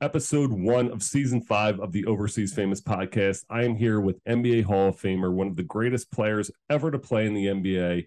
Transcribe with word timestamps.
episode 0.00 0.50
one 0.50 0.90
of 0.90 1.02
season 1.02 1.42
five 1.42 1.78
of 1.78 1.92
the 1.92 2.06
Overseas 2.06 2.54
Famous 2.54 2.80
podcast. 2.80 3.44
I 3.50 3.64
am 3.64 3.76
here 3.76 4.00
with 4.00 4.24
NBA 4.24 4.64
Hall 4.64 4.88
of 4.88 5.00
Famer, 5.00 5.30
one 5.30 5.46
of 5.46 5.56
the 5.56 5.62
greatest 5.62 6.10
players 6.10 6.50
ever 6.70 6.90
to 6.90 6.98
play 6.98 7.26
in 7.26 7.34
the 7.34 7.46
NBA, 7.46 8.06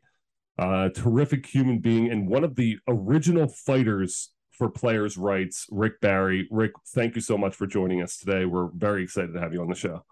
uh, 0.58 0.90
terrific 0.90 1.46
human 1.46 1.80
being, 1.80 2.12
and 2.12 2.28
one 2.28 2.44
of 2.44 2.56
the 2.56 2.78
original 2.88 3.48
fighters 3.48 4.32
for 4.52 4.70
players' 4.70 5.18
rights, 5.18 5.68
Rick 5.70 6.02
Barry. 6.02 6.48
Rick, 6.50 6.72
thank 6.90 7.16
you 7.16 7.22
so 7.22 7.38
much 7.38 7.56
for 7.56 7.68
joining 7.68 8.02
us 8.02 8.18
today. 8.18 8.46
We're 8.46 8.70
very 8.74 9.04
excited 9.04 9.34
to 9.34 9.40
have 9.40 9.54
you 9.54 9.62
on 9.62 9.70
the 9.70 9.76
show. 9.76 10.04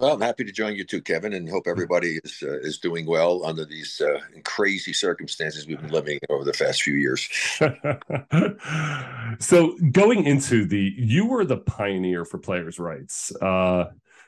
Well, 0.00 0.14
I'm 0.14 0.20
happy 0.20 0.44
to 0.44 0.52
join 0.52 0.76
you 0.76 0.84
too, 0.84 1.02
Kevin, 1.02 1.32
and 1.32 1.48
hope 1.48 1.66
everybody 1.66 2.20
is 2.22 2.40
uh, 2.40 2.60
is 2.60 2.78
doing 2.78 3.04
well 3.04 3.44
under 3.44 3.64
these 3.64 4.00
uh, 4.00 4.20
crazy 4.44 4.92
circumstances 4.92 5.66
we've 5.66 5.80
been 5.80 5.90
living 5.90 6.20
over 6.30 6.44
the 6.44 6.52
past 6.52 6.84
few 6.84 6.94
years. 6.94 7.28
so, 9.44 9.76
going 9.90 10.22
into 10.22 10.66
the, 10.66 10.94
you 10.96 11.26
were 11.26 11.44
the 11.44 11.56
pioneer 11.56 12.24
for 12.24 12.38
players' 12.38 12.78
rights. 12.78 13.34
Uh, 13.42 13.86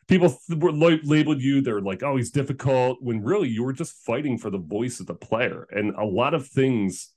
people 0.08 0.36
were 0.56 0.72
labeled 0.72 1.40
you; 1.40 1.60
they're 1.60 1.80
like, 1.80 2.02
"Oh, 2.02 2.16
he's 2.16 2.32
difficult," 2.32 3.00
when 3.00 3.22
really 3.22 3.48
you 3.48 3.62
were 3.62 3.72
just 3.72 3.92
fighting 3.92 4.38
for 4.38 4.50
the 4.50 4.58
voice 4.58 4.98
of 4.98 5.06
the 5.06 5.14
player, 5.14 5.68
and 5.70 5.94
a 5.94 6.04
lot 6.04 6.34
of 6.34 6.48
things 6.48 7.12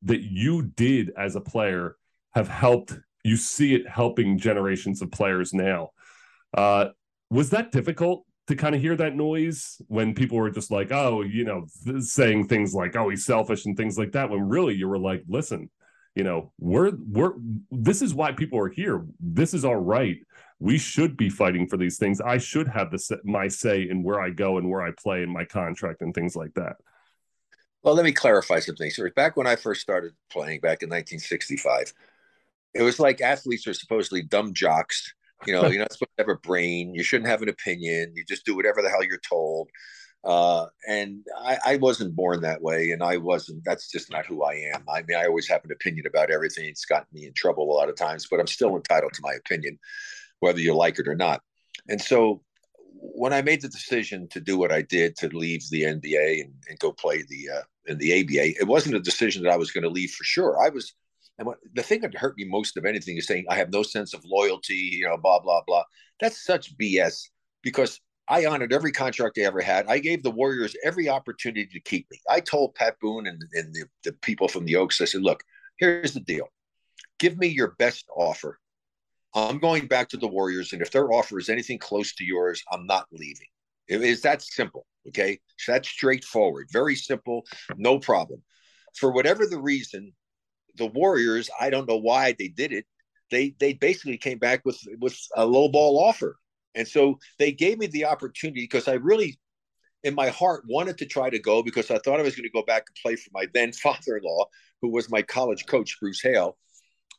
that 0.00 0.22
you 0.22 0.62
did 0.62 1.12
as 1.14 1.36
a 1.36 1.42
player 1.42 1.96
have 2.30 2.48
helped. 2.48 2.98
You 3.22 3.36
see 3.36 3.74
it 3.74 3.86
helping 3.86 4.38
generations 4.38 5.02
of 5.02 5.10
players 5.10 5.52
now. 5.52 5.90
Uh, 6.54 6.86
was 7.30 7.50
that 7.50 7.72
difficult 7.72 8.24
to 8.48 8.56
kind 8.56 8.74
of 8.74 8.80
hear 8.80 8.96
that 8.96 9.14
noise 9.14 9.80
when 9.88 10.14
people 10.14 10.38
were 10.38 10.50
just 10.50 10.70
like, 10.70 10.90
oh, 10.90 11.22
you 11.22 11.44
know, 11.44 11.66
th- 11.84 12.02
saying 12.02 12.48
things 12.48 12.74
like, 12.74 12.96
oh, 12.96 13.10
he's 13.10 13.26
selfish 13.26 13.66
and 13.66 13.76
things 13.76 13.98
like 13.98 14.12
that, 14.12 14.30
when 14.30 14.48
really 14.48 14.74
you 14.74 14.88
were 14.88 14.98
like, 14.98 15.22
listen, 15.28 15.70
you 16.14 16.24
know, 16.24 16.52
we're 16.58 16.92
we're 16.96 17.34
this 17.70 18.02
is 18.02 18.14
why 18.14 18.32
people 18.32 18.58
are 18.58 18.68
here. 18.68 19.04
This 19.20 19.54
is 19.54 19.64
our 19.64 19.78
right. 19.78 20.16
We 20.58 20.78
should 20.78 21.16
be 21.16 21.28
fighting 21.28 21.68
for 21.68 21.76
these 21.76 21.98
things. 21.98 22.20
I 22.20 22.38
should 22.38 22.66
have 22.68 22.90
the 22.90 23.20
my 23.24 23.48
say 23.48 23.88
in 23.88 24.02
where 24.02 24.20
I 24.20 24.30
go 24.30 24.58
and 24.58 24.68
where 24.68 24.82
I 24.82 24.90
play 24.90 25.22
in 25.22 25.32
my 25.32 25.44
contract 25.44 26.00
and 26.00 26.14
things 26.14 26.34
like 26.34 26.54
that. 26.54 26.76
Well, 27.82 27.94
let 27.94 28.04
me 28.04 28.12
clarify 28.12 28.58
something. 28.58 28.90
So 28.90 29.08
back 29.14 29.36
when 29.36 29.46
I 29.46 29.56
first 29.56 29.80
started 29.80 30.12
playing 30.30 30.60
back 30.60 30.82
in 30.82 30.88
1965, 30.88 31.92
it 32.74 32.82
was 32.82 32.98
like 32.98 33.20
athletes 33.20 33.66
are 33.66 33.74
supposedly 33.74 34.22
dumb 34.22 34.52
jocks 34.52 35.14
you 35.46 35.52
know, 35.52 35.66
you're 35.66 35.80
not 35.80 35.92
supposed 35.92 36.10
to 36.16 36.24
have 36.24 36.28
a 36.28 36.38
brain. 36.38 36.94
You 36.94 37.02
shouldn't 37.02 37.28
have 37.28 37.42
an 37.42 37.48
opinion. 37.48 38.12
You 38.14 38.24
just 38.24 38.44
do 38.44 38.56
whatever 38.56 38.82
the 38.82 38.90
hell 38.90 39.04
you're 39.04 39.18
told. 39.18 39.68
Uh, 40.24 40.66
and 40.86 41.24
I, 41.38 41.58
I, 41.64 41.76
wasn't 41.76 42.16
born 42.16 42.40
that 42.40 42.60
way, 42.60 42.90
and 42.90 43.04
I 43.04 43.18
wasn't. 43.18 43.64
That's 43.64 43.88
just 43.88 44.10
not 44.10 44.26
who 44.26 44.42
I 44.42 44.54
am. 44.74 44.82
I 44.92 45.02
mean, 45.02 45.16
I 45.16 45.26
always 45.26 45.48
have 45.48 45.64
an 45.64 45.70
opinion 45.70 46.06
about 46.08 46.30
everything. 46.30 46.66
It's 46.66 46.84
gotten 46.84 47.06
me 47.12 47.26
in 47.26 47.32
trouble 47.34 47.70
a 47.70 47.76
lot 47.76 47.88
of 47.88 47.94
times, 47.94 48.26
but 48.28 48.40
I'm 48.40 48.48
still 48.48 48.74
entitled 48.74 49.12
to 49.12 49.22
my 49.22 49.34
opinion, 49.34 49.78
whether 50.40 50.58
you 50.58 50.74
like 50.74 50.98
it 50.98 51.06
or 51.06 51.14
not. 51.14 51.40
And 51.88 52.00
so, 52.00 52.42
when 53.00 53.32
I 53.32 53.42
made 53.42 53.62
the 53.62 53.68
decision 53.68 54.28
to 54.30 54.40
do 54.40 54.58
what 54.58 54.72
I 54.72 54.82
did 54.82 55.16
to 55.18 55.28
leave 55.28 55.62
the 55.70 55.82
NBA 55.82 56.40
and, 56.42 56.52
and 56.68 56.78
go 56.80 56.92
play 56.92 57.22
the 57.22 57.58
uh, 57.58 57.62
in 57.86 57.98
the 57.98 58.20
ABA, 58.20 58.60
it 58.60 58.66
wasn't 58.66 58.96
a 58.96 59.00
decision 59.00 59.44
that 59.44 59.52
I 59.52 59.56
was 59.56 59.70
going 59.70 59.84
to 59.84 59.88
leave 59.88 60.10
for 60.10 60.24
sure. 60.24 60.60
I 60.60 60.68
was 60.68 60.94
and 61.38 61.46
what, 61.46 61.58
the 61.74 61.82
thing 61.82 62.00
that 62.00 62.14
hurt 62.16 62.36
me 62.36 62.44
most 62.44 62.76
of 62.76 62.84
anything 62.84 63.16
is 63.16 63.26
saying 63.26 63.46
I 63.48 63.56
have 63.56 63.70
no 63.70 63.82
sense 63.82 64.14
of 64.14 64.24
loyalty, 64.24 64.74
you 64.74 65.06
know, 65.06 65.16
blah 65.16 65.40
blah 65.40 65.62
blah. 65.66 65.84
That's 66.20 66.44
such 66.44 66.76
BS 66.76 67.28
because 67.62 68.00
I 68.28 68.46
honored 68.46 68.72
every 68.72 68.92
contract 68.92 69.38
I 69.38 69.42
ever 69.42 69.60
had. 69.60 69.86
I 69.86 69.98
gave 69.98 70.22
the 70.22 70.30
Warriors 70.30 70.76
every 70.84 71.08
opportunity 71.08 71.66
to 71.72 71.80
keep 71.80 72.06
me. 72.10 72.20
I 72.28 72.40
told 72.40 72.74
Pat 72.74 72.96
Boone 73.00 73.26
and, 73.26 73.42
and 73.54 73.74
the, 73.74 73.84
the 74.04 74.12
people 74.12 74.48
from 74.48 74.66
the 74.66 74.76
Oaks, 74.76 75.00
I 75.00 75.06
said, 75.06 75.22
look, 75.22 75.42
here's 75.78 76.12
the 76.12 76.20
deal. 76.20 76.48
Give 77.18 77.38
me 77.38 77.46
your 77.46 77.74
best 77.78 78.06
offer. 78.14 78.60
I'm 79.34 79.58
going 79.58 79.86
back 79.86 80.10
to 80.10 80.18
the 80.18 80.28
Warriors, 80.28 80.72
and 80.72 80.82
if 80.82 80.90
their 80.90 81.10
offer 81.10 81.38
is 81.38 81.48
anything 81.48 81.78
close 81.78 82.14
to 82.16 82.24
yours, 82.24 82.62
I'm 82.70 82.86
not 82.86 83.06
leaving. 83.12 83.46
It 83.88 84.02
is 84.02 84.20
that 84.22 84.42
simple. 84.42 84.86
Okay. 85.08 85.38
So 85.58 85.72
that's 85.72 85.88
straightforward, 85.88 86.68
very 86.70 86.94
simple, 86.94 87.44
no 87.76 87.98
problem. 87.98 88.42
For 88.94 89.10
whatever 89.10 89.46
the 89.46 89.60
reason, 89.60 90.12
the 90.78 90.86
Warriors, 90.86 91.50
I 91.60 91.70
don't 91.70 91.88
know 91.88 91.96
why 91.96 92.34
they 92.38 92.48
did 92.48 92.72
it. 92.72 92.86
They 93.30 93.54
they 93.58 93.74
basically 93.74 94.16
came 94.16 94.38
back 94.38 94.64
with 94.64 94.80
with 94.98 95.18
a 95.36 95.44
low 95.44 95.68
ball 95.68 95.98
offer, 96.02 96.38
and 96.74 96.88
so 96.88 97.18
they 97.38 97.52
gave 97.52 97.78
me 97.78 97.86
the 97.86 98.06
opportunity 98.06 98.62
because 98.62 98.88
I 98.88 98.94
really, 98.94 99.38
in 100.02 100.14
my 100.14 100.28
heart, 100.28 100.64
wanted 100.66 100.98
to 100.98 101.06
try 101.06 101.28
to 101.28 101.38
go 101.38 101.62
because 101.62 101.90
I 101.90 101.98
thought 101.98 102.20
I 102.20 102.22
was 102.22 102.36
going 102.36 102.48
to 102.48 102.50
go 102.50 102.62
back 102.62 102.84
and 102.88 102.96
play 103.02 103.16
for 103.16 103.30
my 103.32 103.46
then 103.52 103.72
father-in-law, 103.84 104.46
who 104.80 104.88
was 104.90 105.10
my 105.10 105.22
college 105.22 105.66
coach, 105.66 105.98
Bruce 106.00 106.22
Hale, 106.22 106.56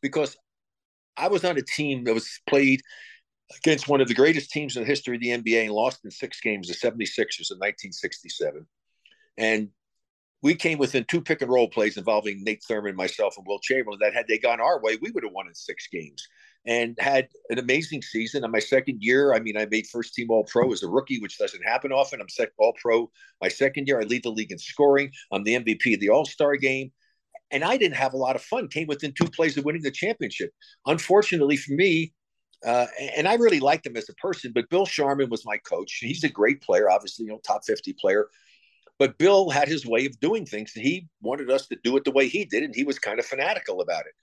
because 0.01 0.35
I 1.15 1.27
was 1.27 1.45
on 1.45 1.57
a 1.57 1.61
team 1.61 2.05
that 2.05 2.13
was 2.13 2.39
played 2.47 2.81
against 3.57 3.87
one 3.87 4.01
of 4.01 4.07
the 4.07 4.13
greatest 4.13 4.51
teams 4.51 4.77
in 4.77 4.83
the 4.83 4.87
history 4.87 5.15
of 5.15 5.21
the 5.21 5.29
NBA 5.29 5.63
and 5.65 5.71
lost 5.71 6.05
in 6.05 6.11
six 6.11 6.39
games, 6.39 6.67
the 6.67 6.73
76ers 6.73 7.51
in 7.51 7.57
1967. 7.57 8.65
And 9.37 9.69
we 10.41 10.55
came 10.55 10.77
within 10.77 11.05
two 11.05 11.21
pick 11.21 11.41
and 11.41 11.51
roll 11.51 11.67
plays 11.67 11.97
involving 11.97 12.43
Nate 12.43 12.63
Thurmond, 12.69 12.95
myself, 12.95 13.35
and 13.37 13.45
Wilt 13.45 13.61
Chamberlain. 13.61 13.99
That 14.01 14.13
had 14.13 14.27
they 14.27 14.37
gone 14.37 14.61
our 14.61 14.81
way, 14.81 14.97
we 15.01 15.11
would 15.11 15.23
have 15.23 15.33
won 15.33 15.47
in 15.47 15.55
six 15.55 15.87
games 15.87 16.27
and 16.65 16.95
had 16.99 17.27
an 17.49 17.59
amazing 17.59 18.01
season. 18.01 18.43
In 18.43 18.51
my 18.51 18.59
second 18.59 19.01
year, 19.01 19.33
I 19.33 19.39
mean, 19.39 19.57
I 19.57 19.65
made 19.65 19.87
first 19.87 20.13
team 20.13 20.31
All 20.31 20.45
Pro 20.45 20.71
as 20.71 20.83
a 20.83 20.87
rookie, 20.87 21.19
which 21.19 21.37
doesn't 21.37 21.63
happen 21.63 21.91
often. 21.91 22.21
I'm 22.21 22.29
second 22.29 22.53
All 22.57 22.73
Pro 22.81 23.11
my 23.41 23.49
second 23.49 23.87
year. 23.87 23.99
I 23.99 24.03
lead 24.03 24.23
the 24.23 24.29
league 24.29 24.51
in 24.51 24.59
scoring. 24.59 25.11
I'm 25.31 25.43
the 25.43 25.55
MVP 25.55 25.93
of 25.93 25.99
the 25.99 26.09
All 26.09 26.25
Star 26.25 26.55
game. 26.55 26.91
And 27.51 27.63
I 27.63 27.77
didn't 27.77 27.95
have 27.95 28.13
a 28.13 28.17
lot 28.17 28.35
of 28.35 28.43
fun. 28.43 28.67
Came 28.67 28.87
within 28.87 29.13
two 29.13 29.27
plays 29.27 29.57
of 29.57 29.65
winning 29.65 29.81
the 29.81 29.91
championship. 29.91 30.51
Unfortunately 30.85 31.57
for 31.57 31.73
me, 31.73 32.13
uh, 32.65 32.87
and 33.15 33.27
I 33.27 33.35
really 33.35 33.59
liked 33.59 33.87
him 33.87 33.95
as 33.95 34.09
a 34.09 34.13
person, 34.15 34.51
but 34.53 34.69
Bill 34.69 34.85
Sharman 34.85 35.29
was 35.29 35.45
my 35.45 35.57
coach. 35.57 35.99
He's 36.01 36.23
a 36.23 36.29
great 36.29 36.61
player, 36.61 36.89
obviously, 36.89 37.25
you 37.25 37.31
know, 37.31 37.39
top 37.39 37.61
50 37.65 37.93
player. 37.93 38.27
But 38.99 39.17
Bill 39.17 39.49
had 39.49 39.69
his 39.69 39.85
way 39.85 40.05
of 40.05 40.19
doing 40.19 40.45
things, 40.45 40.73
and 40.75 40.85
he 40.85 41.07
wanted 41.21 41.49
us 41.49 41.67
to 41.67 41.77
do 41.83 41.95
it 41.95 42.03
the 42.03 42.11
way 42.11 42.27
he 42.27 42.43
did, 42.43 42.63
and 42.63 42.75
he 42.75 42.83
was 42.83 42.99
kind 42.99 43.17
of 43.17 43.25
fanatical 43.25 43.81
about 43.81 44.05
it. 44.05 44.13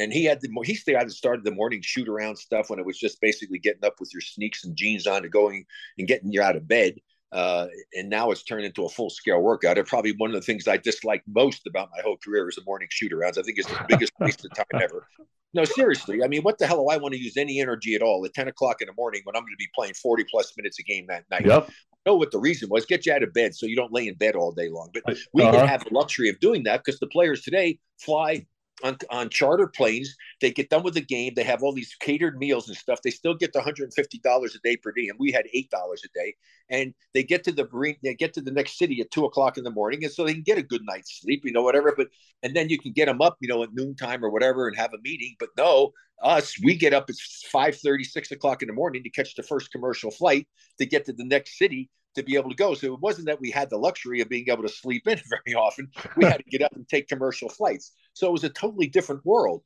And 0.00 0.12
he 0.12 0.24
had 0.24 0.40
the 0.40 0.48
guy 0.86 1.02
that 1.02 1.10
started 1.10 1.44
the 1.44 1.50
morning 1.50 1.80
shoot 1.82 2.08
around 2.08 2.36
stuff 2.36 2.70
when 2.70 2.78
it 2.78 2.86
was 2.86 2.96
just 2.96 3.20
basically 3.20 3.58
getting 3.58 3.84
up 3.84 3.94
with 3.98 4.14
your 4.14 4.20
sneaks 4.20 4.64
and 4.64 4.76
jeans 4.76 5.08
on 5.08 5.24
and 5.24 5.32
going 5.32 5.64
and 5.98 6.06
getting 6.06 6.32
you 6.32 6.40
out 6.40 6.54
of 6.54 6.68
bed. 6.68 6.94
Uh, 7.32 7.66
and 7.94 8.08
now 8.08 8.30
it's 8.30 8.44
turned 8.44 8.64
into 8.64 8.84
a 8.84 8.88
full 8.88 9.10
scale 9.10 9.40
workout. 9.40 9.78
It 9.78 9.86
probably 9.88 10.12
one 10.12 10.30
of 10.30 10.34
the 10.34 10.42
things 10.42 10.68
I 10.68 10.76
dislike 10.76 11.24
most 11.26 11.66
about 11.66 11.90
my 11.94 12.02
whole 12.02 12.16
career 12.16 12.48
is 12.48 12.54
the 12.54 12.62
morning 12.64 12.86
shoot 12.90 13.10
arounds. 13.10 13.36
I 13.36 13.42
think 13.42 13.58
it's 13.58 13.68
the 13.68 13.84
biggest 13.88 14.12
waste 14.20 14.44
of 14.44 14.54
time 14.54 14.80
ever. 14.80 15.08
No, 15.54 15.64
seriously. 15.64 16.22
I 16.22 16.28
mean, 16.28 16.42
what 16.42 16.58
the 16.58 16.68
hell 16.68 16.84
do 16.84 16.88
I 16.88 16.96
want 16.98 17.14
to 17.14 17.20
use 17.20 17.36
any 17.36 17.60
energy 17.60 17.96
at 17.96 18.02
all 18.02 18.24
at 18.24 18.32
10 18.32 18.46
o'clock 18.46 18.80
in 18.80 18.86
the 18.86 18.94
morning 18.94 19.22
when 19.24 19.34
I'm 19.34 19.42
going 19.42 19.54
to 19.54 19.58
be 19.58 19.68
playing 19.74 19.94
40 19.94 20.24
plus 20.30 20.52
minutes 20.56 20.78
a 20.78 20.84
game 20.84 21.06
that 21.08 21.24
night? 21.30 21.44
Yep 21.44 21.68
know 22.06 22.16
what 22.16 22.30
the 22.30 22.38
reason 22.38 22.68
was. 22.68 22.86
Get 22.86 23.06
you 23.06 23.12
out 23.12 23.22
of 23.22 23.32
bed 23.32 23.54
so 23.54 23.66
you 23.66 23.76
don't 23.76 23.92
lay 23.92 24.08
in 24.08 24.14
bed 24.14 24.34
all 24.34 24.52
day 24.52 24.68
long. 24.68 24.90
But 24.92 25.16
we 25.32 25.42
uh-huh. 25.42 25.52
didn't 25.52 25.68
have 25.68 25.84
the 25.84 25.94
luxury 25.94 26.28
of 26.28 26.40
doing 26.40 26.62
that 26.64 26.84
because 26.84 27.00
the 27.00 27.06
players 27.06 27.42
today 27.42 27.78
fly 27.98 28.46
on, 28.82 28.96
on 29.10 29.28
charter 29.28 29.66
planes. 29.66 30.14
They 30.40 30.50
get 30.50 30.70
done 30.70 30.82
with 30.82 30.94
the 30.94 31.00
game. 31.00 31.32
They 31.34 31.44
have 31.44 31.62
all 31.62 31.72
these 31.72 31.94
catered 32.00 32.38
meals 32.38 32.68
and 32.68 32.76
stuff. 32.76 33.00
They 33.02 33.10
still 33.10 33.34
get 33.34 33.52
the 33.52 33.60
$150 33.60 34.54
a 34.54 34.58
day 34.62 34.76
per 34.76 34.92
diem. 34.92 35.16
We 35.18 35.32
had 35.32 35.46
$8 35.54 35.66
a 35.72 36.08
day. 36.14 36.34
And 36.68 36.94
they 37.14 37.22
get 37.22 37.44
to 37.44 37.52
the 37.52 37.68
marine, 37.72 37.96
they 38.02 38.14
get 38.14 38.32
to 38.34 38.40
the 38.40 38.50
next 38.50 38.78
city 38.78 39.00
at 39.00 39.10
two 39.10 39.24
o'clock 39.24 39.58
in 39.58 39.64
the 39.64 39.70
morning. 39.70 40.04
And 40.04 40.12
so 40.12 40.24
they 40.24 40.34
can 40.34 40.42
get 40.42 40.58
a 40.58 40.62
good 40.62 40.82
night's 40.84 41.20
sleep, 41.20 41.42
you 41.44 41.52
know, 41.52 41.62
whatever. 41.62 41.92
But 41.96 42.08
and 42.42 42.54
then 42.54 42.68
you 42.68 42.78
can 42.78 42.92
get 42.92 43.06
them 43.06 43.20
up, 43.20 43.36
you 43.40 43.48
know, 43.48 43.62
at 43.62 43.74
noontime 43.74 44.24
or 44.24 44.30
whatever 44.30 44.68
and 44.68 44.76
have 44.76 44.94
a 44.94 45.00
meeting. 45.02 45.34
But 45.38 45.50
no, 45.56 45.92
us, 46.22 46.54
we 46.62 46.76
get 46.76 46.94
up 46.94 47.08
at 47.08 47.16
5 47.16 47.76
30, 47.76 48.04
6 48.04 48.30
o'clock 48.30 48.62
in 48.62 48.68
the 48.68 48.74
morning 48.74 49.02
to 49.02 49.10
catch 49.10 49.34
the 49.34 49.42
first 49.42 49.72
commercial 49.72 50.10
flight 50.10 50.46
to 50.78 50.86
get 50.86 51.06
to 51.06 51.12
the 51.12 51.24
next 51.24 51.58
city 51.58 51.90
to 52.14 52.22
be 52.22 52.36
able 52.36 52.50
to 52.50 52.56
go. 52.56 52.74
So 52.74 52.94
it 52.94 53.00
wasn't 53.00 53.26
that 53.26 53.40
we 53.40 53.50
had 53.50 53.70
the 53.70 53.78
luxury 53.78 54.20
of 54.20 54.28
being 54.28 54.48
able 54.48 54.62
to 54.62 54.68
sleep 54.68 55.06
in 55.06 55.20
very 55.46 55.54
often. 55.54 55.88
We 56.16 56.24
had 56.24 56.38
to 56.38 56.50
get 56.50 56.62
up 56.62 56.74
and 56.74 56.88
take 56.88 57.08
commercial 57.08 57.48
flights. 57.48 57.92
So 58.14 58.26
it 58.26 58.32
was 58.32 58.44
a 58.44 58.48
totally 58.48 58.88
different 58.88 59.24
world. 59.24 59.62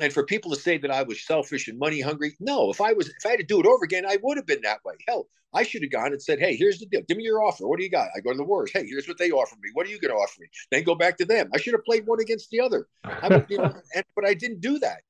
And 0.00 0.12
for 0.12 0.24
people 0.24 0.52
to 0.52 0.60
say 0.60 0.78
that 0.78 0.90
I 0.90 1.02
was 1.02 1.26
selfish 1.26 1.66
and 1.66 1.78
money 1.78 2.00
hungry, 2.00 2.36
no. 2.38 2.70
If 2.70 2.80
I 2.80 2.92
was, 2.92 3.08
if 3.08 3.26
I 3.26 3.30
had 3.30 3.40
to 3.40 3.44
do 3.44 3.60
it 3.60 3.66
over 3.66 3.84
again, 3.84 4.06
I 4.06 4.18
would 4.22 4.36
have 4.36 4.46
been 4.46 4.62
that 4.62 4.84
way. 4.84 4.94
Hell, 5.08 5.26
I 5.52 5.64
should 5.64 5.82
have 5.82 5.90
gone 5.90 6.12
and 6.12 6.22
said, 6.22 6.38
"Hey, 6.38 6.54
here's 6.54 6.78
the 6.78 6.86
deal. 6.86 7.00
Give 7.08 7.16
me 7.16 7.24
your 7.24 7.42
offer. 7.42 7.66
What 7.66 7.78
do 7.78 7.84
you 7.84 7.90
got?" 7.90 8.08
I 8.16 8.20
go 8.20 8.30
to 8.30 8.36
the 8.36 8.44
Warriors. 8.44 8.70
Hey, 8.72 8.86
here's 8.86 9.08
what 9.08 9.18
they 9.18 9.30
offer 9.30 9.56
me. 9.60 9.70
What 9.72 9.86
are 9.86 9.90
you 9.90 9.98
going 9.98 10.14
to 10.14 10.16
offer 10.16 10.40
me? 10.40 10.46
Then 10.70 10.84
go 10.84 10.94
back 10.94 11.16
to 11.18 11.24
them. 11.24 11.50
I 11.52 11.58
should 11.58 11.74
have 11.74 11.84
played 11.84 12.06
one 12.06 12.20
against 12.20 12.50
the 12.50 12.60
other. 12.60 12.86
I 13.02 13.28
would, 13.28 13.46
you 13.48 13.58
know, 13.58 13.72
and, 13.94 14.04
but 14.14 14.24
I 14.24 14.34
didn't 14.34 14.60
do 14.60 14.78
that. 14.78 15.00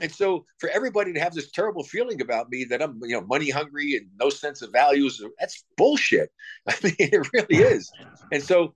And 0.00 0.10
so 0.10 0.44
for 0.58 0.68
everybody 0.70 1.12
to 1.12 1.20
have 1.20 1.34
this 1.34 1.50
terrible 1.52 1.84
feeling 1.84 2.20
about 2.20 2.50
me 2.50 2.64
that 2.64 2.82
I'm, 2.82 2.98
you 3.02 3.14
know, 3.14 3.20
money 3.20 3.50
hungry 3.50 3.96
and 3.96 4.08
no 4.18 4.28
sense 4.28 4.60
of 4.60 4.72
values, 4.72 5.22
that's 5.38 5.64
bullshit. 5.76 6.30
I 6.68 6.74
mean, 6.82 6.94
it 6.98 7.28
really 7.32 7.62
is. 7.62 7.90
And 8.32 8.42
so, 8.42 8.74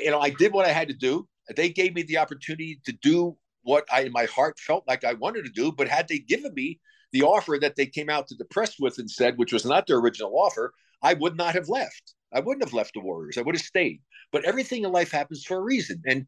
you 0.00 0.10
know, 0.10 0.20
I 0.20 0.30
did 0.30 0.52
what 0.52 0.66
I 0.66 0.72
had 0.72 0.88
to 0.88 0.94
do. 0.94 1.26
They 1.56 1.70
gave 1.70 1.94
me 1.94 2.02
the 2.02 2.18
opportunity 2.18 2.80
to 2.84 2.92
do 2.92 3.36
what 3.62 3.84
I, 3.90 4.02
in 4.02 4.12
my 4.12 4.26
heart, 4.26 4.58
felt 4.58 4.84
like 4.86 5.04
I 5.04 5.14
wanted 5.14 5.44
to 5.44 5.50
do. 5.50 5.72
But 5.72 5.88
had 5.88 6.08
they 6.08 6.18
given 6.18 6.52
me 6.54 6.80
the 7.12 7.22
offer 7.22 7.58
that 7.60 7.76
they 7.76 7.86
came 7.86 8.10
out 8.10 8.28
to 8.28 8.34
the 8.34 8.44
press 8.44 8.78
with 8.78 8.98
and 8.98 9.10
said, 9.10 9.38
which 9.38 9.52
was 9.52 9.64
not 9.64 9.86
their 9.86 9.98
original 9.98 10.38
offer, 10.38 10.72
I 11.02 11.14
would 11.14 11.36
not 11.36 11.54
have 11.54 11.68
left. 11.68 12.14
I 12.32 12.40
wouldn't 12.40 12.64
have 12.64 12.74
left 12.74 12.94
the 12.94 13.00
Warriors. 13.00 13.36
I 13.38 13.42
would 13.42 13.54
have 13.54 13.64
stayed. 13.64 14.00
But 14.30 14.44
everything 14.44 14.84
in 14.84 14.92
life 14.92 15.10
happens 15.10 15.44
for 15.44 15.58
a 15.58 15.62
reason. 15.62 16.02
And 16.06 16.26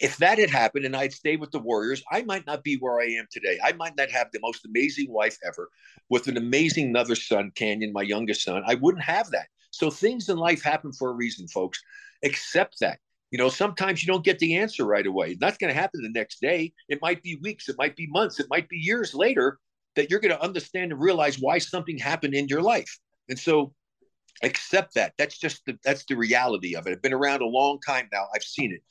if 0.00 0.16
that 0.18 0.38
had 0.38 0.50
happened 0.50 0.84
and 0.84 0.96
I'd 0.96 1.12
stayed 1.12 1.40
with 1.40 1.50
the 1.50 1.58
Warriors, 1.58 2.02
I 2.10 2.22
might 2.22 2.46
not 2.46 2.62
be 2.62 2.76
where 2.76 3.00
I 3.00 3.06
am 3.06 3.26
today. 3.30 3.58
I 3.62 3.72
might 3.72 3.96
not 3.96 4.10
have 4.10 4.28
the 4.32 4.40
most 4.40 4.64
amazing 4.64 5.10
wife 5.10 5.38
ever 5.46 5.68
with 6.08 6.28
an 6.28 6.36
amazing 6.36 6.88
another 6.88 7.14
son, 7.14 7.52
Canyon, 7.54 7.92
my 7.92 8.02
youngest 8.02 8.44
son. 8.44 8.62
I 8.66 8.74
wouldn't 8.74 9.04
have 9.04 9.30
that. 9.30 9.46
So 9.70 9.90
things 9.90 10.28
in 10.28 10.36
life 10.36 10.62
happen 10.62 10.92
for 10.92 11.10
a 11.10 11.14
reason, 11.14 11.48
folks. 11.48 11.82
Accept 12.24 12.80
that. 12.80 12.98
You 13.30 13.38
know, 13.38 13.48
sometimes 13.48 14.02
you 14.02 14.12
don't 14.12 14.24
get 14.24 14.38
the 14.38 14.56
answer 14.56 14.84
right 14.84 15.06
away. 15.06 15.36
That's 15.40 15.56
going 15.56 15.72
to 15.72 15.80
happen 15.80 16.02
the 16.02 16.10
next 16.10 16.40
day. 16.40 16.72
It 16.88 17.00
might 17.00 17.22
be 17.22 17.38
weeks, 17.42 17.68
it 17.68 17.76
might 17.78 17.96
be 17.96 18.06
months, 18.08 18.38
it 18.38 18.46
might 18.50 18.68
be 18.68 18.76
years 18.76 19.14
later 19.14 19.58
that 19.96 20.10
you're 20.10 20.20
going 20.20 20.34
to 20.34 20.42
understand 20.42 20.92
and 20.92 21.00
realize 21.00 21.38
why 21.38 21.58
something 21.58 21.98
happened 21.98 22.34
in 22.34 22.48
your 22.48 22.62
life. 22.62 22.98
And 23.28 23.38
so 23.38 23.72
accept 24.42 24.94
that. 24.94 25.14
That's 25.16 25.38
just 25.38 25.64
the, 25.66 25.78
that's 25.84 26.04
the 26.04 26.16
reality 26.16 26.76
of 26.76 26.86
it. 26.86 26.92
I've 26.92 27.02
been 27.02 27.12
around 27.12 27.40
a 27.42 27.46
long 27.46 27.78
time 27.86 28.08
now. 28.12 28.26
I've 28.34 28.42
seen 28.42 28.72
it. 28.72 28.82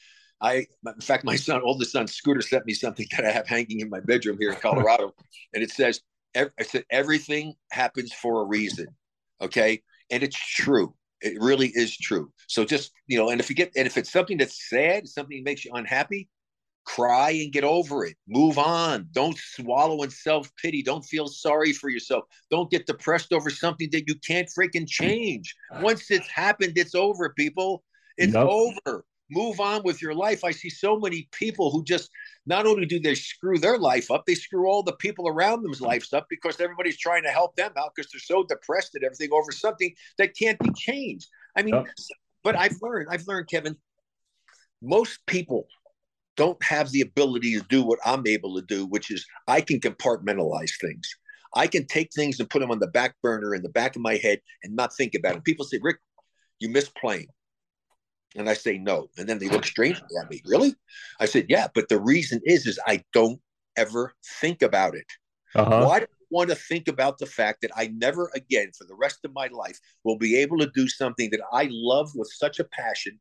I, 0.42 0.66
in 0.86 1.02
fact, 1.02 1.24
my 1.24 1.36
son, 1.36 1.62
oldest 1.64 1.92
son, 1.92 2.08
Scooter, 2.08 2.42
sent 2.42 2.66
me 2.66 2.74
something 2.74 3.08
that 3.12 3.26
I 3.26 3.32
have 3.32 3.48
hanging 3.48 3.80
in 3.80 3.90
my 3.90 4.00
bedroom 4.00 4.38
here 4.40 4.52
in 4.52 4.56
Colorado, 4.62 5.14
and 5.54 5.64
it 5.64 5.72
says, 5.72 6.02
"I 6.36 6.50
said 6.64 6.86
everything 6.90 7.54
happens 7.72 8.12
for 8.14 8.42
a 8.42 8.46
reason." 8.46 8.88
Okay, 9.40 9.82
and 10.10 10.24
it's 10.24 10.38
true. 10.38 10.96
It 11.22 11.40
really 11.40 11.68
is 11.68 11.96
true. 11.96 12.32
So 12.48 12.66
just 12.66 12.92
you 13.08 13.18
know, 13.18 13.30
and 13.30 13.40
if 13.40 13.50
you 13.50 13.56
get, 13.56 13.72
and 13.76 13.86
if 13.86 13.98
it's 13.98 14.12
something 14.12 14.38
that's 14.38 14.68
sad, 14.70 15.08
something 15.08 15.38
that 15.38 15.50
makes 15.50 15.64
you 15.64 15.72
unhappy, 15.74 16.28
cry 16.86 17.32
and 17.32 17.52
get 17.52 17.64
over 17.64 18.06
it. 18.06 18.16
Move 18.28 18.58
on. 18.58 19.08
Don't 19.12 19.38
swallow 19.38 20.02
in 20.02 20.10
self 20.10 20.52
pity. 20.56 20.82
Don't 20.82 21.06
feel 21.06 21.28
sorry 21.28 21.74
for 21.74 21.90
yourself. 21.90 22.24
Don't 22.50 22.72
get 22.72 22.88
depressed 22.88 23.32
over 23.32 23.52
something 23.52 23.90
that 23.92 24.08
you 24.08 24.16
can't 24.26 24.50
freaking 24.50 24.88
change. 24.88 25.56
Once 25.82 26.10
it's 26.10 26.28
happened, 26.28 26.74
it's 26.78 26.96
over, 26.96 27.34
people. 27.38 27.84
It's 28.18 28.34
yep. 28.34 28.48
over 28.48 29.06
move 29.32 29.60
on 29.60 29.82
with 29.84 30.02
your 30.02 30.14
life. 30.14 30.44
I 30.44 30.52
see 30.52 30.70
so 30.70 31.00
many 31.00 31.28
people 31.32 31.72
who 31.72 31.84
just 31.84 32.10
not 32.46 32.68
only 32.68 32.86
do 32.86 33.00
they 33.00 33.16
screw 33.16 33.58
their 33.58 33.78
life 33.78 34.12
up, 34.12 34.26
they 34.26 34.36
screw 34.36 34.68
all 34.68 34.84
the 34.84 34.94
people 34.94 35.28
around 35.28 35.64
them's 35.64 35.82
lives 35.82 36.14
up 36.14 36.28
because 36.30 36.60
everybody's 36.60 36.98
trying 36.98 37.24
to 37.24 37.30
help 37.30 37.56
them 37.56 37.72
out 37.78 37.92
because 37.96 38.12
they're 38.12 38.20
so 38.20 38.44
depressed 38.44 38.96
at 38.96 39.04
everything 39.04 39.30
over 39.32 39.52
something 39.52 39.94
that 40.18 40.36
can't 40.38 40.60
be 40.60 40.70
changed. 40.76 41.28
I 41.56 41.64
mean, 41.64 41.86
but 42.44 42.58
I've 42.58 42.78
learned, 42.82 43.08
I've 43.10 43.28
learned, 43.28 43.48
Kevin, 43.48 43.78
most 44.82 45.20
people 45.28 45.68
don't 46.36 46.62
have 46.64 46.92
the 46.92 47.02
ability 47.02 47.58
to 47.58 47.66
do 47.68 47.84
what 47.84 48.00
I'm 48.06 48.26
able 48.28 48.56
to 48.56 48.62
do, 48.62 48.86
which 48.86 49.12
is 49.12 49.26
I 49.48 49.62
can 49.62 49.80
compartmentalize 49.80 50.72
things. 50.80 51.08
I 51.54 51.68
can 51.68 51.86
take 51.86 52.12
things 52.14 52.40
and 52.40 52.50
put 52.50 52.60
them 52.60 52.72
on 52.72 52.80
the 52.80 52.88
back 52.88 53.16
burner 53.22 53.54
in 53.54 53.62
the 53.62 53.70
back 53.70 53.96
of 53.96 54.02
my 54.02 54.16
head 54.16 54.40
and 54.64 54.76
not 54.76 54.96
think 54.96 55.16
about 55.16 55.36
it. 55.36 55.44
People 55.44 55.66
say, 55.66 55.80
Rick, 55.82 55.98
you 56.60 56.70
miss 56.70 56.90
playing. 56.90 57.28
And 58.36 58.50
I 58.50 58.54
say 58.54 58.78
no. 58.78 59.10
And 59.18 59.28
then 59.28 59.40
they 59.40 59.50
look 59.50 59.66
strangely 59.76 60.08
at 60.22 60.30
me. 60.30 60.42
Really? 60.46 60.76
I 61.20 61.26
said, 61.26 61.48
yeah. 61.50 61.68
But 61.74 61.90
the 61.90 62.00
reason 62.00 62.42
is, 62.46 62.66
is 62.66 62.80
I 62.88 63.04
don't 63.14 63.40
ever 63.76 64.14
think 64.40 64.62
about 64.62 64.96
it. 64.96 65.08
Uh-huh. 65.56 65.86
Why 65.86 66.00
do 66.00 66.06
I 66.06 66.26
want 66.30 66.50
to 66.50 66.56
think 66.56 66.88
about 66.88 67.18
the 67.18 67.26
fact 67.26 67.62
that 67.62 67.72
I 67.76 67.88
never 67.88 68.32
again, 68.34 68.72
for 68.78 68.86
the 68.86 68.96
rest 68.96 69.20
of 69.26 69.34
my 69.34 69.48
life, 69.48 69.80
will 70.04 70.18
be 70.18 70.38
able 70.38 70.58
to 70.60 70.72
do 70.74 70.88
something 70.88 71.30
that 71.32 71.42
I 71.52 71.68
love 71.72 72.12
with 72.16 72.32
such 72.32 72.60
a 72.60 72.64
passion 72.64 73.20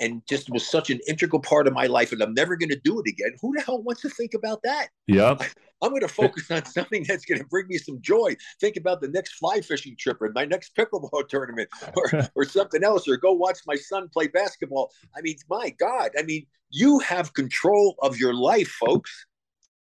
and 0.00 0.22
just 0.26 0.50
was 0.50 0.66
such 0.66 0.90
an 0.90 0.98
integral 1.06 1.40
part 1.40 1.66
of 1.66 1.72
my 1.72 1.86
life 1.86 2.12
and 2.12 2.22
I'm 2.22 2.34
never 2.34 2.56
going 2.56 2.70
to 2.70 2.80
do 2.82 3.00
it 3.00 3.08
again. 3.08 3.34
Who 3.40 3.52
the 3.54 3.62
hell 3.62 3.82
wants 3.82 4.02
to 4.02 4.08
think 4.08 4.34
about 4.34 4.62
that? 4.62 4.88
Yeah. 5.06 5.36
I'm 5.82 5.90
going 5.90 6.02
to 6.02 6.08
focus 6.08 6.50
on 6.50 6.64
something 6.66 7.04
that's 7.06 7.24
going 7.24 7.40
to 7.40 7.46
bring 7.46 7.66
me 7.68 7.78
some 7.78 8.00
joy. 8.00 8.36
Think 8.60 8.76
about 8.76 9.00
the 9.00 9.08
next 9.08 9.34
fly 9.34 9.60
fishing 9.60 9.96
trip 9.98 10.20
or 10.20 10.30
my 10.34 10.44
next 10.44 10.74
pickleball 10.76 11.26
tournament 11.28 11.68
or, 11.96 12.28
or 12.34 12.44
something 12.44 12.84
else, 12.84 13.08
or 13.08 13.16
go 13.16 13.32
watch 13.32 13.58
my 13.66 13.76
son 13.76 14.08
play 14.12 14.26
basketball. 14.26 14.90
I 15.16 15.20
mean, 15.22 15.36
my 15.48 15.70
God, 15.78 16.10
I 16.18 16.22
mean, 16.22 16.46
you 16.70 16.98
have 17.00 17.34
control 17.34 17.96
of 18.02 18.18
your 18.18 18.34
life, 18.34 18.68
folks. 18.68 19.26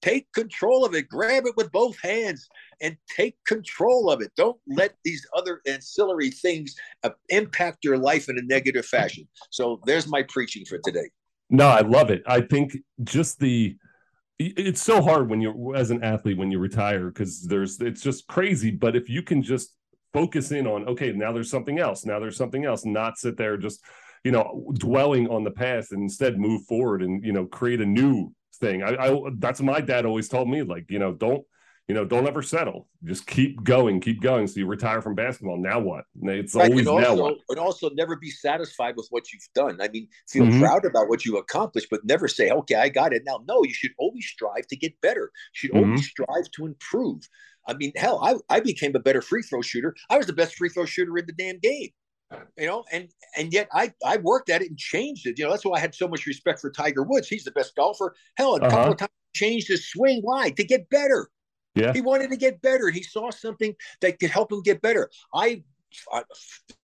Take 0.01 0.31
control 0.33 0.85
of 0.85 0.95
it. 0.95 1.09
Grab 1.09 1.45
it 1.45 1.55
with 1.57 1.71
both 1.71 1.99
hands 2.01 2.47
and 2.81 2.95
take 3.13 3.35
control 3.45 4.09
of 4.09 4.21
it. 4.21 4.31
Don't 4.37 4.57
let 4.67 4.95
these 5.03 5.27
other 5.35 5.61
ancillary 5.67 6.31
things 6.31 6.75
uh, 7.03 7.09
impact 7.29 7.83
your 7.83 7.97
life 7.97 8.29
in 8.29 8.37
a 8.37 8.41
negative 8.43 8.85
fashion. 8.85 9.27
So 9.49 9.81
there's 9.85 10.07
my 10.07 10.23
preaching 10.23 10.65
for 10.65 10.79
today. 10.83 11.09
No, 11.49 11.67
I 11.67 11.81
love 11.81 12.11
it. 12.11 12.23
I 12.25 12.41
think 12.41 12.77
just 13.03 13.39
the 13.39 13.75
it's 14.41 14.81
so 14.81 15.01
hard 15.01 15.29
when 15.29 15.41
you're 15.41 15.75
as 15.75 15.91
an 15.91 16.01
athlete 16.01 16.37
when 16.37 16.49
you 16.49 16.59
retire 16.59 17.07
because 17.07 17.41
there's 17.41 17.81
it's 17.81 18.01
just 18.01 18.27
crazy. 18.27 18.71
But 18.71 18.95
if 18.95 19.09
you 19.09 19.21
can 19.21 19.43
just 19.43 19.75
focus 20.13 20.51
in 20.51 20.65
on 20.65 20.87
okay, 20.87 21.11
now 21.11 21.33
there's 21.33 21.49
something 21.49 21.79
else, 21.79 22.05
now 22.05 22.19
there's 22.19 22.37
something 22.37 22.63
else, 22.63 22.85
not 22.85 23.17
sit 23.17 23.35
there 23.35 23.57
just 23.57 23.83
you 24.23 24.31
know 24.31 24.71
dwelling 24.75 25.27
on 25.27 25.43
the 25.43 25.51
past 25.51 25.91
and 25.91 26.03
instead 26.03 26.39
move 26.39 26.63
forward 26.65 27.01
and 27.01 27.23
you 27.23 27.33
know 27.33 27.45
create 27.45 27.81
a 27.81 27.85
new 27.85 28.33
thing. 28.57 28.83
I, 28.83 28.95
I 28.95 29.21
that's 29.37 29.61
my 29.61 29.81
dad 29.81 30.05
always 30.05 30.29
told 30.29 30.49
me 30.49 30.63
like 30.63 30.89
you 30.89 30.99
know 30.99 31.13
don't 31.13 31.45
you 31.89 31.95
know, 31.95 32.05
don't 32.05 32.27
ever 32.27 32.43
settle. 32.43 32.87
Just 33.03 33.25
keep 33.25 33.63
going, 33.63 33.99
keep 33.99 34.21
going. 34.21 34.45
So 34.45 34.59
you 34.59 34.67
retire 34.67 35.01
from 35.01 35.15
basketball. 35.15 35.57
Now 35.57 35.79
what? 35.79 36.05
It's 36.21 36.53
right. 36.53 36.69
always 36.69 36.85
also, 36.85 37.01
now 37.01 37.15
what. 37.15 37.37
And 37.49 37.57
also 37.57 37.89
never 37.89 38.15
be 38.15 38.29
satisfied 38.29 38.93
with 38.95 39.07
what 39.09 39.33
you've 39.33 39.41
done. 39.55 39.81
I 39.81 39.87
mean, 39.87 40.07
feel 40.29 40.45
mm-hmm. 40.45 40.61
proud 40.61 40.85
about 40.85 41.09
what 41.09 41.25
you 41.25 41.37
accomplished, 41.37 41.87
but 41.89 42.05
never 42.05 42.27
say, 42.27 42.51
okay, 42.51 42.75
I 42.75 42.89
got 42.89 43.11
it. 43.11 43.23
Now, 43.25 43.39
no, 43.47 43.63
you 43.63 43.73
should 43.73 43.93
always 43.97 44.27
strive 44.27 44.67
to 44.67 44.75
get 44.75 45.01
better. 45.01 45.31
You 45.31 45.53
should 45.53 45.71
mm-hmm. 45.71 45.89
always 45.89 46.07
strive 46.07 46.51
to 46.57 46.67
improve. 46.67 47.27
I 47.67 47.73
mean, 47.73 47.91
hell, 47.95 48.19
I, 48.23 48.35
I 48.55 48.59
became 48.59 48.95
a 48.95 48.99
better 48.99 49.23
free 49.23 49.41
throw 49.41 49.63
shooter. 49.63 49.95
I 50.11 50.17
was 50.17 50.27
the 50.27 50.33
best 50.33 50.57
free 50.57 50.69
throw 50.69 50.85
shooter 50.85 51.17
in 51.17 51.25
the 51.25 51.33
damn 51.33 51.57
game. 51.57 51.89
You 52.57 52.67
know, 52.67 52.83
and 52.91 53.09
and 53.37 53.51
yet 53.51 53.67
I 53.73 53.91
I 54.05 54.17
worked 54.17 54.49
at 54.49 54.61
it 54.61 54.69
and 54.69 54.77
changed 54.77 55.25
it. 55.25 55.39
You 55.39 55.45
know, 55.45 55.51
that's 55.51 55.65
why 55.65 55.77
I 55.77 55.79
had 55.79 55.95
so 55.95 56.07
much 56.07 56.27
respect 56.27 56.59
for 56.59 56.69
Tiger 56.69 57.03
Woods. 57.03 57.27
He's 57.27 57.43
the 57.43 57.51
best 57.51 57.75
golfer. 57.75 58.15
Hell, 58.37 58.55
a 58.55 58.57
uh-huh. 58.57 58.69
couple 58.69 58.91
of 58.91 58.97
times 58.97 59.11
changed 59.33 59.67
his 59.67 59.89
swing. 59.89 60.21
Why? 60.21 60.51
To 60.51 60.63
get 60.63 60.89
better. 60.89 61.29
Yeah. 61.75 61.93
He 61.93 62.01
wanted 62.01 62.29
to 62.31 62.37
get 62.37 62.61
better. 62.61 62.89
He 62.89 63.03
saw 63.03 63.31
something 63.31 63.73
that 64.01 64.19
could 64.19 64.29
help 64.29 64.51
him 64.51 64.61
get 64.61 64.81
better. 64.81 65.09
I, 65.33 65.63
I 66.11 66.23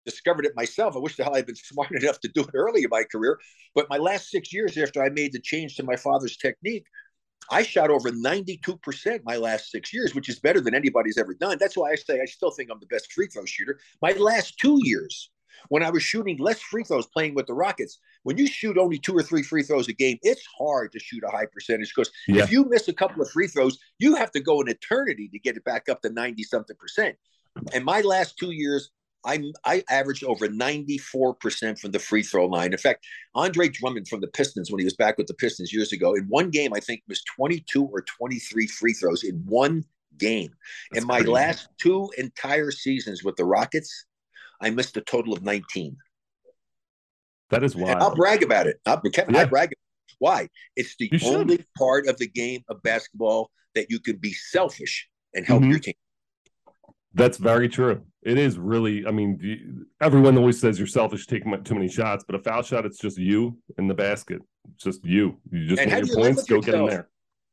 discovered 0.04 0.44
it 0.44 0.52
myself. 0.54 0.94
I 0.96 0.98
wish 0.98 1.16
the 1.16 1.24
hell 1.24 1.34
I'd 1.34 1.46
been 1.46 1.56
smart 1.56 1.90
enough 1.92 2.20
to 2.20 2.28
do 2.28 2.42
it 2.42 2.50
early 2.54 2.82
in 2.82 2.90
my 2.90 3.04
career. 3.04 3.38
But 3.74 3.88
my 3.88 3.96
last 3.96 4.30
six 4.30 4.52
years 4.52 4.76
after 4.76 5.02
I 5.02 5.08
made 5.08 5.32
the 5.32 5.40
change 5.40 5.76
to 5.76 5.82
my 5.82 5.96
father's 5.96 6.36
technique, 6.36 6.86
I 7.50 7.62
shot 7.62 7.90
over 7.90 8.10
92% 8.10 9.20
my 9.24 9.36
last 9.36 9.70
six 9.70 9.92
years, 9.92 10.14
which 10.14 10.28
is 10.28 10.38
better 10.38 10.60
than 10.60 10.74
anybody's 10.74 11.18
ever 11.18 11.34
done. 11.34 11.58
That's 11.60 11.76
why 11.76 11.90
I 11.90 11.94
say 11.96 12.20
I 12.20 12.26
still 12.26 12.50
think 12.50 12.70
I'm 12.70 12.80
the 12.80 12.86
best 12.86 13.12
free 13.12 13.26
throw 13.26 13.44
shooter. 13.44 13.78
My 14.00 14.12
last 14.12 14.58
two 14.58 14.78
years, 14.82 15.30
when 15.68 15.82
I 15.82 15.90
was 15.90 16.02
shooting 16.02 16.38
less 16.38 16.60
free 16.60 16.84
throws 16.84 17.06
playing 17.06 17.34
with 17.34 17.46
the 17.46 17.54
Rockets. 17.54 17.98
When 18.22 18.38
you 18.38 18.46
shoot 18.46 18.78
only 18.78 18.98
two 18.98 19.16
or 19.16 19.22
three 19.22 19.42
free 19.42 19.62
throws 19.62 19.88
a 19.88 19.92
game, 19.92 20.18
it's 20.22 20.44
hard 20.58 20.92
to 20.92 20.98
shoot 20.98 21.22
a 21.24 21.30
high 21.30 21.46
percentage 21.46 21.92
because 21.94 22.10
yeah. 22.26 22.42
if 22.42 22.50
you 22.50 22.64
miss 22.64 22.88
a 22.88 22.92
couple 22.92 23.22
of 23.22 23.30
free 23.30 23.46
throws, 23.46 23.78
you 23.98 24.14
have 24.16 24.30
to 24.32 24.40
go 24.40 24.60
an 24.60 24.68
eternity 24.68 25.28
to 25.28 25.38
get 25.38 25.56
it 25.56 25.64
back 25.64 25.88
up 25.88 26.02
to 26.02 26.10
90 26.10 26.42
something 26.44 26.76
percent. 26.76 27.16
And 27.72 27.84
my 27.84 28.00
last 28.00 28.36
two 28.36 28.50
years, 28.50 28.90
I, 29.24 29.42
I 29.64 29.82
averaged 29.88 30.24
over 30.24 30.48
94% 30.48 31.78
from 31.78 31.90
the 31.90 31.98
free 31.98 32.22
throw 32.22 32.46
line. 32.46 32.72
In 32.72 32.78
fact, 32.78 33.06
Andre 33.34 33.68
Drummond 33.68 34.08
from 34.08 34.20
the 34.20 34.28
Pistons, 34.28 34.70
when 34.70 34.78
he 34.78 34.84
was 34.84 34.96
back 34.96 35.16
with 35.16 35.26
the 35.26 35.34
Pistons 35.34 35.72
years 35.72 35.92
ago, 35.92 36.14
in 36.14 36.24
one 36.24 36.50
game, 36.50 36.72
I 36.74 36.80
think 36.80 37.02
was 37.08 37.22
22 37.36 37.84
or 37.84 38.02
23 38.02 38.66
free 38.66 38.92
throws 38.92 39.24
in 39.24 39.42
one 39.46 39.84
game. 40.18 40.50
That's 40.92 41.02
in 41.02 41.08
my 41.08 41.18
crazy. 41.18 41.30
last 41.30 41.68
two 41.80 42.10
entire 42.18 42.70
seasons 42.70 43.24
with 43.24 43.36
the 43.36 43.44
Rockets, 43.44 44.06
I 44.60 44.70
missed 44.70 44.96
a 44.96 45.00
total 45.00 45.32
of 45.32 45.42
19. 45.42 45.96
That 47.50 47.62
is 47.62 47.76
wild. 47.76 47.90
And 47.90 48.02
I'll 48.02 48.14
brag 48.14 48.42
about 48.42 48.66
it. 48.66 48.80
I'll, 48.86 49.00
yeah. 49.04 49.40
I 49.40 49.44
brag. 49.44 49.72
Why? 50.18 50.48
It's 50.76 50.96
the 50.98 51.10
only 51.24 51.64
part 51.76 52.06
of 52.08 52.18
the 52.18 52.28
game 52.28 52.62
of 52.68 52.82
basketball 52.82 53.50
that 53.74 53.90
you 53.90 54.00
can 54.00 54.16
be 54.16 54.32
selfish 54.32 55.08
and 55.34 55.46
help 55.46 55.62
mm-hmm. 55.62 55.70
your 55.70 55.80
team. 55.80 55.94
That's 57.14 57.38
very 57.38 57.68
true. 57.68 58.02
It 58.22 58.38
is 58.38 58.58
really. 58.58 59.06
I 59.06 59.10
mean, 59.10 59.86
everyone 60.00 60.36
always 60.36 60.60
says 60.60 60.78
you're 60.78 60.86
selfish 60.86 61.26
taking 61.26 61.62
too 61.62 61.74
many 61.74 61.88
shots, 61.88 62.24
but 62.26 62.34
a 62.34 62.38
foul 62.38 62.62
shot, 62.62 62.84
it's 62.84 62.98
just 62.98 63.18
you 63.18 63.56
in 63.78 63.86
the 63.86 63.94
basket. 63.94 64.40
It's 64.74 64.84
just 64.84 65.04
you. 65.04 65.38
You 65.50 65.68
just 65.68 65.80
and 65.80 65.90
want 65.90 66.06
your 66.06 66.16
points. 66.16 66.42
Go 66.44 66.56
yourself? 66.56 66.64
get 66.64 66.72
them 66.72 66.86
there. 66.86 67.08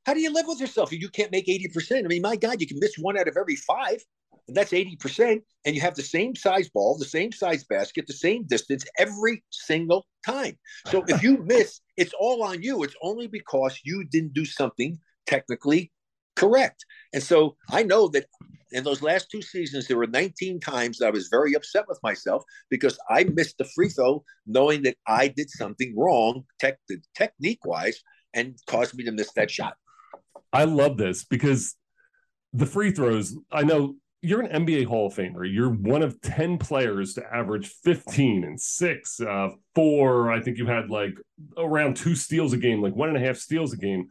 How 0.05 0.13
do 0.13 0.19
you 0.19 0.33
live 0.33 0.47
with 0.47 0.59
yourself? 0.59 0.91
You 0.91 1.09
can't 1.09 1.31
make 1.31 1.47
eighty 1.47 1.67
percent. 1.67 2.05
I 2.05 2.07
mean, 2.07 2.21
my 2.21 2.35
God, 2.35 2.59
you 2.59 2.67
can 2.67 2.79
miss 2.79 2.95
one 2.97 3.17
out 3.17 3.27
of 3.27 3.37
every 3.37 3.55
five 3.55 4.03
and 4.47 4.57
that's 4.57 4.71
80%. 4.71 5.41
And 5.65 5.75
you 5.75 5.81
have 5.81 5.95
the 5.95 6.03
same 6.03 6.35
size 6.35 6.69
ball, 6.69 6.97
the 6.97 7.05
same 7.05 7.31
size 7.31 7.63
basket, 7.63 8.05
the 8.07 8.13
same 8.13 8.43
distance 8.45 8.83
every 8.97 9.43
single 9.49 10.05
time. 10.25 10.57
So 10.87 11.03
if 11.07 11.21
you 11.23 11.37
miss, 11.45 11.81
it's 11.97 12.13
all 12.19 12.43
on 12.43 12.61
you. 12.61 12.83
It's 12.83 12.95
only 13.01 13.27
because 13.27 13.79
you 13.83 14.03
didn't 14.03 14.33
do 14.33 14.45
something 14.45 14.97
technically 15.27 15.91
correct. 16.35 16.83
And 17.13 17.21
so 17.21 17.55
I 17.69 17.83
know 17.83 18.07
that 18.09 18.25
in 18.71 18.83
those 18.83 19.01
last 19.01 19.29
two 19.29 19.41
seasons, 19.41 19.87
there 19.87 19.97
were 19.97 20.07
19 20.07 20.59
times 20.59 20.97
that 20.97 21.07
I 21.07 21.11
was 21.11 21.27
very 21.27 21.53
upset 21.53 21.85
with 21.87 21.99
myself 22.03 22.43
because 22.69 22.97
I 23.09 23.25
missed 23.25 23.57
the 23.57 23.65
free 23.75 23.89
throw 23.89 24.23
knowing 24.45 24.83
that 24.83 24.97
I 25.07 25.27
did 25.27 25.49
something 25.49 25.93
wrong 25.97 26.43
tech, 26.59 26.77
technique 27.15 27.65
wise 27.65 28.01
and 28.33 28.55
caused 28.67 28.95
me 28.95 29.03
to 29.05 29.11
miss 29.11 29.31
that 29.33 29.51
shot. 29.51 29.75
I 30.53 30.65
love 30.65 30.97
this 30.97 31.25
because 31.25 31.75
the 32.53 32.65
free 32.65 32.91
throws, 32.91 33.35
I 33.51 33.63
know 33.63 33.95
you're 34.21 34.41
an 34.41 34.65
NBA 34.65 34.85
Hall 34.85 35.07
of 35.07 35.15
Famer. 35.15 35.51
You're 35.51 35.71
one 35.71 36.03
of 36.03 36.21
10 36.21 36.57
players 36.59 37.15
to 37.15 37.23
average 37.33 37.67
15 37.83 38.43
and 38.43 38.59
six, 38.59 39.19
uh, 39.19 39.49
four. 39.73 40.31
I 40.31 40.41
think 40.41 40.57
you 40.57 40.67
had 40.67 40.89
like 40.89 41.15
around 41.57 41.97
two 41.97 42.15
steals 42.15 42.53
a 42.53 42.57
game, 42.57 42.81
like 42.81 42.95
one 42.95 43.09
and 43.09 43.17
a 43.17 43.25
half 43.25 43.37
steals 43.37 43.73
a 43.73 43.77
game. 43.77 44.09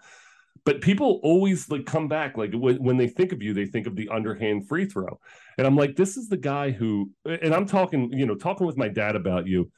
But 0.64 0.80
people 0.80 1.20
always 1.22 1.68
like 1.70 1.86
come 1.86 2.08
back, 2.08 2.36
like 2.36 2.52
when, 2.52 2.76
when 2.82 2.96
they 2.96 3.08
think 3.08 3.32
of 3.32 3.42
you, 3.42 3.54
they 3.54 3.66
think 3.66 3.86
of 3.86 3.96
the 3.96 4.08
underhand 4.08 4.68
free 4.68 4.86
throw. 4.86 5.18
And 5.58 5.66
I'm 5.66 5.76
like, 5.76 5.96
this 5.96 6.16
is 6.16 6.28
the 6.28 6.36
guy 6.36 6.70
who, 6.70 7.10
and 7.24 7.54
I'm 7.54 7.66
talking, 7.66 8.12
you 8.12 8.26
know, 8.26 8.34
talking 8.34 8.66
with 8.66 8.76
my 8.76 8.88
dad 8.88 9.16
about 9.16 9.46
you 9.46 9.70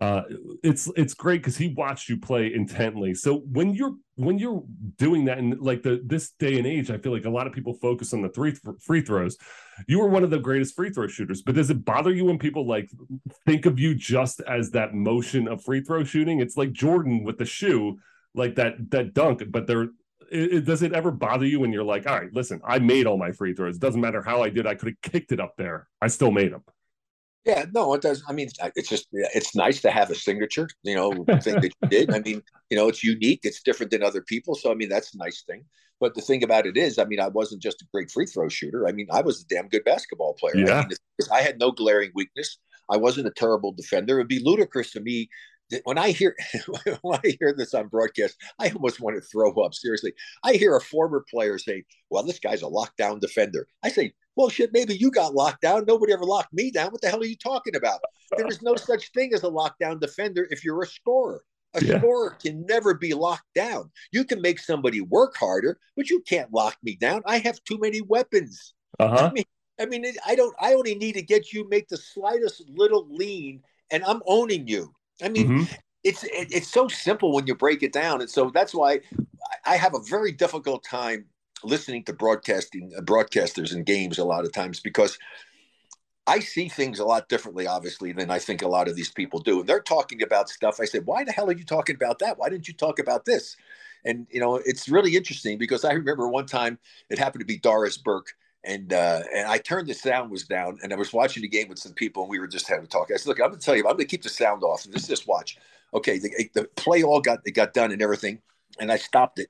uh, 0.00 0.22
it's 0.64 0.90
it's 0.96 1.12
great 1.12 1.42
because 1.42 1.56
he 1.56 1.74
watched 1.76 2.08
you 2.08 2.18
play 2.18 2.52
intently. 2.52 3.12
So 3.14 3.40
when 3.40 3.74
you're 3.74 3.94
when 4.14 4.38
you're 4.38 4.62
doing 4.96 5.26
that 5.26 5.38
in 5.38 5.50
like 5.60 5.82
the 5.82 6.00
this 6.04 6.30
day 6.38 6.56
and 6.56 6.66
age, 6.66 6.90
I 6.90 6.96
feel 6.96 7.12
like 7.12 7.26
a 7.26 7.30
lot 7.30 7.46
of 7.46 7.52
people 7.52 7.74
focus 7.74 8.14
on 8.14 8.22
the 8.22 8.30
three 8.30 8.52
th- 8.52 8.76
free 8.80 9.02
throws. 9.02 9.36
You 9.86 10.00
were 10.00 10.08
one 10.08 10.24
of 10.24 10.30
the 10.30 10.38
greatest 10.38 10.74
free 10.74 10.90
throw 10.90 11.08
shooters, 11.08 11.42
but 11.42 11.54
does 11.54 11.70
it 11.70 11.84
bother 11.84 12.12
you 12.12 12.24
when 12.24 12.38
people 12.38 12.66
like 12.66 12.90
think 13.44 13.66
of 13.66 13.78
you 13.78 13.94
just 13.94 14.40
as 14.40 14.70
that 14.70 14.94
motion 14.94 15.46
of 15.46 15.62
free 15.62 15.82
throw 15.82 16.04
shooting? 16.04 16.40
It's 16.40 16.56
like 16.56 16.72
Jordan 16.72 17.22
with 17.22 17.36
the 17.36 17.44
shoe, 17.44 17.98
like 18.34 18.54
that 18.54 18.90
that 18.92 19.12
dunk, 19.12 19.42
but 19.50 19.66
they're 19.66 19.88
it, 20.32 20.52
it, 20.52 20.64
does 20.64 20.82
it 20.82 20.92
ever 20.92 21.10
bother 21.10 21.46
you 21.46 21.60
when 21.60 21.72
you're 21.72 21.84
like, 21.84 22.06
all 22.06 22.18
right, 22.18 22.32
listen, 22.32 22.60
I 22.64 22.78
made 22.78 23.06
all 23.06 23.18
my 23.18 23.32
free 23.32 23.54
throws. 23.54 23.76
It 23.76 23.82
doesn't 23.82 24.00
matter 24.00 24.22
how 24.22 24.42
I 24.42 24.48
did. 24.48 24.66
I 24.66 24.74
could 24.74 24.88
have 24.88 25.12
kicked 25.12 25.32
it 25.32 25.40
up 25.40 25.54
there. 25.56 25.88
I 26.00 26.08
still 26.08 26.30
made 26.30 26.52
them. 26.52 26.64
Yeah, 27.44 27.64
no, 27.74 27.92
it 27.94 28.02
does. 28.02 28.22
I 28.28 28.32
mean, 28.32 28.48
it's 28.76 28.88
just 28.88 29.08
it's 29.12 29.56
nice 29.56 29.82
to 29.82 29.90
have 29.90 30.10
a 30.10 30.14
signature, 30.14 30.68
you 30.84 30.94
know, 30.94 31.12
thing 31.40 31.60
that 31.60 31.72
you 31.82 31.88
did. 31.88 32.14
I 32.14 32.20
mean, 32.20 32.40
you 32.70 32.76
know, 32.76 32.88
it's 32.88 33.02
unique. 33.02 33.40
It's 33.42 33.62
different 33.62 33.90
than 33.90 34.02
other 34.02 34.22
people. 34.22 34.54
So 34.54 34.70
I 34.70 34.74
mean, 34.74 34.88
that's 34.88 35.14
a 35.14 35.18
nice 35.18 35.42
thing. 35.42 35.64
But 35.98 36.14
the 36.14 36.20
thing 36.20 36.44
about 36.44 36.66
it 36.66 36.76
is, 36.76 36.98
I 36.98 37.04
mean, 37.04 37.20
I 37.20 37.28
wasn't 37.28 37.62
just 37.62 37.82
a 37.82 37.86
great 37.92 38.10
free 38.10 38.26
throw 38.26 38.48
shooter. 38.48 38.86
I 38.86 38.92
mean, 38.92 39.08
I 39.10 39.22
was 39.22 39.42
a 39.42 39.46
damn 39.46 39.68
good 39.68 39.84
basketball 39.84 40.34
player. 40.34 40.56
Yeah. 40.56 40.80
I, 40.80 40.86
mean, 40.86 40.96
I 41.32 41.42
had 41.42 41.58
no 41.58 41.72
glaring 41.72 42.10
weakness. 42.14 42.58
I 42.88 42.96
wasn't 42.96 43.28
a 43.28 43.32
terrible 43.32 43.72
defender. 43.72 44.18
It'd 44.18 44.28
be 44.28 44.42
ludicrous 44.42 44.92
to 44.92 45.00
me 45.00 45.28
when 45.84 45.98
I 45.98 46.10
hear 46.10 46.36
when 47.02 47.18
I 47.24 47.36
hear 47.38 47.54
this 47.56 47.74
on 47.74 47.88
broadcast, 47.88 48.36
I 48.58 48.70
almost 48.70 49.00
want 49.00 49.16
to 49.16 49.22
throw 49.22 49.52
up. 49.52 49.74
Seriously, 49.74 50.12
I 50.44 50.54
hear 50.54 50.76
a 50.76 50.80
former 50.80 51.24
player 51.30 51.58
say, 51.58 51.84
"Well, 52.10 52.22
this 52.22 52.38
guy's 52.38 52.62
a 52.62 52.66
lockdown 52.66 53.20
defender." 53.20 53.66
I 53.82 53.88
say, 53.88 54.12
well, 54.36 54.48
shit, 54.48 54.72
maybe 54.72 54.96
you 54.96 55.10
got 55.10 55.34
locked 55.34 55.60
down. 55.60 55.84
Nobody 55.86 56.12
ever 56.12 56.24
locked 56.24 56.52
me 56.52 56.70
down. 56.70 56.90
What 56.90 57.00
the 57.02 57.08
hell 57.08 57.20
are 57.20 57.26
you 57.26 57.36
talking 57.36 57.76
about? 57.76 58.00
There 58.36 58.46
is 58.46 58.62
no 58.62 58.76
such 58.76 59.10
thing 59.12 59.34
as 59.34 59.42
a 59.44 59.50
lockdown 59.50 60.00
defender 60.00 60.48
if 60.50 60.64
you're 60.64 60.82
a 60.82 60.86
scorer. 60.86 61.42
A 61.74 61.84
yeah. 61.84 61.98
scorer 61.98 62.36
can 62.42 62.66
never 62.66 62.94
be 62.94 63.14
locked 63.14 63.52
down. 63.54 63.90
You 64.10 64.24
can 64.24 64.40
make 64.40 64.58
somebody 64.58 65.00
work 65.00 65.36
harder, 65.36 65.78
but 65.96 66.10
you 66.10 66.20
can't 66.20 66.52
lock 66.52 66.76
me 66.82 66.96
down. 66.96 67.22
I 67.26 67.38
have 67.38 67.62
too 67.64 67.78
many 67.78 68.00
weapons. 68.02 68.74
Uh-huh. 69.00 69.28
I 69.28 69.32
mean, 69.32 69.44
I 69.80 69.86
mean, 69.86 70.04
I 70.26 70.34
don't. 70.34 70.54
I 70.60 70.74
only 70.74 70.94
need 70.94 71.14
to 71.14 71.22
get 71.22 71.52
you 71.52 71.68
make 71.68 71.88
the 71.88 71.96
slightest 71.96 72.62
little 72.68 73.06
lean, 73.10 73.62
and 73.90 74.04
I'm 74.04 74.20
owning 74.26 74.68
you. 74.68 74.94
I 75.20 75.28
mean, 75.28 75.48
mm-hmm. 75.48 75.74
it's 76.04 76.24
it, 76.24 76.48
it's 76.52 76.68
so 76.68 76.88
simple 76.88 77.32
when 77.32 77.46
you 77.46 77.54
break 77.54 77.82
it 77.82 77.92
down, 77.92 78.20
and 78.20 78.30
so 78.30 78.50
that's 78.50 78.74
why 78.74 79.00
I 79.64 79.76
have 79.76 79.94
a 79.94 80.00
very 80.00 80.32
difficult 80.32 80.84
time 80.84 81.26
listening 81.64 82.04
to 82.04 82.12
broadcasting 82.12 82.92
uh, 82.96 83.00
broadcasters 83.02 83.72
and 83.72 83.86
games 83.86 84.18
a 84.18 84.24
lot 84.24 84.44
of 84.44 84.52
times 84.52 84.80
because 84.80 85.18
I 86.26 86.38
see 86.38 86.68
things 86.68 87.00
a 87.00 87.04
lot 87.04 87.28
differently, 87.28 87.66
obviously, 87.66 88.12
than 88.12 88.30
I 88.30 88.38
think 88.38 88.62
a 88.62 88.68
lot 88.68 88.88
of 88.88 88.94
these 88.94 89.10
people 89.10 89.40
do. 89.40 89.60
And 89.60 89.68
they're 89.68 89.80
talking 89.80 90.22
about 90.22 90.48
stuff. 90.48 90.78
I 90.80 90.84
said, 90.84 91.04
why 91.04 91.24
the 91.24 91.32
hell 91.32 91.50
are 91.50 91.56
you 91.56 91.64
talking 91.64 91.96
about 91.96 92.20
that? 92.20 92.38
Why 92.38 92.48
didn't 92.48 92.68
you 92.68 92.74
talk 92.74 92.98
about 93.00 93.24
this? 93.24 93.56
And 94.04 94.26
you 94.30 94.40
know, 94.40 94.56
it's 94.56 94.88
really 94.88 95.16
interesting 95.16 95.58
because 95.58 95.84
I 95.84 95.92
remember 95.92 96.28
one 96.28 96.46
time 96.46 96.78
it 97.08 97.18
happened 97.18 97.40
to 97.40 97.46
be 97.46 97.58
Doris 97.58 97.96
Burke. 97.96 98.34
And 98.64 98.92
uh, 98.92 99.22
and 99.34 99.48
I 99.48 99.58
turned 99.58 99.88
the 99.88 99.94
sound 99.94 100.30
was 100.30 100.44
down, 100.44 100.78
and 100.82 100.92
I 100.92 100.96
was 100.96 101.12
watching 101.12 101.42
the 101.42 101.48
game 101.48 101.68
with 101.68 101.80
some 101.80 101.94
people, 101.94 102.22
and 102.22 102.30
we 102.30 102.38
were 102.38 102.46
just 102.46 102.68
having 102.68 102.84
a 102.84 102.88
talk. 102.88 103.10
I 103.12 103.16
said, 103.16 103.26
"Look, 103.26 103.40
I'm 103.40 103.48
going 103.48 103.58
to 103.58 103.64
tell 103.64 103.74
you, 103.74 103.82
I'm 103.82 103.96
going 103.96 103.98
to 103.98 104.04
keep 104.04 104.22
the 104.22 104.28
sound 104.28 104.62
off, 104.62 104.84
and 104.84 104.94
just 104.94 105.08
just 105.08 105.26
watch." 105.26 105.58
Okay, 105.94 106.18
the, 106.18 106.48
the 106.54 106.64
play 106.76 107.02
all 107.02 107.20
got 107.20 107.40
it 107.44 107.52
got 107.52 107.74
done 107.74 107.90
and 107.90 108.00
everything, 108.00 108.40
and 108.78 108.92
I 108.92 108.96
stopped 108.98 109.40
it 109.40 109.48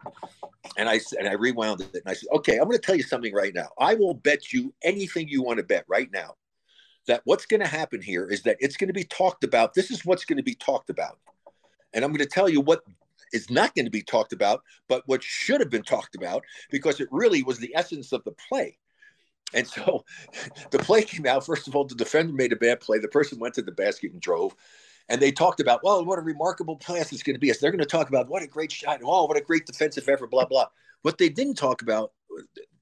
and 0.76 0.88
I 0.88 1.00
and 1.18 1.28
I 1.28 1.32
rewound 1.32 1.80
it 1.80 1.94
and 1.94 2.02
I 2.06 2.14
said, 2.14 2.28
okay, 2.34 2.56
I'm 2.56 2.64
going 2.64 2.78
to 2.78 2.78
tell 2.78 2.94
you 2.94 3.02
something 3.02 3.34
right 3.34 3.54
now. 3.54 3.68
I 3.78 3.94
will 3.94 4.14
bet 4.14 4.52
you 4.52 4.72
anything 4.82 5.28
you 5.28 5.42
want 5.42 5.58
to 5.58 5.64
bet 5.64 5.84
right 5.88 6.10
now 6.12 6.34
that 7.06 7.22
what's 7.24 7.46
going 7.46 7.60
to 7.60 7.66
happen 7.66 8.00
here 8.00 8.26
is 8.28 8.42
that 8.42 8.56
it's 8.60 8.76
going 8.76 8.88
to 8.88 8.94
be 8.94 9.04
talked 9.04 9.44
about. 9.44 9.74
This 9.74 9.90
is 9.90 10.04
what's 10.04 10.24
going 10.24 10.36
to 10.36 10.42
be 10.42 10.54
talked 10.54 10.90
about, 10.90 11.18
and 11.92 12.04
I'm 12.04 12.10
going 12.10 12.24
to 12.24 12.26
tell 12.26 12.48
you 12.48 12.60
what 12.60 12.82
is 13.32 13.50
not 13.50 13.74
going 13.74 13.86
to 13.86 13.90
be 13.90 14.02
talked 14.02 14.32
about, 14.32 14.62
but 14.88 15.02
what 15.06 15.22
should 15.22 15.60
have 15.60 15.70
been 15.70 15.82
talked 15.82 16.14
about 16.14 16.44
because 16.70 17.00
it 17.00 17.08
really 17.10 17.42
was 17.42 17.58
the 17.58 17.74
essence 17.74 18.12
of 18.12 18.22
the 18.24 18.32
play. 18.48 18.76
And 19.54 19.66
so 19.66 20.04
the 20.70 20.78
play 20.78 21.02
came 21.02 21.26
out. 21.26 21.46
First 21.46 21.68
of 21.68 21.76
all, 21.76 21.84
the 21.84 21.94
defender 21.94 22.32
made 22.32 22.52
a 22.52 22.56
bad 22.56 22.80
play. 22.80 22.98
The 22.98 23.08
person 23.08 23.38
went 23.38 23.54
to 23.54 23.62
the 23.62 23.72
basket 23.72 24.12
and 24.12 24.20
drove 24.20 24.54
and 25.08 25.20
they 25.20 25.32
talked 25.32 25.60
about, 25.60 25.82
well, 25.82 26.04
what 26.04 26.18
a 26.18 26.22
remarkable 26.22 26.76
pass 26.76 27.12
it's 27.12 27.22
going 27.22 27.34
to 27.34 27.40
be. 27.40 27.52
So 27.52 27.58
they're 27.60 27.70
going 27.70 27.80
to 27.80 27.86
talk 27.86 28.08
about 28.08 28.28
what 28.28 28.42
a 28.42 28.46
great 28.46 28.72
shot. 28.72 29.00
Oh, 29.04 29.26
what 29.26 29.36
a 29.36 29.40
great 29.40 29.66
defensive 29.66 30.08
effort, 30.08 30.30
blah, 30.30 30.46
blah. 30.46 30.66
What 31.02 31.18
they 31.18 31.28
didn't 31.28 31.54
talk 31.54 31.82
about 31.82 32.12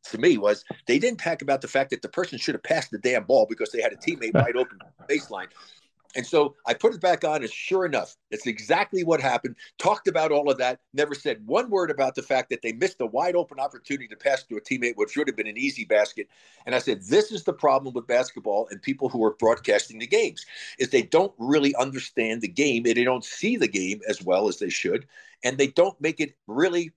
to 0.04 0.18
me 0.18 0.38
was 0.38 0.64
they 0.86 0.98
didn't 0.98 1.18
talk 1.18 1.42
about 1.42 1.60
the 1.60 1.68
fact 1.68 1.90
that 1.90 2.02
the 2.02 2.08
person 2.08 2.38
should 2.38 2.54
have 2.54 2.62
passed 2.62 2.90
the 2.90 2.98
damn 2.98 3.24
ball 3.24 3.46
because 3.48 3.70
they 3.72 3.80
had 3.80 3.92
a 3.92 3.96
teammate 3.96 4.34
wide 4.34 4.56
open 4.56 4.78
baseline. 5.08 5.48
And 6.16 6.26
so 6.26 6.56
I 6.66 6.74
put 6.74 6.94
it 6.94 7.00
back 7.00 7.24
on, 7.24 7.42
and 7.42 7.50
sure 7.50 7.86
enough, 7.86 8.16
it's 8.30 8.46
exactly 8.46 9.04
what 9.04 9.20
happened. 9.20 9.54
Talked 9.78 10.08
about 10.08 10.32
all 10.32 10.50
of 10.50 10.58
that, 10.58 10.80
never 10.92 11.14
said 11.14 11.46
one 11.46 11.70
word 11.70 11.90
about 11.90 12.16
the 12.16 12.22
fact 12.22 12.50
that 12.50 12.62
they 12.62 12.72
missed 12.72 13.00
a 13.00 13.06
wide 13.06 13.36
open 13.36 13.60
opportunity 13.60 14.08
to 14.08 14.16
pass 14.16 14.42
to 14.44 14.56
a 14.56 14.60
teammate, 14.60 14.96
which 14.96 15.12
should 15.12 15.28
have 15.28 15.36
been 15.36 15.46
an 15.46 15.58
easy 15.58 15.84
basket. 15.84 16.28
And 16.66 16.74
I 16.74 16.78
said, 16.78 17.02
this 17.02 17.30
is 17.30 17.44
the 17.44 17.52
problem 17.52 17.94
with 17.94 18.08
basketball 18.08 18.66
and 18.70 18.82
people 18.82 19.08
who 19.08 19.24
are 19.24 19.34
broadcasting 19.34 20.00
the 20.00 20.06
games, 20.06 20.44
is 20.78 20.90
they 20.90 21.02
don't 21.02 21.32
really 21.38 21.74
understand 21.76 22.42
the 22.42 22.48
game 22.48 22.86
and 22.86 22.96
they 22.96 23.04
don't 23.04 23.24
see 23.24 23.56
the 23.56 23.68
game 23.68 24.00
as 24.08 24.20
well 24.20 24.48
as 24.48 24.58
they 24.58 24.70
should, 24.70 25.06
and 25.44 25.58
they 25.58 25.68
don't 25.68 26.00
make 26.00 26.18
it 26.18 26.34
really 26.48 26.90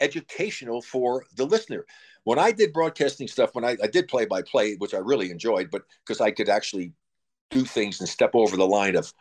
educational 0.00 0.82
for 0.82 1.24
the 1.36 1.44
listener 1.44 1.84
when 2.24 2.38
I 2.38 2.52
did 2.52 2.74
broadcasting 2.74 3.26
stuff, 3.26 3.54
when 3.54 3.64
I, 3.64 3.76
I 3.82 3.86
did 3.86 4.06
play 4.06 4.26
by 4.26 4.42
play, 4.42 4.74
which 4.74 4.92
I 4.92 4.98
really 4.98 5.30
enjoyed, 5.30 5.70
but 5.70 5.84
because 6.04 6.20
I 6.20 6.30
could 6.30 6.50
actually 6.50 6.92
do 7.50 7.64
things 7.64 8.00
and 8.00 8.08
step 8.08 8.30
over 8.34 8.56
the 8.56 8.66
line 8.66 8.96
of 8.96 9.12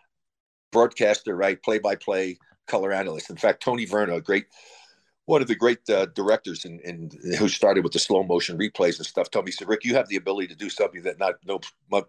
broadcaster, 0.72 1.36
right, 1.36 1.62
play 1.64 1.80
by 1.80 1.96
play, 1.96 2.38
color 2.68 2.92
analyst. 2.92 3.30
In 3.30 3.38
fact, 3.38 3.64
Tony 3.64 3.86
Verna, 3.86 4.16
a 4.16 4.22
great 4.22 4.46
one 5.26 5.42
of 5.42 5.50
the 5.50 5.56
great 5.56 5.90
uh, 5.90 6.06
directors 6.16 6.64
and 6.64 7.14
who 7.38 7.50
started 7.50 7.84
with 7.84 7.92
the 7.92 8.00
slow 8.00 8.24
motion 8.24 8.58
replays 8.58 8.98
and 8.98 9.06
stuff, 9.06 9.30
told 9.30 9.46
me, 9.46 9.52
said, 9.52 9.68
Rick, 9.68 9.84
you 9.84 9.94
have 9.94 10.08
the 10.08 10.16
ability 10.16 10.48
to 10.48 10.56
do 10.56 10.70
something 10.70 11.04
that 11.04 11.20
not 11.20 11.36
no 11.46 11.60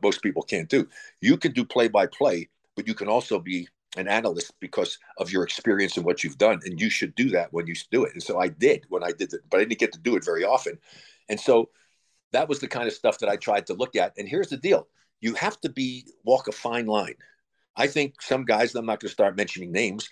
most 0.02 0.22
people 0.22 0.42
can't 0.42 0.68
do. 0.68 0.88
You 1.20 1.36
can 1.36 1.52
do 1.52 1.64
play 1.64 1.88
by 1.88 2.06
play, 2.06 2.48
but 2.76 2.86
you 2.86 2.94
can 2.94 3.08
also 3.08 3.40
be 3.40 3.68
an 3.96 4.06
analyst 4.06 4.52
because 4.60 4.98
of 5.16 5.32
your 5.32 5.42
experience 5.42 5.96
and 5.96 6.06
what 6.06 6.22
you've 6.22 6.38
done, 6.38 6.60
and 6.64 6.80
you 6.80 6.90
should 6.90 7.14
do 7.16 7.28
that 7.30 7.52
when 7.52 7.66
you 7.66 7.74
do 7.90 8.04
it. 8.04 8.12
And 8.12 8.22
so 8.22 8.38
I 8.38 8.48
did 8.48 8.84
when 8.88 9.02
I 9.02 9.10
did 9.10 9.32
it, 9.32 9.40
but 9.50 9.58
I 9.58 9.64
didn't 9.64 9.80
get 9.80 9.92
to 9.94 9.98
do 9.98 10.14
it 10.14 10.24
very 10.24 10.44
often. 10.44 10.78
And 11.28 11.40
so 11.40 11.70
that 12.30 12.48
was 12.48 12.60
the 12.60 12.68
kind 12.68 12.86
of 12.86 12.94
stuff 12.94 13.18
that 13.18 13.28
I 13.28 13.36
tried 13.36 13.66
to 13.66 13.74
look 13.74 13.96
at. 13.96 14.12
And 14.16 14.28
here's 14.28 14.48
the 14.48 14.56
deal: 14.56 14.86
you 15.20 15.34
have 15.34 15.60
to 15.62 15.68
be 15.68 16.06
walk 16.24 16.48
a 16.48 16.52
fine 16.52 16.86
line. 16.86 17.14
I 17.76 17.86
think 17.86 18.20
some 18.20 18.44
guys, 18.44 18.74
I'm 18.74 18.86
not 18.86 19.00
going 19.00 19.08
to 19.08 19.12
start 19.14 19.36
mentioning 19.36 19.72
names, 19.72 20.08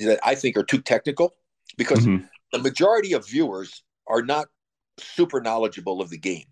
that 0.00 0.18
I 0.22 0.34
think 0.34 0.56
are 0.56 0.64
too 0.64 0.80
technical 0.80 1.34
because 1.76 2.00
mm-hmm. 2.00 2.24
the 2.52 2.58
majority 2.58 3.12
of 3.12 3.26
viewers 3.26 3.82
are 4.06 4.22
not 4.22 4.48
super 4.98 5.40
knowledgeable 5.40 6.00
of 6.00 6.10
the 6.10 6.18
game. 6.18 6.44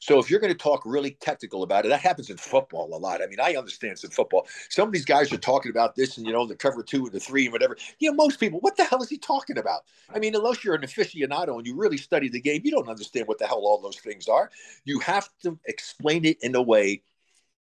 So 0.00 0.18
if 0.18 0.30
you're 0.30 0.40
going 0.40 0.52
to 0.52 0.58
talk 0.58 0.82
really 0.84 1.16
technical 1.20 1.62
about 1.62 1.84
it, 1.84 1.88
that 1.88 2.00
happens 2.00 2.30
in 2.30 2.36
football 2.38 2.94
a 2.94 2.98
lot. 2.98 3.22
I 3.22 3.26
mean, 3.26 3.40
I 3.40 3.56
understand 3.56 3.98
some 3.98 4.10
football. 4.10 4.46
Some 4.70 4.88
of 4.88 4.92
these 4.92 5.04
guys 5.04 5.32
are 5.32 5.38
talking 5.38 5.70
about 5.70 5.94
this 5.94 6.16
and 6.16 6.26
you 6.26 6.32
know 6.32 6.46
the 6.46 6.56
cover 6.56 6.82
two 6.82 7.04
and 7.04 7.12
the 7.12 7.20
three 7.20 7.44
and 7.44 7.52
whatever. 7.52 7.76
You 7.98 8.10
know, 8.10 8.16
most 8.16 8.40
people, 8.40 8.58
what 8.60 8.76
the 8.76 8.84
hell 8.84 9.02
is 9.02 9.08
he 9.08 9.18
talking 9.18 9.58
about? 9.58 9.82
I 10.12 10.18
mean, 10.18 10.34
unless 10.34 10.64
you're 10.64 10.74
an 10.74 10.82
aficionado 10.82 11.56
and 11.56 11.66
you 11.66 11.76
really 11.76 11.98
study 11.98 12.28
the 12.28 12.40
game, 12.40 12.62
you 12.64 12.70
don't 12.70 12.88
understand 12.88 13.28
what 13.28 13.38
the 13.38 13.46
hell 13.46 13.62
all 13.64 13.80
those 13.80 13.98
things 13.98 14.28
are. 14.28 14.50
You 14.84 14.98
have 15.00 15.28
to 15.42 15.58
explain 15.66 16.24
it 16.24 16.38
in 16.42 16.54
a 16.54 16.62
way 16.62 17.02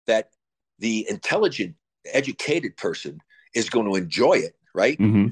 that 0.07 0.31
the 0.79 1.05
intelligent, 1.09 1.75
educated 2.11 2.77
person 2.77 3.21
is 3.53 3.69
going 3.69 3.85
to 3.87 3.95
enjoy 3.95 4.33
it, 4.33 4.55
right? 4.73 4.97
Mm-hmm. 4.97 5.27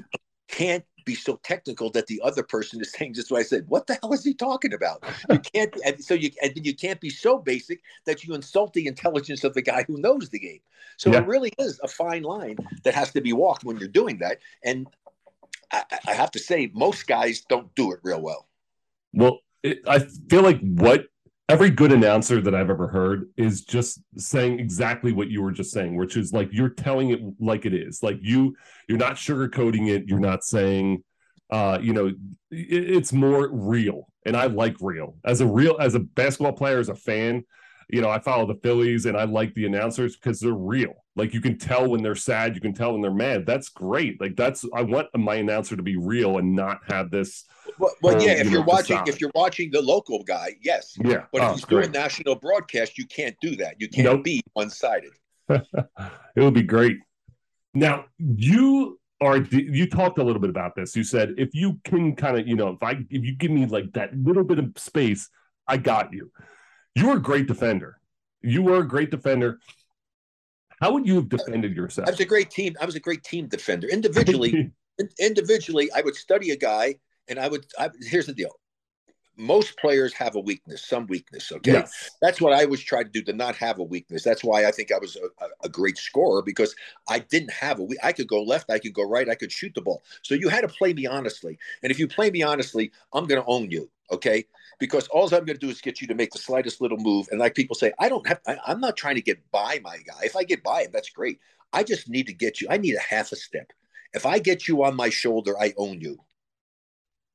Can't 0.48 0.84
be 1.04 1.14
so 1.14 1.38
technical 1.42 1.88
that 1.90 2.06
the 2.08 2.20
other 2.22 2.42
person 2.42 2.80
is 2.80 2.92
saying 2.92 3.14
just 3.14 3.30
what 3.30 3.40
I 3.40 3.44
said. 3.44 3.64
What 3.68 3.86
the 3.86 3.96
hell 4.02 4.12
is 4.12 4.24
he 4.24 4.34
talking 4.34 4.74
about? 4.74 5.04
You 5.30 5.38
can't. 5.54 5.74
so 6.00 6.14
you 6.14 6.30
and 6.42 6.52
you 6.56 6.74
can't 6.74 7.00
be 7.00 7.10
so 7.10 7.38
basic 7.38 7.80
that 8.04 8.24
you 8.24 8.34
insult 8.34 8.74
the 8.74 8.86
intelligence 8.86 9.44
of 9.44 9.54
the 9.54 9.62
guy 9.62 9.84
who 9.86 9.98
knows 9.98 10.28
the 10.28 10.38
game. 10.38 10.60
So 10.98 11.10
yeah. 11.10 11.20
it 11.20 11.26
really 11.26 11.52
is 11.58 11.80
a 11.82 11.88
fine 11.88 12.22
line 12.22 12.56
that 12.84 12.94
has 12.94 13.12
to 13.12 13.20
be 13.20 13.32
walked 13.32 13.64
when 13.64 13.78
you're 13.78 13.88
doing 13.88 14.18
that. 14.18 14.38
And 14.64 14.88
I, 15.72 15.84
I 16.06 16.14
have 16.14 16.32
to 16.32 16.38
say, 16.38 16.70
most 16.74 17.06
guys 17.06 17.42
don't 17.48 17.72
do 17.74 17.92
it 17.92 18.00
real 18.02 18.20
well. 18.20 18.48
Well, 19.12 19.40
it, 19.62 19.80
I 19.86 20.00
feel 20.00 20.42
like 20.42 20.60
what 20.60 21.06
every 21.48 21.70
good 21.70 21.92
announcer 21.92 22.40
that 22.40 22.54
I've 22.54 22.70
ever 22.70 22.88
heard 22.88 23.28
is 23.36 23.62
just 23.62 24.00
saying 24.16 24.58
exactly 24.58 25.12
what 25.12 25.28
you 25.28 25.42
were 25.42 25.52
just 25.52 25.70
saying, 25.70 25.96
which 25.96 26.16
is 26.16 26.32
like 26.32 26.48
you're 26.52 26.70
telling 26.70 27.10
it 27.10 27.20
like 27.38 27.66
it 27.66 27.74
is. 27.74 28.02
Like 28.02 28.18
you, 28.20 28.56
you're 28.88 28.98
not 28.98 29.14
sugarcoating 29.14 29.88
it. 29.88 30.08
You're 30.08 30.18
not 30.18 30.42
saying, 30.42 31.04
uh, 31.50 31.78
you 31.80 31.92
know, 31.92 32.06
it, 32.06 32.16
it's 32.50 33.12
more 33.12 33.48
real. 33.48 34.08
And 34.24 34.36
I 34.36 34.46
like 34.46 34.76
real 34.80 35.16
as 35.24 35.40
a 35.40 35.46
real 35.46 35.76
as 35.78 35.94
a 35.94 36.00
basketball 36.00 36.52
player, 36.52 36.78
as 36.78 36.88
a 36.88 36.96
fan. 36.96 37.44
You 37.88 38.00
know, 38.00 38.10
I 38.10 38.18
follow 38.18 38.46
the 38.46 38.58
Phillies 38.62 39.06
and 39.06 39.16
I 39.16 39.24
like 39.24 39.54
the 39.54 39.66
announcers 39.66 40.16
because 40.16 40.40
they're 40.40 40.52
real. 40.52 40.94
Like 41.14 41.32
you 41.32 41.40
can 41.40 41.56
tell 41.56 41.88
when 41.88 42.02
they're 42.02 42.16
sad, 42.16 42.54
you 42.54 42.60
can 42.60 42.74
tell 42.74 42.92
when 42.92 43.00
they're 43.00 43.10
mad. 43.12 43.46
That's 43.46 43.68
great. 43.68 44.20
Like 44.20 44.36
that's 44.36 44.64
I 44.74 44.82
want 44.82 45.08
my 45.16 45.36
announcer 45.36 45.76
to 45.76 45.82
be 45.82 45.96
real 45.96 46.38
and 46.38 46.54
not 46.54 46.80
have 46.88 47.10
this. 47.10 47.44
Well, 47.78 47.94
well 48.02 48.16
um, 48.16 48.20
yeah. 48.20 48.32
If 48.32 48.50
you 48.50 48.60
are 48.60 48.64
watching, 48.64 49.00
if 49.06 49.20
you're 49.20 49.30
watching 49.34 49.70
the 49.70 49.80
local 49.80 50.22
guy, 50.24 50.56
yes. 50.62 50.96
Yeah. 51.02 51.24
But 51.32 51.42
oh, 51.42 51.46
if 51.46 51.54
he's 51.54 51.64
doing 51.64 51.92
national 51.92 52.34
broadcast, 52.36 52.98
you 52.98 53.06
can't 53.06 53.36
do 53.40 53.54
that. 53.56 53.80
You 53.80 53.88
can't 53.88 54.06
nope. 54.06 54.24
be 54.24 54.42
one 54.54 54.70
sided. 54.70 55.12
it 55.48 55.64
would 56.36 56.54
be 56.54 56.62
great. 56.62 56.98
Now 57.72 58.06
you 58.18 58.98
are 59.20 59.38
you 59.38 59.88
talked 59.88 60.18
a 60.18 60.24
little 60.24 60.40
bit 60.40 60.50
about 60.50 60.74
this. 60.74 60.96
You 60.96 61.04
said 61.04 61.34
if 61.38 61.54
you 61.54 61.78
can 61.84 62.16
kind 62.16 62.38
of 62.38 62.48
you 62.48 62.56
know 62.56 62.70
if 62.70 62.82
I 62.82 62.98
if 63.10 63.24
you 63.24 63.36
give 63.36 63.52
me 63.52 63.64
like 63.66 63.92
that 63.92 64.14
little 64.16 64.44
bit 64.44 64.58
of 64.58 64.72
space, 64.76 65.30
I 65.68 65.76
got 65.76 66.12
you. 66.12 66.30
You 66.96 67.08
were 67.08 67.16
a 67.16 67.22
great 67.22 67.46
defender. 67.46 68.00
You 68.40 68.62
were 68.62 68.78
a 68.78 68.88
great 68.88 69.10
defender. 69.10 69.60
How 70.80 70.92
would 70.92 71.06
you 71.06 71.16
have 71.16 71.28
defended 71.28 71.76
yourself? 71.76 72.08
I 72.08 72.10
was 72.10 72.20
a 72.20 72.24
great 72.24 72.50
team. 72.50 72.74
I 72.80 72.86
was 72.86 72.94
a 72.94 73.00
great 73.00 73.22
team 73.22 73.48
defender. 73.48 73.86
Individually, 73.92 74.72
individually, 75.20 75.90
I 75.94 76.00
would 76.00 76.16
study 76.16 76.50
a 76.52 76.56
guy, 76.56 76.96
and 77.28 77.38
I 77.38 77.48
would. 77.48 77.66
I, 77.78 77.90
here's 78.00 78.24
the 78.24 78.32
deal: 78.32 78.58
most 79.36 79.78
players 79.78 80.14
have 80.14 80.36
a 80.36 80.40
weakness, 80.40 80.86
some 80.86 81.06
weakness. 81.06 81.52
Okay, 81.52 81.72
yes. 81.72 82.10
that's 82.22 82.40
what 82.40 82.54
I 82.54 82.64
always 82.64 82.80
try 82.80 83.02
to 83.02 83.08
do 83.08 83.22
to 83.24 83.34
not 83.34 83.56
have 83.56 83.78
a 83.78 83.82
weakness. 83.82 84.24
That's 84.24 84.42
why 84.42 84.64
I 84.64 84.70
think 84.70 84.90
I 84.90 84.98
was 84.98 85.16
a, 85.16 85.46
a, 85.64 85.68
great 85.68 85.98
scorer 85.98 86.42
because 86.42 86.74
I 87.08 87.18
didn't 87.18 87.52
have 87.52 87.78
a. 87.78 87.86
I 88.02 88.12
could 88.12 88.28
go 88.28 88.42
left, 88.42 88.70
I 88.70 88.78
could 88.78 88.94
go 88.94 89.06
right, 89.06 89.28
I 89.28 89.34
could 89.34 89.52
shoot 89.52 89.74
the 89.74 89.82
ball. 89.82 90.02
So 90.22 90.34
you 90.34 90.48
had 90.48 90.62
to 90.62 90.68
play 90.68 90.94
me 90.94 91.06
honestly, 91.06 91.58
and 91.82 91.92
if 91.92 91.98
you 91.98 92.08
play 92.08 92.30
me 92.30 92.42
honestly, 92.42 92.90
I'm 93.12 93.26
going 93.26 93.42
to 93.42 93.46
own 93.46 93.70
you. 93.70 93.90
Okay, 94.10 94.46
because 94.78 95.08
all 95.08 95.24
I'm 95.24 95.44
going 95.44 95.46
to 95.46 95.54
do 95.54 95.70
is 95.70 95.80
get 95.80 96.00
you 96.00 96.06
to 96.08 96.14
make 96.14 96.32
the 96.32 96.38
slightest 96.38 96.80
little 96.80 96.98
move. 96.98 97.28
And 97.30 97.40
like 97.40 97.54
people 97.54 97.74
say, 97.74 97.92
I 97.98 98.08
don't 98.08 98.26
have. 98.26 98.40
I, 98.46 98.58
I'm 98.66 98.80
not 98.80 98.96
trying 98.96 99.14
to 99.16 99.22
get 99.22 99.38
by 99.50 99.80
my 99.82 99.98
guy. 99.98 100.20
If 100.22 100.36
I 100.36 100.44
get 100.44 100.62
by 100.62 100.82
him, 100.82 100.90
that's 100.92 101.10
great. 101.10 101.40
I 101.72 101.82
just 101.82 102.08
need 102.08 102.26
to 102.26 102.32
get 102.32 102.60
you. 102.60 102.68
I 102.70 102.76
need 102.76 102.94
a 102.94 103.00
half 103.00 103.32
a 103.32 103.36
step. 103.36 103.72
If 104.12 104.26
I 104.26 104.38
get 104.38 104.68
you 104.68 104.84
on 104.84 104.96
my 104.96 105.08
shoulder, 105.08 105.58
I 105.58 105.74
own 105.76 106.00
you. 106.00 106.18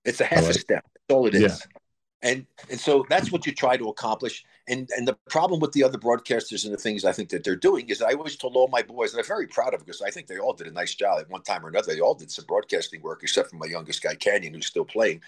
It's 0.05 0.21
a 0.21 0.25
half 0.25 0.49
a 0.49 0.53
step. 0.53 0.83
That's 0.93 1.15
all 1.15 1.27
it 1.27 1.35
is. 1.35 1.41
Yeah 1.41 1.79
and 2.21 2.45
and 2.69 2.79
so 2.79 3.05
that's 3.09 3.31
what 3.31 3.45
you 3.45 3.53
try 3.53 3.77
to 3.77 3.89
accomplish 3.89 4.43
and 4.67 4.89
and 4.95 5.07
the 5.07 5.17
problem 5.29 5.59
with 5.59 5.71
the 5.71 5.83
other 5.83 5.97
broadcasters 5.97 6.65
and 6.65 6.73
the 6.73 6.77
things 6.77 7.03
i 7.05 7.11
think 7.11 7.29
that 7.29 7.43
they're 7.43 7.55
doing 7.55 7.89
is 7.89 8.01
i 8.01 8.13
always 8.13 8.35
told 8.35 8.55
all 8.55 8.67
my 8.67 8.81
boys 8.81 9.11
and 9.11 9.19
i'm 9.19 9.27
very 9.27 9.47
proud 9.47 9.73
of 9.73 9.79
because 9.85 10.01
i 10.01 10.09
think 10.09 10.27
they 10.27 10.37
all 10.37 10.53
did 10.53 10.67
a 10.67 10.71
nice 10.71 10.95
job 10.95 11.19
at 11.19 11.29
one 11.29 11.41
time 11.43 11.65
or 11.65 11.69
another 11.69 11.93
they 11.93 11.99
all 11.99 12.13
did 12.13 12.31
some 12.31 12.45
broadcasting 12.45 13.01
work 13.01 13.21
except 13.23 13.49
for 13.49 13.55
my 13.57 13.65
youngest 13.65 14.01
guy 14.01 14.15
canyon 14.15 14.53
who's 14.53 14.67
still 14.67 14.85
playing 14.85 15.21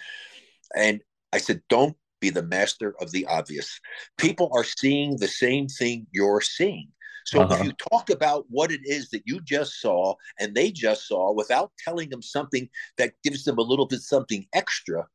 and 0.76 1.00
i 1.32 1.38
said 1.38 1.60
don't 1.68 1.96
be 2.24 2.30
the 2.30 2.42
master 2.58 2.94
of 3.02 3.10
the 3.12 3.26
obvious 3.26 3.68
people 4.16 4.48
are 4.54 4.64
seeing 4.64 5.16
the 5.16 5.28
same 5.28 5.66
thing 5.68 6.06
you're 6.10 6.40
seeing 6.40 6.88
so 7.26 7.40
uh-huh. 7.40 7.54
if 7.54 7.64
you 7.64 7.72
talk 7.90 8.08
about 8.10 8.44
what 8.48 8.70
it 8.72 8.80
is 8.84 9.10
that 9.10 9.22
you 9.26 9.40
just 9.40 9.80
saw 9.80 10.14
and 10.40 10.54
they 10.54 10.70
just 10.70 11.06
saw 11.06 11.32
without 11.32 11.70
telling 11.84 12.08
them 12.08 12.22
something 12.22 12.68
that 12.96 13.12
gives 13.22 13.44
them 13.44 13.58
a 13.58 13.68
little 13.70 13.86
bit 13.86 14.00
something 14.00 14.46
extra 14.54 15.06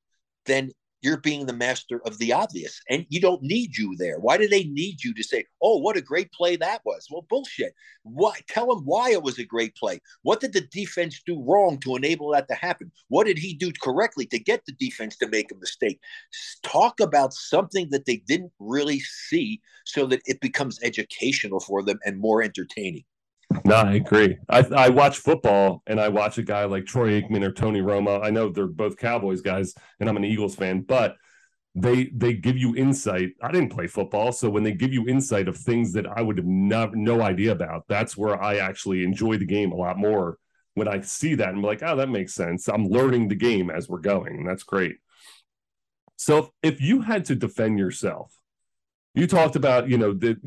then 0.46 0.70
you're 1.02 1.18
being 1.18 1.46
the 1.46 1.54
master 1.54 2.02
of 2.06 2.18
the 2.18 2.34
obvious 2.34 2.82
and 2.90 3.06
you 3.10 3.22
don't 3.22 3.42
need 3.42 3.78
you 3.78 3.96
there. 3.98 4.20
Why 4.20 4.38
do 4.38 4.48
they 4.48 4.66
need 4.66 5.04
you 5.04 5.14
to 5.14 5.24
say 5.24 5.46
oh 5.62 5.78
what 5.78 5.98
a 5.98 6.02
great 6.02 6.32
play 6.32 6.56
that 6.58 6.82
was. 6.86 7.08
Well 7.10 7.26
bullshit. 7.30 7.74
Why 8.04 8.34
tell 8.48 8.68
them 8.68 8.86
why 8.86 9.12
it 9.12 9.24
was 9.24 9.40
a 9.40 9.46
great 9.46 9.76
play. 9.76 10.00
What 10.24 10.40
did 10.40 10.54
the 10.54 10.68
defense 10.72 11.22
do 11.26 11.44
wrong 11.44 11.80
to 11.80 11.96
enable 11.96 12.32
that 12.32 12.48
to 12.50 12.56
happen? 12.56 12.92
What 13.08 13.28
did 13.28 13.38
he 13.38 13.54
do 13.54 13.72
correctly 13.82 14.26
to 14.28 14.40
get 14.40 14.66
the 14.66 14.74
defense 14.74 15.18
to 15.18 15.28
make 15.28 15.52
a 15.52 15.56
mistake? 15.56 16.00
Talk 16.64 17.00
about 17.00 17.34
something 17.34 17.90
that 17.92 18.06
they 18.06 18.18
didn't 18.28 18.52
really 18.60 19.00
see 19.00 19.62
so 19.86 20.06
that 20.08 20.22
it 20.26 20.42
becomes 20.42 20.80
educational 20.84 21.60
for 21.60 21.84
them 21.84 22.00
and 22.06 22.20
more 22.20 22.42
entertaining 22.44 23.04
no, 23.66 23.76
I 23.76 23.94
agree. 23.94 24.38
I, 24.48 24.60
I 24.60 24.90
watch 24.90 25.18
football 25.18 25.82
and 25.88 26.00
I 26.00 26.10
watch 26.10 26.38
a 26.38 26.44
guy 26.44 26.66
like 26.66 26.86
Troy 26.86 27.20
Aikman 27.20 27.44
or 27.44 27.52
Tony 27.52 27.82
Romo. 27.82 28.24
I 28.24 28.30
know 28.30 28.50
they're 28.50 28.68
both 28.68 28.98
Cowboys 28.98 29.42
guys, 29.42 29.74
and 30.00 30.08
I'm 30.08 30.18
an 30.18 30.26
Eagles 30.26 30.56
fan, 30.56 30.82
but 30.82 31.16
they 31.76 32.06
they 32.14 32.34
give 32.34 32.58
you 32.58 32.76
insight. 32.76 33.32
I 33.42 33.52
didn't 33.52 33.70
play 33.70 33.88
football, 33.88 34.32
so 34.32 34.50
when 34.50 34.64
they 34.64 34.74
give 34.74 34.94
you 34.94 35.08
insight 35.08 35.48
of 35.48 35.58
things 35.58 35.94
that 35.94 36.06
I 36.08 36.22
would 36.22 36.38
have 36.38 36.46
no, 36.46 36.92
no 36.94 37.22
idea 37.22 37.52
about, 37.52 37.86
that's 37.88 38.18
where 38.18 38.42
I 38.42 38.58
actually 38.58 39.04
enjoy 39.04 39.38
the 39.38 39.46
game 39.46 39.72
a 39.72 39.76
lot 39.76 39.98
more. 39.98 40.38
When 40.76 40.88
I 40.88 41.02
see 41.02 41.36
that, 41.36 41.50
I'm 41.50 41.64
like, 41.64 41.82
oh, 41.84 41.96
that 41.96 42.10
makes 42.10 42.34
sense. 42.34 42.68
I'm 42.68 42.88
learning 42.88 43.28
the 43.28 43.36
game 43.36 43.70
as 43.70 43.90
we're 43.90 44.00
going, 44.00 44.36
and 44.36 44.48
that's 44.48 44.64
great. 44.64 44.98
So 46.18 46.54
if 46.62 46.82
you 46.82 47.02
had 47.02 47.26
to 47.26 47.36
defend 47.36 47.80
yourself, 47.80 48.39
you 49.14 49.28
talked 49.28 49.56
about, 49.56 49.90
you 49.90 49.98
know, 49.98 50.14
that 50.14 50.38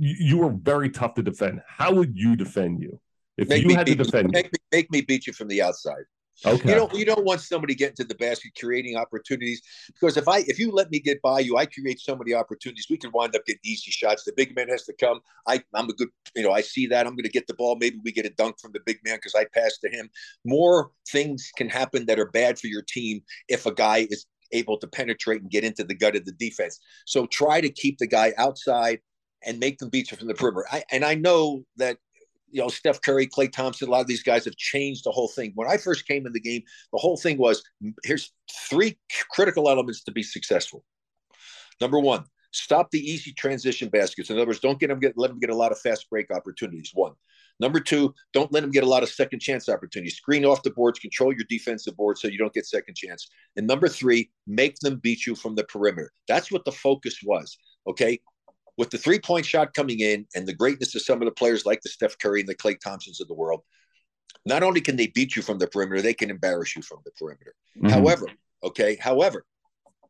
you 0.00 0.38
were 0.38 0.50
very 0.50 0.90
tough 0.90 1.14
to 1.14 1.22
defend. 1.22 1.60
How 1.66 1.92
would 1.92 2.16
you 2.16 2.36
defend 2.36 2.80
you 2.82 3.00
if 3.36 3.48
make 3.48 3.64
you 3.64 3.74
had 3.74 3.86
to 3.86 3.94
defend? 3.94 4.30
Make 4.32 4.52
me, 4.52 4.58
make 4.72 4.90
me 4.90 5.00
beat 5.02 5.26
you 5.26 5.32
from 5.32 5.48
the 5.48 5.62
outside. 5.62 6.04
Okay. 6.46 6.68
You 6.68 6.74
don't 6.76 6.94
you 6.94 7.04
don't 7.04 7.24
want 7.24 7.40
somebody 7.40 7.74
getting 7.74 7.96
to 7.96 8.04
the 8.04 8.14
basket 8.14 8.52
creating 8.58 8.96
opportunities 8.96 9.60
because 9.88 10.16
if 10.16 10.28
I 10.28 10.38
if 10.46 10.58
you 10.58 10.70
let 10.70 10.88
me 10.88 11.00
get 11.00 11.20
by 11.20 11.40
you, 11.40 11.56
I 11.56 11.66
create 11.66 11.98
so 12.00 12.14
many 12.14 12.32
opportunities. 12.32 12.86
We 12.88 12.96
can 12.96 13.10
wind 13.12 13.34
up 13.34 13.44
getting 13.44 13.60
easy 13.64 13.90
shots. 13.90 14.22
The 14.22 14.32
big 14.36 14.54
man 14.54 14.68
has 14.68 14.84
to 14.84 14.92
come. 15.00 15.18
I 15.48 15.62
I'm 15.74 15.88
a 15.88 15.92
good 15.94 16.08
you 16.36 16.44
know 16.44 16.52
I 16.52 16.60
see 16.60 16.86
that 16.88 17.08
I'm 17.08 17.14
going 17.14 17.24
to 17.24 17.30
get 17.30 17.48
the 17.48 17.54
ball. 17.54 17.76
Maybe 17.80 17.98
we 18.04 18.12
get 18.12 18.24
a 18.24 18.30
dunk 18.30 18.60
from 18.60 18.70
the 18.72 18.80
big 18.86 18.98
man 19.04 19.16
because 19.16 19.34
I 19.34 19.46
pass 19.52 19.78
to 19.78 19.90
him. 19.90 20.08
More 20.44 20.92
things 21.10 21.50
can 21.56 21.68
happen 21.68 22.06
that 22.06 22.20
are 22.20 22.30
bad 22.30 22.56
for 22.56 22.68
your 22.68 22.82
team 22.82 23.20
if 23.48 23.66
a 23.66 23.74
guy 23.74 24.06
is 24.08 24.26
able 24.52 24.78
to 24.78 24.86
penetrate 24.86 25.42
and 25.42 25.50
get 25.50 25.64
into 25.64 25.84
the 25.84 25.94
gut 25.94 26.16
of 26.16 26.24
the 26.24 26.32
defense. 26.32 26.80
So 27.06 27.26
try 27.26 27.60
to 27.60 27.68
keep 27.68 27.98
the 27.98 28.06
guy 28.06 28.32
outside 28.38 29.00
and 29.44 29.58
make 29.58 29.78
them 29.78 29.88
beat 29.88 30.10
you 30.10 30.16
from 30.16 30.28
the 30.28 30.34
perimeter. 30.34 30.66
I, 30.70 30.82
and 30.90 31.04
I 31.04 31.14
know 31.14 31.64
that 31.76 31.98
you 32.50 32.60
know 32.60 32.68
Steph 32.68 33.02
Curry, 33.02 33.26
Klay 33.26 33.52
Thompson, 33.52 33.88
a 33.88 33.90
lot 33.90 34.00
of 34.00 34.06
these 34.06 34.22
guys 34.22 34.44
have 34.44 34.56
changed 34.56 35.04
the 35.04 35.10
whole 35.10 35.28
thing. 35.28 35.52
When 35.54 35.68
I 35.68 35.76
first 35.76 36.06
came 36.06 36.26
in 36.26 36.32
the 36.32 36.40
game, 36.40 36.62
the 36.92 36.98
whole 36.98 37.16
thing 37.16 37.38
was 37.38 37.62
here's 38.04 38.32
three 38.68 38.98
critical 39.30 39.68
elements 39.68 40.02
to 40.04 40.12
be 40.12 40.22
successful. 40.22 40.84
Number 41.80 42.00
one, 42.00 42.24
stop 42.52 42.90
the 42.90 42.98
easy 42.98 43.32
transition 43.32 43.88
baskets. 43.88 44.30
In 44.30 44.36
other 44.36 44.46
words, 44.46 44.60
don't 44.60 44.80
get 44.80 44.88
them 44.88 44.98
get 44.98 45.16
let 45.16 45.28
them 45.28 45.38
get 45.38 45.50
a 45.50 45.56
lot 45.56 45.72
of 45.72 45.80
fast 45.80 46.08
break 46.10 46.30
opportunities. 46.30 46.90
One. 46.94 47.12
Number 47.60 47.80
two, 47.80 48.14
don't 48.32 48.52
let 48.52 48.60
them 48.60 48.70
get 48.70 48.84
a 48.84 48.88
lot 48.88 49.02
of 49.02 49.08
second 49.08 49.40
chance 49.40 49.68
opportunities. 49.68 50.16
Screen 50.16 50.44
off 50.44 50.62
the 50.62 50.70
boards, 50.70 50.98
control 50.98 51.32
your 51.32 51.44
defensive 51.48 51.96
board 51.96 52.18
so 52.18 52.28
you 52.28 52.38
don't 52.38 52.52
get 52.52 52.66
second 52.66 52.94
chance. 52.94 53.28
And 53.56 53.66
number 53.66 53.88
three, 53.88 54.30
make 54.46 54.78
them 54.78 54.98
beat 55.02 55.26
you 55.26 55.34
from 55.34 55.54
the 55.54 55.64
perimeter. 55.64 56.12
That's 56.28 56.52
what 56.52 56.64
the 56.64 56.72
focus 56.72 57.18
was. 57.24 57.58
Okay. 57.86 58.20
With 58.76 58.90
the 58.90 58.98
three 58.98 59.18
point 59.18 59.44
shot 59.44 59.74
coming 59.74 60.00
in 60.00 60.26
and 60.36 60.46
the 60.46 60.54
greatness 60.54 60.94
of 60.94 61.02
some 61.02 61.20
of 61.20 61.26
the 61.26 61.32
players 61.32 61.66
like 61.66 61.80
the 61.82 61.88
Steph 61.88 62.16
Curry 62.18 62.40
and 62.40 62.48
the 62.48 62.54
Klay 62.54 62.78
Thompsons 62.78 63.20
of 63.20 63.26
the 63.26 63.34
world, 63.34 63.62
not 64.46 64.62
only 64.62 64.80
can 64.80 64.94
they 64.94 65.08
beat 65.08 65.34
you 65.34 65.42
from 65.42 65.58
the 65.58 65.66
perimeter, 65.66 66.00
they 66.00 66.14
can 66.14 66.30
embarrass 66.30 66.76
you 66.76 66.82
from 66.82 66.98
the 67.04 67.10
perimeter. 67.18 67.54
Mm-hmm. 67.76 67.88
However, 67.88 68.26
okay, 68.62 68.96
however, 69.00 69.44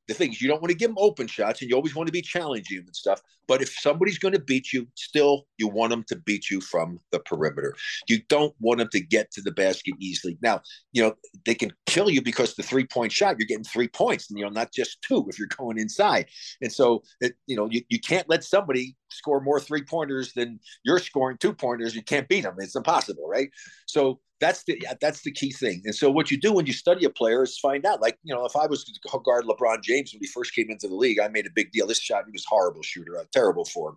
the 0.09 0.15
things 0.15 0.41
you 0.41 0.49
don't 0.49 0.63
want 0.63 0.71
to 0.71 0.77
give 0.77 0.89
them 0.89 0.99
open 0.99 1.27
shots 1.27 1.61
and 1.61 1.71
you 1.71 1.77
always 1.77 1.95
want 1.95 2.07
to 2.07 2.13
be 2.13 2.23
challenging 2.23 2.79
and 2.79 2.97
stuff. 2.97 3.21
But 3.47 3.63
if 3.63 3.71
somebody's 3.71 4.19
going 4.19 4.35
to 4.35 4.41
beat 4.41 4.73
you, 4.73 4.89
still 4.95 5.47
you 5.59 5.69
want 5.69 5.91
them 5.91 6.05
to 6.09 6.17
beat 6.17 6.51
you 6.51 6.61
from 6.61 6.99
the 7.13 7.21
perimeter. 7.21 7.75
You 8.09 8.21
don't 8.29 8.55
want 8.59 8.79
them 8.79 8.89
to 8.93 9.01
get 9.01 9.31
to 9.33 9.43
the 9.43 9.53
basket 9.53 9.95
easily. 9.99 10.39
Now, 10.43 10.63
you 10.93 11.03
know, 11.03 11.15
they 11.45 11.55
can 11.55 11.73
kill 11.87 12.11
you 12.11 12.23
because 12.23 12.55
the 12.55 12.63
three 12.63 12.87
point 12.87 13.13
shot, 13.13 13.37
you're 13.39 13.47
getting 13.47 13.65
three 13.65 13.89
points, 13.89 14.31
and 14.31 14.39
you 14.39 14.45
know, 14.45 14.51
not 14.51 14.73
just 14.73 15.01
two 15.03 15.27
if 15.29 15.39
you're 15.39 15.49
going 15.49 15.79
inside. 15.79 16.27
And 16.61 16.73
so, 16.73 17.03
it, 17.21 17.35
you 17.47 17.57
know, 17.57 17.69
you, 17.71 17.83
you 17.89 18.01
can't 18.01 18.29
let 18.29 18.45
somebody 18.45 18.97
score 19.11 19.41
more 19.41 19.61
three 19.61 19.83
pointers 19.83 20.33
than 20.33 20.61
you're 20.85 20.99
scoring 20.99 21.37
two 21.39 21.53
pointers. 21.53 21.95
You 21.95 22.03
can't 22.03 22.29
beat 22.29 22.43
them. 22.43 22.57
It's 22.59 22.77
impossible, 22.77 23.29
right? 23.29 23.51
So 23.87 24.21
that's 24.41 24.65
the 24.65 24.81
that's 25.01 25.23
the 25.23 25.33
key 25.33 25.53
thing. 25.53 25.83
And 25.85 25.95
so 25.95 26.11
what 26.11 26.31
you 26.31 26.39
do 26.39 26.53
when 26.53 26.67
you 26.67 26.73
study 26.73 27.05
a 27.05 27.11
player 27.11 27.43
is 27.43 27.59
find 27.59 27.85
out. 27.85 28.01
Like 28.01 28.19
you 28.23 28.35
know, 28.35 28.45
if 28.45 28.57
I 28.57 28.67
was 28.67 28.85
to 28.85 29.19
guard 29.25 29.45
LeBron 29.45 29.83
James 29.83 30.13
when 30.13 30.21
he 30.21 30.29
first 30.29 30.55
came 30.55 30.71
into 30.71 30.89
the 30.89 30.95
league, 30.95 31.21
I 31.21 31.29
made 31.29 31.47
a 31.47 31.51
big 31.55 31.73
deal. 31.73 31.87
This 31.87 32.01
shot, 32.01 32.25
he 32.27 32.33
was 32.33 32.45
horrible 32.49 32.83
shooter, 32.83 33.25
terrible 33.33 33.65
form, 33.65 33.97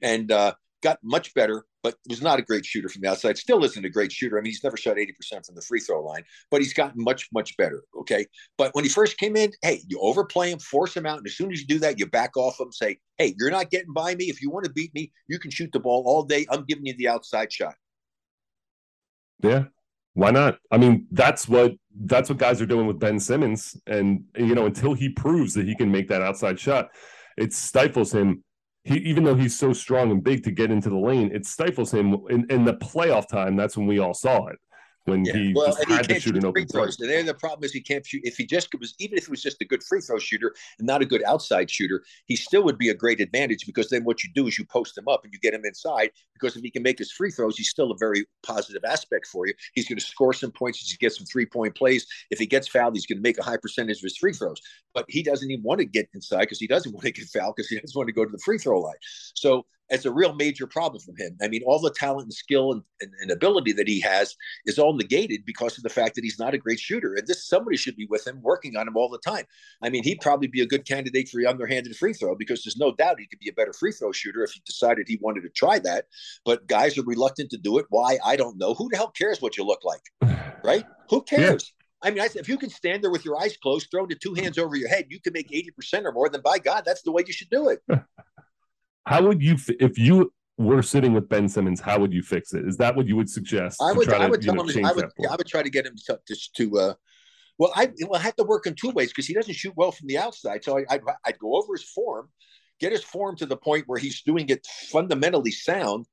and 0.00 0.32
uh, 0.32 0.54
got 0.82 0.98
much 1.02 1.32
better, 1.34 1.64
but 1.82 1.94
was 2.08 2.20
not 2.20 2.38
a 2.38 2.42
great 2.42 2.66
shooter 2.66 2.88
from 2.88 3.02
the 3.02 3.08
outside. 3.08 3.38
Still 3.38 3.64
isn't 3.64 3.84
a 3.84 3.88
great 3.88 4.12
shooter. 4.12 4.36
I 4.38 4.42
mean, 4.42 4.50
he's 4.50 4.62
never 4.62 4.76
shot 4.76 4.98
eighty 4.98 5.12
percent 5.12 5.46
from 5.46 5.54
the 5.54 5.62
free 5.62 5.80
throw 5.80 6.02
line, 6.04 6.24
but 6.50 6.60
he's 6.60 6.74
gotten 6.74 7.02
much 7.02 7.28
much 7.32 7.56
better. 7.56 7.82
Okay, 8.00 8.26
but 8.58 8.74
when 8.74 8.84
he 8.84 8.90
first 8.90 9.16
came 9.18 9.36
in, 9.36 9.52
hey, 9.62 9.80
you 9.88 9.98
overplay 10.00 10.50
him, 10.50 10.58
force 10.58 10.96
him 10.96 11.06
out, 11.06 11.18
and 11.18 11.26
as 11.26 11.36
soon 11.36 11.52
as 11.52 11.60
you 11.60 11.66
do 11.66 11.78
that, 11.78 11.98
you 11.98 12.06
back 12.06 12.36
off 12.36 12.60
him. 12.60 12.70
Say, 12.72 12.98
hey, 13.18 13.34
you're 13.38 13.50
not 13.50 13.70
getting 13.70 13.92
by 13.92 14.14
me. 14.14 14.24
If 14.26 14.42
you 14.42 14.50
want 14.50 14.64
to 14.66 14.72
beat 14.72 14.94
me, 14.94 15.12
you 15.28 15.38
can 15.38 15.50
shoot 15.50 15.70
the 15.72 15.80
ball 15.80 16.02
all 16.06 16.22
day. 16.22 16.46
I'm 16.50 16.64
giving 16.64 16.86
you 16.86 16.94
the 16.96 17.08
outside 17.08 17.52
shot. 17.52 17.74
Yeah, 19.42 19.64
why 20.14 20.30
not? 20.30 20.58
I 20.70 20.78
mean, 20.78 21.06
that's 21.10 21.48
what 21.48 21.72
that's 22.04 22.28
what 22.28 22.38
guys 22.38 22.60
are 22.60 22.66
doing 22.66 22.86
with 22.86 22.98
Ben 22.98 23.18
Simmons, 23.18 23.76
and 23.86 24.24
you 24.36 24.54
know, 24.54 24.66
until 24.66 24.94
he 24.94 25.08
proves 25.08 25.54
that 25.54 25.66
he 25.66 25.74
can 25.74 25.90
make 25.90 26.08
that 26.08 26.22
outside 26.22 26.60
shot, 26.60 26.90
it 27.36 27.52
stifles 27.52 28.12
him. 28.12 28.44
He 28.84 28.96
even 28.98 29.24
though 29.24 29.36
he's 29.36 29.56
so 29.56 29.72
strong 29.72 30.10
and 30.10 30.22
big 30.22 30.42
to 30.44 30.50
get 30.50 30.70
into 30.70 30.88
the 30.90 30.98
lane, 30.98 31.30
it 31.32 31.46
stifles 31.46 31.92
him. 31.92 32.16
In, 32.30 32.46
in 32.50 32.64
the 32.64 32.74
playoff 32.74 33.28
time, 33.28 33.56
that's 33.56 33.76
when 33.76 33.86
we 33.86 33.98
all 33.98 34.14
saw 34.14 34.46
it. 34.48 34.58
When 35.04 35.24
yeah. 35.24 35.32
he 35.32 35.52
well, 35.54 35.74
had 35.88 36.06
he 36.06 36.14
to 36.14 36.20
shoot 36.20 36.36
an 36.36 36.44
open 36.44 36.66
throws. 36.66 36.98
And 37.00 37.10
then 37.10 37.26
the 37.26 37.34
problem 37.34 37.64
is 37.64 37.72
he 37.72 37.80
can't 37.80 38.06
shoot. 38.06 38.22
If 38.24 38.36
he 38.36 38.46
just 38.46 38.68
was, 38.78 38.94
even 38.98 39.18
if 39.18 39.26
he 39.26 39.30
was 39.30 39.42
just 39.42 39.60
a 39.60 39.64
good 39.64 39.82
free 39.82 40.00
throw 40.00 40.18
shooter 40.18 40.54
and 40.78 40.86
not 40.86 41.02
a 41.02 41.06
good 41.06 41.22
outside 41.24 41.70
shooter, 41.70 42.04
he 42.26 42.36
still 42.36 42.62
would 42.62 42.78
be 42.78 42.88
a 42.88 42.94
great 42.94 43.20
advantage 43.20 43.66
because 43.66 43.88
then 43.88 44.04
what 44.04 44.22
you 44.22 44.30
do 44.34 44.46
is 44.46 44.58
you 44.58 44.64
post 44.64 44.96
him 44.96 45.08
up 45.08 45.24
and 45.24 45.32
you 45.32 45.38
get 45.40 45.54
him 45.54 45.64
inside. 45.64 46.10
Because 46.34 46.56
if 46.56 46.62
he 46.62 46.70
can 46.70 46.82
make 46.82 46.98
his 46.98 47.10
free 47.10 47.30
throws, 47.30 47.56
he's 47.56 47.68
still 47.68 47.90
a 47.90 47.96
very 47.98 48.24
positive 48.42 48.84
aspect 48.84 49.26
for 49.26 49.46
you. 49.46 49.54
He's 49.74 49.88
going 49.88 49.98
to 49.98 50.04
score 50.04 50.32
some 50.32 50.52
points. 50.52 50.78
He's 50.78 50.90
going 50.90 51.10
to 51.10 51.14
get 51.14 51.16
some 51.16 51.26
three 51.26 51.46
point 51.46 51.74
plays. 51.74 52.06
If 52.30 52.38
he 52.38 52.46
gets 52.46 52.68
fouled, 52.68 52.94
he's 52.94 53.06
going 53.06 53.18
to 53.18 53.22
make 53.22 53.38
a 53.38 53.42
high 53.42 53.58
percentage 53.58 53.98
of 53.98 54.04
his 54.04 54.16
free 54.16 54.32
throws. 54.32 54.60
But 54.94 55.06
he 55.08 55.22
doesn't 55.22 55.50
even 55.50 55.64
want 55.64 55.80
to 55.80 55.84
get 55.84 56.08
inside 56.14 56.40
because 56.40 56.58
he 56.58 56.66
doesn't 56.66 56.92
want 56.94 57.04
to 57.04 57.12
get 57.12 57.26
fouled 57.26 57.54
because 57.56 57.68
he 57.68 57.78
doesn't 57.78 57.96
want 57.96 58.08
to 58.08 58.12
go 58.12 58.24
to 58.24 58.30
the 58.30 58.42
free 58.44 58.58
throw 58.58 58.80
line. 58.80 58.94
So 59.34 59.66
it's 59.92 60.06
a 60.06 60.10
real 60.10 60.34
major 60.34 60.66
problem 60.66 61.02
for 61.02 61.12
him. 61.16 61.36
I 61.42 61.48
mean, 61.48 61.62
all 61.66 61.78
the 61.78 61.90
talent 61.90 62.24
and 62.24 62.32
skill 62.32 62.72
and, 62.72 62.82
and, 63.00 63.12
and, 63.20 63.30
ability 63.30 63.72
that 63.72 63.86
he 63.86 64.00
has 64.00 64.34
is 64.64 64.78
all 64.78 64.94
negated 64.94 65.44
because 65.44 65.76
of 65.76 65.82
the 65.82 65.90
fact 65.90 66.14
that 66.14 66.24
he's 66.24 66.38
not 66.38 66.54
a 66.54 66.58
great 66.58 66.80
shooter. 66.80 67.14
And 67.14 67.26
this 67.26 67.46
somebody 67.46 67.76
should 67.76 67.96
be 67.96 68.06
with 68.06 68.26
him, 68.26 68.40
working 68.42 68.76
on 68.76 68.88
him 68.88 68.96
all 68.96 69.08
the 69.08 69.18
time. 69.18 69.44
I 69.82 69.90
mean, 69.90 70.02
he'd 70.02 70.20
probably 70.20 70.48
be 70.48 70.62
a 70.62 70.66
good 70.66 70.86
candidate 70.86 71.28
for 71.28 71.40
the 71.40 71.46
underhanded 71.46 71.94
free 71.96 72.14
throw 72.14 72.34
because 72.34 72.64
there's 72.64 72.78
no 72.78 72.92
doubt 72.92 73.20
he 73.20 73.26
could 73.26 73.38
be 73.38 73.50
a 73.50 73.52
better 73.52 73.72
free 73.72 73.92
throw 73.92 74.12
shooter 74.12 74.42
if 74.42 74.52
he 74.52 74.62
decided 74.64 75.06
he 75.08 75.18
wanted 75.20 75.42
to 75.42 75.50
try 75.50 75.78
that. 75.80 76.06
But 76.44 76.66
guys 76.66 76.96
are 76.96 77.04
reluctant 77.04 77.50
to 77.50 77.58
do 77.58 77.78
it. 77.78 77.86
Why? 77.90 78.18
I 78.24 78.36
don't 78.36 78.58
know. 78.58 78.74
Who 78.74 78.88
the 78.90 78.96
hell 78.96 79.10
cares 79.10 79.42
what 79.42 79.56
you 79.56 79.64
look 79.64 79.84
like? 79.84 80.02
Right? 80.64 80.84
Who 81.10 81.22
cares? 81.22 81.72
Yeah. 82.04 82.08
I 82.08 82.10
mean, 82.12 82.22
if 82.22 82.48
you 82.48 82.56
can 82.56 82.70
stand 82.70 83.02
there 83.02 83.10
with 83.10 83.24
your 83.24 83.40
eyes 83.40 83.56
closed, 83.56 83.88
throwing 83.90 84.08
the 84.08 84.14
two 84.14 84.34
hands 84.34 84.58
over 84.58 84.76
your 84.76 84.88
head, 84.88 85.06
you 85.08 85.20
can 85.20 85.32
make 85.32 85.50
80% 85.50 86.04
or 86.04 86.12
more, 86.12 86.28
then 86.28 86.40
by 86.40 86.58
God, 86.58 86.84
that's 86.86 87.02
the 87.02 87.10
way 87.10 87.24
you 87.26 87.32
should 87.32 87.50
do 87.50 87.68
it. 87.68 87.82
How 89.06 89.22
would 89.22 89.42
you, 89.42 89.56
if 89.80 89.98
you 89.98 90.32
were 90.58 90.82
sitting 90.82 91.12
with 91.12 91.28
Ben 91.28 91.48
Simmons, 91.48 91.80
how 91.80 91.98
would 91.98 92.12
you 92.12 92.22
fix 92.22 92.54
it? 92.54 92.66
Is 92.66 92.76
that 92.76 92.94
what 92.94 93.06
you 93.06 93.16
would 93.16 93.28
suggest? 93.28 93.80
I 93.82 93.92
would, 93.92 94.08
I 94.12 94.28
would 94.28 94.42
tell 94.42 94.54
know, 94.54 94.64
him, 94.64 94.84
I 94.84 94.92
would, 94.92 95.06
I 95.28 95.36
would 95.36 95.46
try 95.46 95.62
to 95.62 95.70
get 95.70 95.86
him 95.86 95.94
to, 96.06 96.20
to, 96.26 96.36
to 96.56 96.78
uh, 96.78 96.94
well, 97.58 97.72
I 97.74 97.90
will 98.00 98.18
have 98.18 98.36
to 98.36 98.44
work 98.44 98.66
in 98.66 98.74
two 98.74 98.90
ways 98.90 99.08
because 99.08 99.26
he 99.26 99.34
doesn't 99.34 99.54
shoot 99.54 99.74
well 99.76 99.92
from 99.92 100.08
the 100.08 100.18
outside. 100.18 100.64
So 100.64 100.78
I, 100.78 100.84
I'd, 100.90 101.00
I'd 101.24 101.38
go 101.38 101.54
over 101.54 101.74
his 101.74 101.84
form, 101.84 102.28
get 102.80 102.92
his 102.92 103.04
form 103.04 103.36
to 103.36 103.46
the 103.46 103.56
point 103.56 103.84
where 103.86 103.98
he's 103.98 104.22
doing 104.22 104.48
it 104.48 104.66
fundamentally 104.90 105.50
sound, 105.50 106.06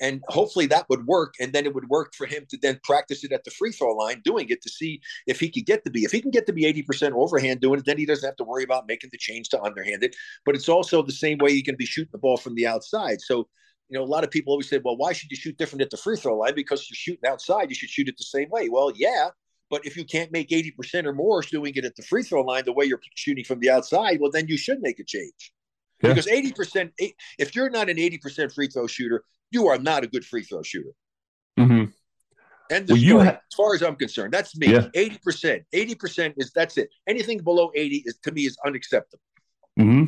and 0.00 0.22
hopefully 0.28 0.66
that 0.66 0.86
would 0.88 1.06
work 1.06 1.34
and 1.40 1.52
then 1.52 1.66
it 1.66 1.74
would 1.74 1.88
work 1.88 2.14
for 2.14 2.26
him 2.26 2.44
to 2.48 2.58
then 2.60 2.80
practice 2.82 3.24
it 3.24 3.32
at 3.32 3.44
the 3.44 3.50
free 3.50 3.70
throw 3.70 3.94
line 3.94 4.20
doing 4.24 4.48
it 4.48 4.60
to 4.62 4.68
see 4.68 5.00
if 5.26 5.38
he 5.38 5.48
could 5.48 5.66
get 5.66 5.84
to 5.84 5.90
be 5.90 6.04
if 6.04 6.12
he 6.12 6.20
can 6.20 6.30
get 6.30 6.46
to 6.46 6.52
be 6.52 6.62
80% 6.62 7.12
overhand 7.12 7.60
doing 7.60 7.78
it 7.78 7.84
then 7.84 7.98
he 7.98 8.06
doesn't 8.06 8.26
have 8.26 8.36
to 8.36 8.44
worry 8.44 8.64
about 8.64 8.86
making 8.88 9.10
the 9.12 9.18
change 9.18 9.48
to 9.50 9.62
underhanded 9.62 10.14
but 10.44 10.54
it's 10.54 10.68
also 10.68 11.02
the 11.02 11.12
same 11.12 11.38
way 11.38 11.50
you 11.50 11.62
can 11.62 11.76
be 11.76 11.86
shooting 11.86 12.10
the 12.12 12.18
ball 12.18 12.36
from 12.36 12.54
the 12.54 12.66
outside. 12.66 13.20
So 13.20 13.48
you 13.88 13.98
know 13.98 14.04
a 14.04 14.06
lot 14.06 14.24
of 14.24 14.30
people 14.30 14.52
always 14.52 14.68
say 14.68 14.80
well 14.84 14.96
why 14.96 15.12
should 15.12 15.30
you 15.30 15.36
shoot 15.36 15.56
different 15.58 15.82
at 15.82 15.90
the 15.90 15.96
free 15.96 16.16
throw 16.16 16.38
line? 16.38 16.54
Because 16.54 16.88
you're 16.90 16.96
shooting 16.96 17.28
outside 17.28 17.68
you 17.68 17.74
should 17.74 17.90
shoot 17.90 18.08
it 18.08 18.16
the 18.18 18.24
same 18.24 18.48
way. 18.50 18.68
Well 18.68 18.92
yeah 18.94 19.28
but 19.70 19.86
if 19.86 19.96
you 19.96 20.04
can't 20.04 20.30
make 20.30 20.50
80% 20.50 21.06
or 21.06 21.12
more 21.12 21.40
doing 21.42 21.72
it 21.74 21.84
at 21.84 21.96
the 21.96 22.02
free 22.02 22.22
throw 22.22 22.42
line 22.42 22.64
the 22.64 22.72
way 22.72 22.84
you're 22.84 23.00
shooting 23.14 23.44
from 23.44 23.60
the 23.60 23.70
outside 23.70 24.18
well 24.20 24.30
then 24.30 24.48
you 24.48 24.56
should 24.56 24.80
make 24.80 24.98
a 24.98 25.04
change. 25.04 25.52
Yeah. 26.02 26.10
Because 26.10 26.26
80%, 26.26 26.90
eh, 27.00 27.10
if 27.38 27.54
you're 27.54 27.70
not 27.70 27.88
an 27.88 27.96
80% 27.96 28.52
free 28.52 28.68
throw 28.68 28.86
shooter, 28.86 29.24
you 29.54 29.68
are 29.68 29.78
not 29.78 30.04
a 30.04 30.06
good 30.06 30.24
free 30.24 30.42
throw 30.42 30.62
shooter. 30.62 30.90
Mm-hmm. 31.58 31.84
And 32.70 32.88
well, 32.88 32.98
you 32.98 33.20
ha- 33.20 33.38
as 33.50 33.54
far 33.56 33.74
as 33.74 33.82
I'm 33.82 33.96
concerned, 33.96 34.32
that's 34.32 34.56
me. 34.56 34.76
Eighty 34.94 35.18
percent, 35.22 35.62
eighty 35.72 35.94
percent 35.94 36.34
is 36.38 36.50
that's 36.54 36.76
it. 36.78 36.88
Anything 37.06 37.38
below 37.38 37.70
eighty 37.74 38.02
is 38.04 38.18
to 38.24 38.32
me 38.32 38.42
is 38.46 38.56
unacceptable. 38.66 39.20
Hmm. 39.76 40.04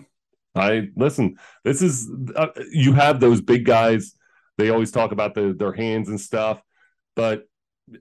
I 0.55 0.89
listen. 0.97 1.37
This 1.65 1.83
is 1.83 2.11
uh, 2.35 2.49
you 2.73 2.93
have 2.95 3.21
those 3.21 3.41
big 3.41 3.65
guys. 3.65 4.15
They 4.59 4.71
always 4.71 4.91
talk 4.91 5.13
about 5.13 5.35
the, 5.35 5.55
their 5.57 5.73
hands 5.73 6.09
and 6.09 6.19
stuff, 6.19 6.63
but 7.15 7.45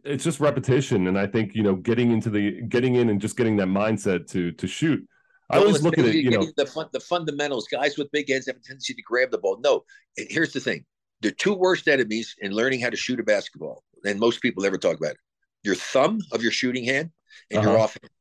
it's 0.05 0.23
just 0.23 0.39
repetition. 0.39 1.07
And 1.07 1.19
I 1.19 1.27
think 1.27 1.53
you 1.53 1.63
know, 1.63 1.75
getting 1.75 2.11
into 2.11 2.29
the 2.29 2.61
getting 2.61 2.95
in 2.95 3.09
and 3.09 3.19
just 3.19 3.35
getting 3.35 3.57
that 3.57 3.67
mindset 3.67 4.27
to 4.31 4.51
to 4.53 4.67
shoot. 4.67 5.05
I 5.49 5.57
always 5.57 5.83
look 5.83 5.97
at 5.97 6.05
it. 6.05 6.15
You 6.15 6.31
know, 6.31 6.47
the 6.55 6.65
fun, 6.65 6.87
the 6.93 6.99
fundamentals. 6.99 7.67
Guys 7.67 7.97
with 7.97 8.09
big 8.11 8.29
hands 8.29 8.47
have 8.47 8.55
a 8.55 8.59
tendency 8.59 8.93
to 8.93 9.01
grab 9.01 9.31
the 9.31 9.37
ball. 9.37 9.59
No, 9.61 9.83
here's 10.15 10.53
the 10.53 10.61
thing: 10.61 10.85
the 11.25 11.31
two 11.31 11.55
worst 11.55 11.87
enemies 11.87 12.35
in 12.39 12.51
learning 12.51 12.81
how 12.81 12.91
to 12.91 12.95
shoot 12.95 13.19
a 13.19 13.23
basketball, 13.23 13.83
and 14.05 14.19
most 14.19 14.41
people 14.43 14.61
never 14.61 14.77
talk 14.77 14.95
about 14.95 15.11
it. 15.11 15.17
Your 15.63 15.73
thumb 15.73 16.19
of 16.31 16.43
your 16.43 16.51
shooting 16.51 16.85
hand 16.85 17.09
and 17.49 17.59
uh-huh. 17.59 17.71
your 17.71 17.79
offhand. 17.79 18.11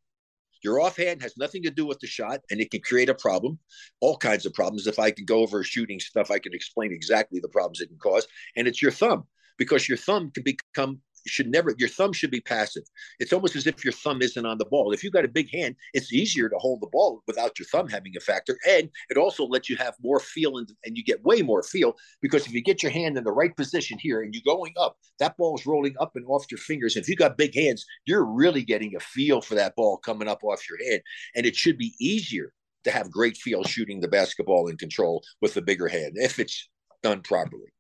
Your 0.63 0.81
offhand 0.81 1.21
has 1.21 1.37
nothing 1.37 1.63
to 1.65 1.71
do 1.71 1.85
with 1.85 1.99
the 2.01 2.07
shot, 2.07 2.41
and 2.51 2.59
it 2.63 2.71
can 2.71 2.81
create 2.81 3.11
a 3.11 3.15
problem, 3.15 3.59
all 4.01 4.17
kinds 4.17 4.47
of 4.47 4.55
problems. 4.55 4.87
If 4.87 4.99
I 4.99 5.11
can 5.11 5.27
go 5.27 5.41
over 5.41 5.63
shooting 5.63 6.01
stuff, 6.01 6.31
I 6.31 6.39
can 6.39 6.55
explain 6.55 6.93
exactly 6.93 7.41
the 7.41 7.49
problems 7.49 7.83
it 7.83 7.89
can 7.89 7.99
cause. 7.99 8.27
And 8.57 8.67
it's 8.67 8.81
your 8.81 8.91
thumb, 8.91 9.25
because 9.59 9.87
your 9.87 9.99
thumb 9.99 10.31
can 10.31 10.43
become 10.43 11.03
should 11.27 11.49
never 11.49 11.75
your 11.79 11.89
thumb 11.89 12.13
should 12.13 12.31
be 12.31 12.41
passive. 12.41 12.85
It's 13.19 13.33
almost 13.33 13.57
as 13.57 13.67
if 13.67 13.85
your 13.85 13.93
thumb 13.93 14.23
isn't 14.23 14.47
on 14.47 14.59
the 14.59 14.65
ball. 14.65 14.93
If 14.93 15.03
you've 15.03 15.13
got 15.13 15.25
a 15.25 15.29
big 15.29 15.51
hand, 15.51 15.77
it's 15.93 16.13
easier 16.13 16.49
to 16.49 16.57
hold 16.59 16.81
the 16.81 16.89
ball 16.89 17.23
without 17.27 17.59
your 17.59 17.67
thumb 17.67 17.89
having 17.89 18.17
a 18.17 18.21
factor. 18.21 18.57
And 18.69 18.91
it 19.11 19.17
also 19.17 19.45
lets 19.47 19.69
you 19.69 19.77
have 19.77 19.95
more 20.03 20.21
feel 20.21 20.59
and, 20.59 20.71
and 20.85 20.97
you 20.97 21.05
get 21.05 21.25
way 21.25 21.43
more 21.43 21.63
feel 21.63 21.95
because 22.21 22.47
if 22.47 22.53
you 22.53 22.63
get 22.63 22.83
your 22.83 22.93
hand 22.93 23.17
in 23.17 23.25
the 23.25 23.33
right 23.33 23.57
position 23.57 23.99
here 23.99 24.23
and 24.23 24.35
you're 24.35 24.43
going 24.45 24.75
up, 24.79 24.97
that 25.19 25.37
ball 25.37 25.57
is 25.57 25.67
rolling 25.67 25.95
up 26.01 26.13
and 26.17 26.27
off 26.27 26.51
your 26.51 26.59
fingers. 26.59 26.97
If 26.97 27.09
you 27.09 27.17
got 27.17 27.39
big 27.39 27.55
hands, 27.55 27.85
you're 28.05 28.25
really 28.25 28.63
getting 28.63 28.97
a 28.97 29.01
feel 29.01 29.41
for 29.41 29.55
that 29.55 29.77
ball 29.77 29.97
coming 29.99 30.29
up 30.29 30.43
off 30.45 30.69
your 30.69 30.79
head. 30.91 31.03
And 31.35 31.47
it 31.47 31.57
should 31.57 31.79
be 31.79 31.95
easier 32.01 32.53
to 32.85 32.91
have 32.91 33.11
great 33.11 33.37
feel 33.37 33.65
shooting 33.65 34.01
the 34.01 34.09
basketball 34.09 34.69
in 34.69 34.77
control 34.77 35.23
with 35.41 35.55
the 35.55 35.63
bigger 35.63 35.89
hand 35.89 36.13
if 36.17 36.39
it's 36.39 36.69
done 37.03 37.23
properly. 37.23 37.73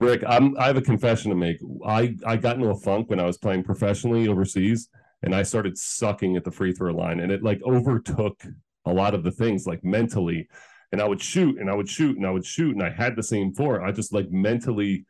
Rick, 0.00 0.24
I'm, 0.26 0.56
I 0.58 0.66
have 0.66 0.76
a 0.76 0.82
confession 0.82 1.30
to 1.30 1.36
make. 1.36 1.58
I, 1.84 2.14
I 2.26 2.36
got 2.36 2.56
into 2.56 2.68
a 2.68 2.76
funk 2.76 3.08
when 3.08 3.20
I 3.20 3.24
was 3.24 3.38
playing 3.38 3.64
professionally 3.64 4.28
overseas, 4.28 4.88
and 5.22 5.34
I 5.34 5.42
started 5.42 5.78
sucking 5.78 6.36
at 6.36 6.44
the 6.44 6.50
free 6.50 6.72
throw 6.72 6.92
line, 6.92 7.20
and 7.20 7.32
it 7.32 7.42
like 7.42 7.60
overtook 7.64 8.42
a 8.84 8.92
lot 8.92 9.14
of 9.14 9.24
the 9.24 9.30
things 9.30 9.66
like 9.66 9.82
mentally. 9.82 10.48
And 10.92 11.00
I 11.00 11.08
would 11.08 11.22
shoot, 11.22 11.58
and 11.58 11.70
I 11.70 11.74
would 11.74 11.88
shoot, 11.88 12.16
and 12.16 12.26
I 12.26 12.30
would 12.30 12.44
shoot, 12.44 12.74
and 12.74 12.82
I 12.82 12.90
had 12.90 13.16
the 13.16 13.22
same 13.22 13.54
four. 13.54 13.82
I 13.82 13.90
just 13.90 14.12
like 14.12 14.30
mentally, 14.30 15.06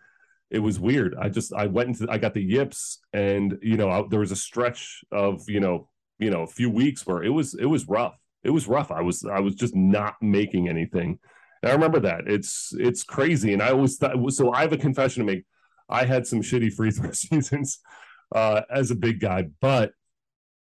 it 0.51 0.61
was 0.61 0.79
weird. 0.79 1.17
I 1.21 1.29
just 1.29 1.53
I 1.53 1.67
went 1.67 1.89
into 1.89 2.07
I 2.11 2.19
got 2.19 2.35
the 2.35 2.43
yips, 2.43 3.01
and 3.13 3.59
you 3.63 3.77
know 3.77 3.91
I, 3.91 4.05
there 4.09 4.21
was 4.21 4.33
a 4.33 4.37
stretch 4.37 5.03
of 5.11 5.43
you 5.49 5.61
know 5.61 5.89
you 6.19 6.31
know 6.31 6.43
a 6.43 6.47
few 6.47 6.71
weeks 6.71 7.05
where 7.07 7.25
it 7.25 7.31
was 7.31 7.55
it 7.55 7.67
was 7.67 7.89
rough. 7.89 8.17
It 8.45 8.51
was 8.51 8.69
rough. 8.69 8.93
I 8.93 9.03
was 9.03 9.25
I 9.25 9.41
was 9.41 9.57
just 9.57 9.75
not 9.75 10.15
making 10.23 10.69
anything 10.69 11.19
I 11.67 11.73
remember 11.73 12.01
that. 12.01 12.23
It's 12.27 12.73
it's 12.79 13.05
crazy. 13.05 13.53
And 13.53 13.63
I 13.63 13.71
always 13.71 13.97
thought 13.97 14.33
so 14.33 14.53
I 14.53 14.63
have 14.63 14.73
a 14.73 14.79
confession 14.79 15.27
to 15.27 15.33
make. 15.33 15.45
I 15.89 16.05
had 16.05 16.27
some 16.27 16.43
shitty 16.43 16.73
free 16.73 16.91
throw 16.91 17.11
seasons 17.13 17.79
uh, 18.35 18.63
as 18.71 18.91
a 18.91 18.97
big 18.97 19.21
guy, 19.21 19.49
but 19.61 19.93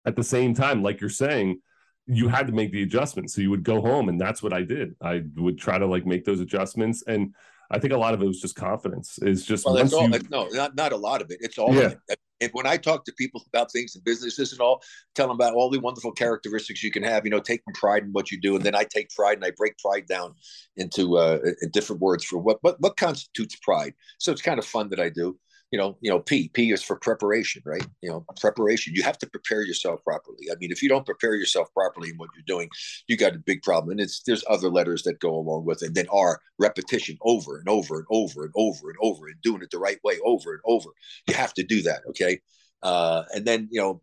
at 0.07 0.17
the 0.17 0.25
same 0.25 0.55
time, 0.55 0.83
like 0.83 1.01
you're 1.01 1.11
saying, 1.11 1.61
you 2.07 2.29
had 2.29 2.47
to 2.47 2.53
make 2.53 2.73
the 2.73 2.83
adjustments. 2.83 3.35
So 3.35 3.43
you 3.43 3.51
would 3.51 3.65
go 3.65 3.81
home, 3.81 4.09
and 4.09 4.21
that's 4.21 4.43
what 4.43 4.53
I 4.53 4.63
did. 4.63 4.95
I 5.03 5.23
would 5.37 5.59
try 5.59 5.79
to 5.79 5.87
like 5.87 6.07
make 6.07 6.25
those 6.25 6.41
adjustments, 6.41 7.03
and 7.07 7.35
I 7.71 7.79
think 7.79 7.93
a 7.93 7.99
lot 7.99 8.15
of 8.15 8.23
it 8.23 8.27
was 8.27 8.41
just 8.41 8.57
confidence. 8.57 9.19
Is 9.19 9.45
just 9.45 9.67
well, 9.67 9.75
that's 9.75 9.93
all. 9.93 10.09
You... 10.09 10.21
No, 10.31 10.49
not 10.49 10.75
not 10.75 10.93
a 10.93 10.97
lot 10.97 11.21
of 11.21 11.31
it. 11.31 11.39
It's 11.41 11.59
all. 11.59 11.75
Yeah. 11.75 11.95
It. 12.09 12.19
And 12.40 12.51
when 12.53 12.66
I 12.66 12.77
talk 12.77 13.05
to 13.05 13.12
people 13.12 13.42
about 13.48 13.72
things 13.72 13.94
and 13.94 14.05
businesses 14.05 14.53
and 14.53 14.61
all, 14.61 14.83
tell 15.14 15.27
them 15.27 15.35
about 15.35 15.55
all 15.55 15.70
the 15.70 15.81
wonderful 15.81 16.12
characteristics 16.12 16.83
you 16.83 16.90
can 16.90 17.03
have. 17.03 17.24
You 17.24 17.31
know, 17.31 17.40
taking 17.40 17.74
pride 17.74 18.05
in 18.05 18.12
what 18.12 18.31
you 18.31 18.40
do, 18.40 18.57
and 18.57 18.64
then 18.64 18.74
I 18.74 18.85
take 18.85 19.11
pride 19.11 19.38
and 19.38 19.44
I 19.44 19.53
break 19.57 19.77
pride 19.79 20.07
down 20.07 20.35
into 20.77 21.18
uh, 21.18 21.38
different 21.72 22.01
words 22.01 22.24
for 22.24 22.38
what 22.38 22.59
what 22.62 22.81
what 22.81 22.96
constitutes 22.96 23.57
pride. 23.57 23.94
So 24.18 24.33
it's 24.33 24.42
kind 24.42 24.59
of 24.59 24.64
fun 24.64 24.88
that 24.90 25.01
I 25.01 25.09
do 25.09 25.38
you 25.71 25.79
know, 25.79 25.99
you 26.01 26.11
know, 26.11 26.21
P. 26.21 26.49
P 26.49 26.73
is 26.73 26.83
for 26.83 26.97
preparation, 26.97 27.63
right? 27.65 27.87
You 28.03 28.11
know, 28.11 28.25
preparation. 28.41 28.95
You 28.95 29.03
have 29.03 29.19
to 29.19 29.27
prepare 29.27 29.63
yourself 29.63 30.03
properly. 30.03 30.47
I 30.51 30.55
mean, 30.59 30.73
if 30.73 30.83
you 30.83 30.89
don't 30.89 31.05
prepare 31.05 31.35
yourself 31.35 31.73
properly 31.75 32.11
in 32.11 32.17
what 32.17 32.31
you're 32.35 32.45
doing, 32.47 32.71
you 33.07 33.17
got 33.17 33.35
a 33.35 33.39
big 33.39 33.63
problem. 33.63 33.93
And 33.93 34.01
it's 34.01 34.23
there's 34.23 34.45
other 34.49 34.71
letters 34.71 35.03
that 35.03 35.21
go 35.21 35.35
along 35.35 35.67
with 35.67 35.83
it. 35.83 35.87
And 35.87 35.95
then 35.95 36.07
R, 36.11 36.41
repetition 36.59 37.19
over 37.23 37.59
and 37.59 37.69
over 37.69 37.99
and 37.99 38.07
over 38.11 38.45
and 38.45 38.53
over 38.57 38.89
and 38.89 38.99
over 39.03 39.27
and 39.27 39.41
doing 39.43 39.63
it 39.63 39.71
the 39.71 39.79
right 39.79 39.99
way 40.05 40.19
over 40.25 40.53
and 40.53 40.63
over. 40.65 40.89
You 41.27 41.35
have 41.35 41.55
to 41.55 41.63
do 41.63 41.83
that, 41.83 42.01
okay? 42.11 42.41
Uh, 42.83 43.25
and 43.35 43.45
then 43.45 43.69
you 43.71 43.81
know, 43.81 44.01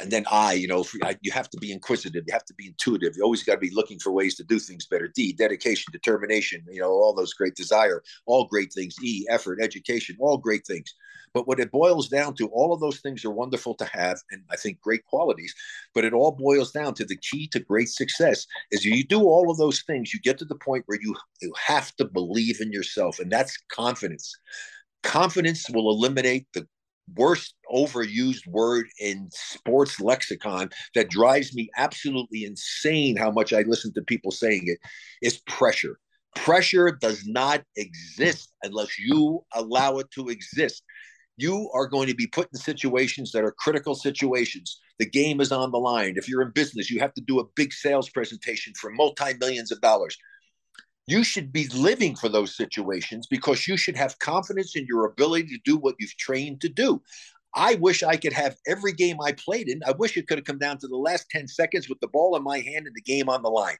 and 0.00 0.10
then 0.10 0.24
I, 0.30 0.52
you 0.52 0.68
know, 0.68 0.84
you 1.22 1.32
have 1.32 1.50
to 1.50 1.58
be 1.58 1.72
inquisitive. 1.72 2.24
You 2.26 2.32
have 2.32 2.44
to 2.46 2.54
be 2.54 2.68
intuitive. 2.68 3.16
You 3.16 3.24
always 3.24 3.42
got 3.42 3.54
to 3.54 3.60
be 3.60 3.74
looking 3.74 3.98
for 3.98 4.12
ways 4.12 4.36
to 4.36 4.44
do 4.44 4.58
things 4.58 4.86
better. 4.86 5.08
D, 5.08 5.32
dedication, 5.32 5.90
determination, 5.92 6.64
you 6.70 6.80
know, 6.80 6.90
all 6.90 7.14
those 7.14 7.34
great 7.34 7.56
desire, 7.56 8.02
all 8.26 8.46
great 8.46 8.72
things. 8.72 8.94
E, 9.02 9.26
effort, 9.28 9.58
education, 9.60 10.16
all 10.20 10.38
great 10.38 10.66
things. 10.66 10.94
But 11.34 11.48
what 11.48 11.60
it 11.60 11.72
boils 11.72 12.08
down 12.08 12.34
to, 12.36 12.46
all 12.48 12.72
of 12.72 12.80
those 12.80 13.00
things 13.00 13.24
are 13.24 13.30
wonderful 13.30 13.74
to 13.76 13.84
have, 13.86 14.20
and 14.30 14.42
I 14.50 14.56
think 14.56 14.80
great 14.80 15.04
qualities. 15.06 15.54
But 15.94 16.04
it 16.04 16.12
all 16.12 16.32
boils 16.32 16.72
down 16.72 16.94
to 16.94 17.04
the 17.04 17.16
key 17.16 17.48
to 17.48 17.60
great 17.60 17.88
success 17.88 18.46
is 18.70 18.84
you 18.84 19.04
do 19.04 19.22
all 19.22 19.50
of 19.50 19.56
those 19.56 19.82
things, 19.82 20.12
you 20.12 20.20
get 20.20 20.38
to 20.38 20.44
the 20.44 20.56
point 20.56 20.84
where 20.86 20.98
you 21.00 21.16
you 21.40 21.52
have 21.66 21.94
to 21.96 22.04
believe 22.04 22.60
in 22.60 22.70
yourself, 22.70 23.18
and 23.18 23.32
that's 23.32 23.56
confidence. 23.68 24.32
Confidence 25.02 25.68
will 25.70 25.90
eliminate 25.90 26.46
the 26.54 26.66
worst 27.16 27.54
overused 27.72 28.46
word 28.46 28.86
in 29.00 29.28
sports 29.32 30.00
lexicon 30.00 30.70
that 30.94 31.10
drives 31.10 31.54
me 31.54 31.70
absolutely 31.76 32.44
insane 32.44 33.16
how 33.16 33.30
much 33.30 33.52
I 33.52 33.62
listen 33.62 33.92
to 33.94 34.02
people 34.02 34.30
saying 34.30 34.62
it 34.66 34.78
is 35.22 35.38
pressure. 35.46 35.98
Pressure 36.36 36.90
does 37.00 37.26
not 37.26 37.62
exist 37.76 38.52
unless 38.62 38.98
you 38.98 39.44
allow 39.54 39.98
it 39.98 40.10
to 40.12 40.28
exist. 40.28 40.82
you 41.36 41.70
are 41.74 41.86
going 41.86 42.08
to 42.08 42.14
be 42.14 42.26
put 42.26 42.48
in 42.52 42.58
situations 42.58 43.32
that 43.32 43.44
are 43.44 43.52
critical 43.58 43.94
situations. 43.94 44.80
The 44.98 45.08
game 45.08 45.40
is 45.40 45.50
on 45.52 45.72
the 45.72 45.78
line. 45.78 46.14
If 46.16 46.28
you're 46.28 46.42
in 46.42 46.50
business, 46.52 46.90
you 46.90 47.00
have 47.00 47.14
to 47.14 47.22
do 47.22 47.40
a 47.40 47.44
big 47.56 47.72
sales 47.72 48.08
presentation 48.10 48.72
for 48.78 48.90
multi 48.90 49.34
millions 49.40 49.72
of 49.72 49.80
dollars. 49.80 50.16
You 51.06 51.24
should 51.24 51.52
be 51.52 51.66
living 51.68 52.14
for 52.14 52.28
those 52.28 52.56
situations 52.56 53.26
because 53.28 53.66
you 53.66 53.76
should 53.76 53.96
have 53.96 54.18
confidence 54.18 54.76
in 54.76 54.86
your 54.86 55.04
ability 55.04 55.48
to 55.48 55.58
do 55.64 55.76
what 55.76 55.96
you've 55.98 56.16
trained 56.16 56.60
to 56.60 56.68
do. 56.68 57.02
I 57.54 57.74
wish 57.74 58.02
I 58.02 58.16
could 58.16 58.32
have 58.32 58.56
every 58.66 58.92
game 58.92 59.18
I 59.20 59.32
played 59.32 59.68
in. 59.68 59.82
I 59.86 59.92
wish 59.92 60.16
it 60.16 60.26
could 60.26 60.38
have 60.38 60.46
come 60.46 60.58
down 60.58 60.78
to 60.78 60.88
the 60.88 60.96
last 60.96 61.28
10 61.30 61.48
seconds 61.48 61.88
with 61.88 62.00
the 62.00 62.08
ball 62.08 62.36
in 62.36 62.42
my 62.42 62.60
hand 62.60 62.86
and 62.86 62.94
the 62.94 63.02
game 63.02 63.28
on 63.28 63.42
the 63.42 63.50
line. 63.50 63.76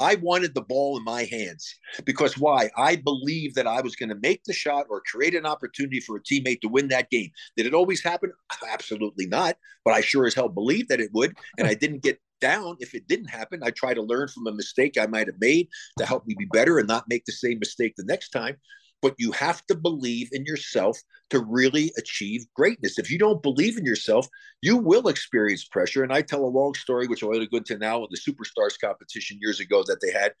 I 0.00 0.14
wanted 0.16 0.54
the 0.54 0.62
ball 0.62 0.96
in 0.96 1.04
my 1.04 1.24
hands 1.24 1.74
because 2.04 2.38
why? 2.38 2.70
I 2.76 2.96
believed 2.96 3.56
that 3.56 3.66
I 3.66 3.80
was 3.80 3.96
going 3.96 4.10
to 4.10 4.14
make 4.22 4.44
the 4.44 4.52
shot 4.52 4.86
or 4.88 5.02
create 5.04 5.34
an 5.34 5.46
opportunity 5.46 6.00
for 6.00 6.16
a 6.16 6.22
teammate 6.22 6.60
to 6.60 6.68
win 6.68 6.88
that 6.88 7.10
game. 7.10 7.30
Did 7.56 7.66
it 7.66 7.74
always 7.74 8.02
happen? 8.02 8.32
Absolutely 8.70 9.26
not. 9.26 9.56
But 9.84 9.94
I 9.94 10.00
sure 10.00 10.26
as 10.26 10.34
hell 10.34 10.48
believed 10.48 10.88
that 10.90 11.00
it 11.00 11.10
would. 11.14 11.36
And 11.58 11.66
I 11.66 11.74
didn't 11.74 12.02
get 12.02 12.20
down 12.40 12.76
if 12.80 12.94
it 12.94 13.08
didn't 13.08 13.28
happen. 13.28 13.60
I 13.62 13.70
try 13.70 13.94
to 13.94 14.02
learn 14.02 14.28
from 14.28 14.46
a 14.46 14.52
mistake 14.52 14.96
I 14.98 15.06
might 15.06 15.26
have 15.26 15.40
made 15.40 15.68
to 15.98 16.06
help 16.06 16.26
me 16.26 16.34
be 16.38 16.46
better 16.52 16.78
and 16.78 16.88
not 16.88 17.08
make 17.08 17.24
the 17.24 17.32
same 17.32 17.58
mistake 17.58 17.94
the 17.96 18.04
next 18.04 18.30
time 18.30 18.56
but 19.02 19.14
you 19.18 19.32
have 19.32 19.64
to 19.66 19.74
believe 19.74 20.28
in 20.32 20.44
yourself 20.44 20.98
to 21.30 21.40
really 21.40 21.92
achieve 21.98 22.46
greatness. 22.54 22.98
If 22.98 23.10
you 23.10 23.18
don't 23.18 23.42
believe 23.42 23.76
in 23.78 23.84
yourself, 23.84 24.26
you 24.62 24.76
will 24.76 25.08
experience 25.08 25.64
pressure. 25.64 26.02
And 26.02 26.12
I 26.12 26.22
tell 26.22 26.44
a 26.44 26.46
long 26.46 26.74
story, 26.74 27.06
which 27.06 27.22
I'll 27.22 27.30
go 27.30 27.56
into 27.56 27.78
now 27.78 28.02
in 28.02 28.08
the 28.10 28.18
Superstars 28.18 28.80
competition 28.82 29.38
years 29.40 29.60
ago 29.60 29.82
that 29.86 29.98
they 30.00 30.10
had 30.10 30.32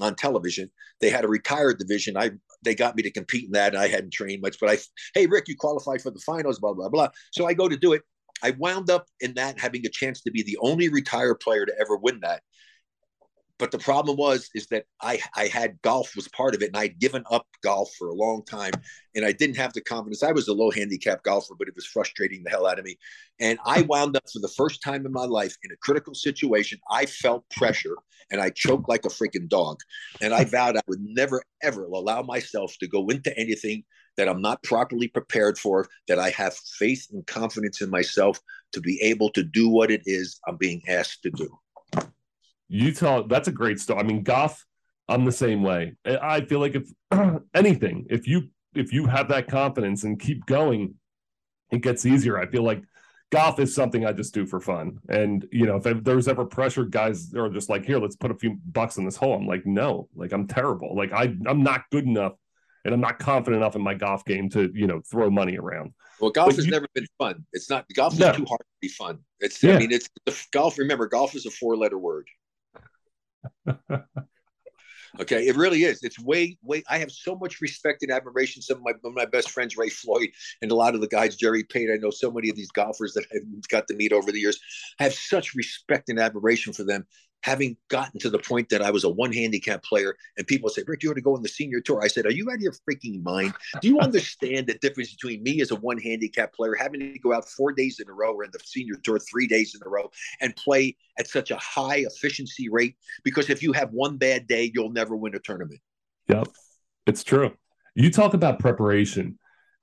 on 0.00 0.14
television. 0.14 0.70
They 1.00 1.10
had 1.10 1.24
a 1.24 1.28
retired 1.28 1.78
division. 1.78 2.16
I 2.16 2.32
they 2.62 2.74
got 2.74 2.96
me 2.96 3.02
to 3.02 3.10
compete 3.10 3.46
in 3.46 3.52
that. 3.52 3.74
And 3.74 3.82
I 3.82 3.88
hadn't 3.88 4.12
trained 4.12 4.42
much, 4.42 4.58
but 4.60 4.70
I, 4.70 4.78
hey 5.14 5.26
Rick, 5.26 5.48
you 5.48 5.56
qualified 5.56 6.02
for 6.02 6.10
the 6.10 6.20
finals, 6.20 6.58
blah 6.58 6.74
blah 6.74 6.88
blah. 6.88 7.08
So 7.32 7.46
I 7.46 7.54
go 7.54 7.68
to 7.68 7.76
do 7.76 7.92
it. 7.92 8.02
I 8.42 8.50
wound 8.52 8.90
up 8.90 9.06
in 9.20 9.34
that 9.34 9.58
having 9.58 9.86
a 9.86 9.90
chance 9.90 10.22
to 10.22 10.30
be 10.30 10.42
the 10.42 10.58
only 10.60 10.88
retired 10.88 11.36
player 11.36 11.66
to 11.66 11.74
ever 11.80 11.96
win 11.96 12.20
that 12.20 12.42
but 13.58 13.70
the 13.70 13.78
problem 13.78 14.16
was 14.16 14.50
is 14.54 14.66
that 14.68 14.84
I 15.00 15.20
I 15.34 15.46
had 15.46 15.80
golf 15.82 16.16
was 16.16 16.28
part 16.28 16.54
of 16.54 16.62
it, 16.62 16.68
and 16.68 16.76
I'd 16.76 16.98
given 16.98 17.24
up 17.30 17.46
golf 17.62 17.90
for 17.98 18.08
a 18.08 18.14
long 18.14 18.44
time, 18.44 18.72
and 19.14 19.24
I 19.24 19.32
didn't 19.32 19.56
have 19.56 19.72
the 19.72 19.80
confidence. 19.80 20.22
I 20.22 20.32
was 20.32 20.48
a 20.48 20.52
low 20.52 20.70
handicap 20.70 21.22
golfer, 21.22 21.54
but 21.58 21.68
it 21.68 21.74
was 21.74 21.86
frustrating 21.86 22.42
the 22.42 22.50
hell 22.50 22.66
out 22.66 22.78
of 22.78 22.84
me, 22.84 22.98
and 23.40 23.58
I 23.64 23.82
wound 23.82 24.16
up 24.16 24.24
for 24.32 24.40
the 24.40 24.52
first 24.56 24.82
time 24.82 25.06
in 25.06 25.12
my 25.12 25.24
life 25.24 25.56
in 25.62 25.70
a 25.70 25.76
critical 25.76 26.14
situation. 26.14 26.78
I 26.90 27.06
felt 27.06 27.48
pressure, 27.50 27.96
and 28.30 28.40
I 28.40 28.50
choked 28.50 28.88
like 28.88 29.04
a 29.04 29.08
freaking 29.08 29.48
dog, 29.48 29.78
and 30.20 30.34
I 30.34 30.44
vowed 30.44 30.76
I 30.76 30.82
would 30.88 31.02
never 31.02 31.42
ever 31.62 31.84
allow 31.84 32.22
myself 32.22 32.74
to 32.80 32.88
go 32.88 33.06
into 33.08 33.36
anything 33.38 33.84
that 34.16 34.28
I'm 34.28 34.40
not 34.40 34.62
properly 34.62 35.08
prepared 35.08 35.58
for. 35.58 35.88
That 36.08 36.18
I 36.18 36.30
have 36.30 36.54
faith 36.54 37.08
and 37.12 37.26
confidence 37.26 37.80
in 37.80 37.90
myself 37.90 38.40
to 38.72 38.80
be 38.80 39.00
able 39.02 39.30
to 39.30 39.42
do 39.42 39.68
what 39.68 39.90
it 39.90 40.02
is 40.06 40.40
I'm 40.46 40.56
being 40.56 40.82
asked 40.88 41.22
to 41.22 41.30
do. 41.30 41.58
You 42.68 42.86
Utah, 42.86 43.22
that's 43.26 43.48
a 43.48 43.52
great 43.52 43.78
story. 43.78 44.00
I 44.00 44.02
mean, 44.02 44.22
Goff, 44.22 44.64
I'm 45.08 45.24
the 45.24 45.32
same 45.32 45.62
way. 45.62 45.94
I 46.04 46.40
feel 46.42 46.60
like 46.60 46.74
if 46.74 46.88
anything, 47.54 48.06
if 48.10 48.26
you 48.26 48.48
if 48.74 48.92
you 48.92 49.06
have 49.06 49.28
that 49.28 49.48
confidence 49.48 50.04
and 50.04 50.18
keep 50.18 50.46
going, 50.46 50.94
it 51.70 51.82
gets 51.82 52.06
easier. 52.06 52.38
I 52.38 52.46
feel 52.46 52.62
like 52.62 52.82
golf 53.30 53.58
is 53.58 53.74
something 53.74 54.06
I 54.06 54.12
just 54.12 54.34
do 54.34 54.46
for 54.46 54.60
fun. 54.60 54.98
And 55.08 55.46
you 55.52 55.66
know, 55.66 55.80
if 55.82 56.04
there's 56.04 56.28
ever 56.28 56.44
pressure, 56.44 56.84
guys 56.84 57.34
are 57.34 57.50
just 57.50 57.68
like, 57.68 57.84
here, 57.84 57.98
let's 57.98 58.16
put 58.16 58.30
a 58.30 58.38
few 58.38 58.58
bucks 58.72 58.96
in 58.96 59.04
this 59.04 59.16
hole. 59.16 59.34
I'm 59.34 59.46
like, 59.46 59.66
no, 59.66 60.08
like 60.14 60.32
I'm 60.32 60.46
terrible. 60.46 60.96
Like 60.96 61.12
I 61.12 61.34
I'm 61.46 61.62
not 61.62 61.82
good 61.90 62.04
enough 62.04 62.34
and 62.84 62.92
I'm 62.92 63.00
not 63.00 63.18
confident 63.18 63.62
enough 63.62 63.76
in 63.76 63.82
my 63.82 63.94
golf 63.94 64.24
game 64.24 64.48
to, 64.50 64.70
you 64.74 64.86
know, 64.86 65.00
throw 65.10 65.30
money 65.30 65.56
around. 65.56 65.92
Well, 66.20 66.30
golf 66.30 66.50
but 66.50 66.56
has 66.56 66.66
you, 66.66 66.70
never 66.70 66.86
been 66.94 67.06
fun. 67.18 67.44
It's 67.52 67.70
not 67.70 67.86
golf 67.94 68.14
is 68.14 68.20
no. 68.20 68.32
too 68.32 68.44
hard 68.44 68.60
to 68.60 68.80
be 68.80 68.88
fun. 68.88 69.18
It's 69.40 69.62
yeah. 69.62 69.74
I 69.74 69.78
mean, 69.78 69.92
it's 69.92 70.08
the 70.26 70.36
golf. 70.52 70.78
Remember, 70.78 71.06
golf 71.06 71.34
is 71.34 71.46
a 71.46 71.50
four 71.50 71.76
letter 71.76 71.98
word. 71.98 72.28
okay, 75.20 75.46
it 75.46 75.56
really 75.56 75.84
is. 75.84 76.02
It's 76.02 76.18
way, 76.18 76.58
way. 76.62 76.82
I 76.88 76.98
have 76.98 77.10
so 77.10 77.36
much 77.36 77.60
respect 77.60 78.02
and 78.02 78.12
admiration. 78.12 78.62
Some 78.62 78.78
of 78.78 78.82
my, 78.84 78.92
of 79.04 79.14
my 79.14 79.24
best 79.24 79.50
friends, 79.50 79.76
Ray 79.76 79.88
Floyd, 79.88 80.28
and 80.62 80.70
a 80.70 80.74
lot 80.74 80.94
of 80.94 81.00
the 81.00 81.08
guys, 81.08 81.36
Jerry 81.36 81.64
Payne. 81.64 81.90
I 81.92 81.96
know 81.96 82.10
so 82.10 82.30
many 82.30 82.50
of 82.50 82.56
these 82.56 82.70
golfers 82.70 83.14
that 83.14 83.24
I've 83.34 83.68
got 83.68 83.88
to 83.88 83.94
meet 83.94 84.12
over 84.12 84.30
the 84.30 84.40
years. 84.40 84.60
I 85.00 85.04
have 85.04 85.14
such 85.14 85.54
respect 85.54 86.08
and 86.08 86.18
admiration 86.18 86.72
for 86.72 86.84
them 86.84 87.06
having 87.44 87.76
gotten 87.88 88.18
to 88.18 88.30
the 88.30 88.38
point 88.38 88.70
that 88.70 88.80
I 88.80 88.90
was 88.90 89.04
a 89.04 89.08
one 89.08 89.30
handicap 89.30 89.82
player, 89.82 90.16
and 90.38 90.46
people 90.46 90.70
say, 90.70 90.82
Rick, 90.86 91.02
you 91.02 91.10
ought 91.10 91.14
to 91.14 91.20
go 91.20 91.36
on 91.36 91.42
the 91.42 91.48
senior 91.48 91.78
tour. 91.78 92.02
I 92.02 92.08
said, 92.08 92.24
Are 92.24 92.32
you 92.32 92.50
out 92.50 92.54
of 92.54 92.62
your 92.62 92.72
freaking 92.72 93.22
mind? 93.22 93.52
Do 93.82 93.88
you 93.88 94.00
understand 94.00 94.66
the 94.66 94.78
difference 94.78 95.12
between 95.12 95.42
me 95.42 95.60
as 95.60 95.70
a 95.70 95.76
one 95.76 95.98
handicap 95.98 96.54
player, 96.54 96.74
having 96.74 97.00
to 97.00 97.18
go 97.18 97.34
out 97.34 97.46
four 97.46 97.72
days 97.72 98.00
in 98.00 98.08
a 98.08 98.14
row 98.14 98.32
or 98.32 98.44
in 98.44 98.50
the 98.50 98.60
senior 98.64 98.94
tour 99.04 99.18
three 99.18 99.46
days 99.46 99.74
in 99.74 99.86
a 99.86 99.88
row 99.88 100.10
and 100.40 100.56
play 100.56 100.96
at 101.18 101.28
such 101.28 101.50
a 101.50 101.56
high 101.56 101.98
efficiency 101.98 102.70
rate? 102.70 102.96
Because 103.24 103.50
if 103.50 103.62
you 103.62 103.74
have 103.74 103.92
one 103.92 104.16
bad 104.16 104.46
day, 104.46 104.72
you'll 104.74 104.90
never 104.90 105.14
win 105.14 105.34
a 105.34 105.38
tournament. 105.38 105.80
Yep, 106.28 106.48
it's 107.06 107.22
true. 107.22 107.52
You 107.94 108.10
talk 108.10 108.32
about 108.32 108.58
preparation, 108.58 109.38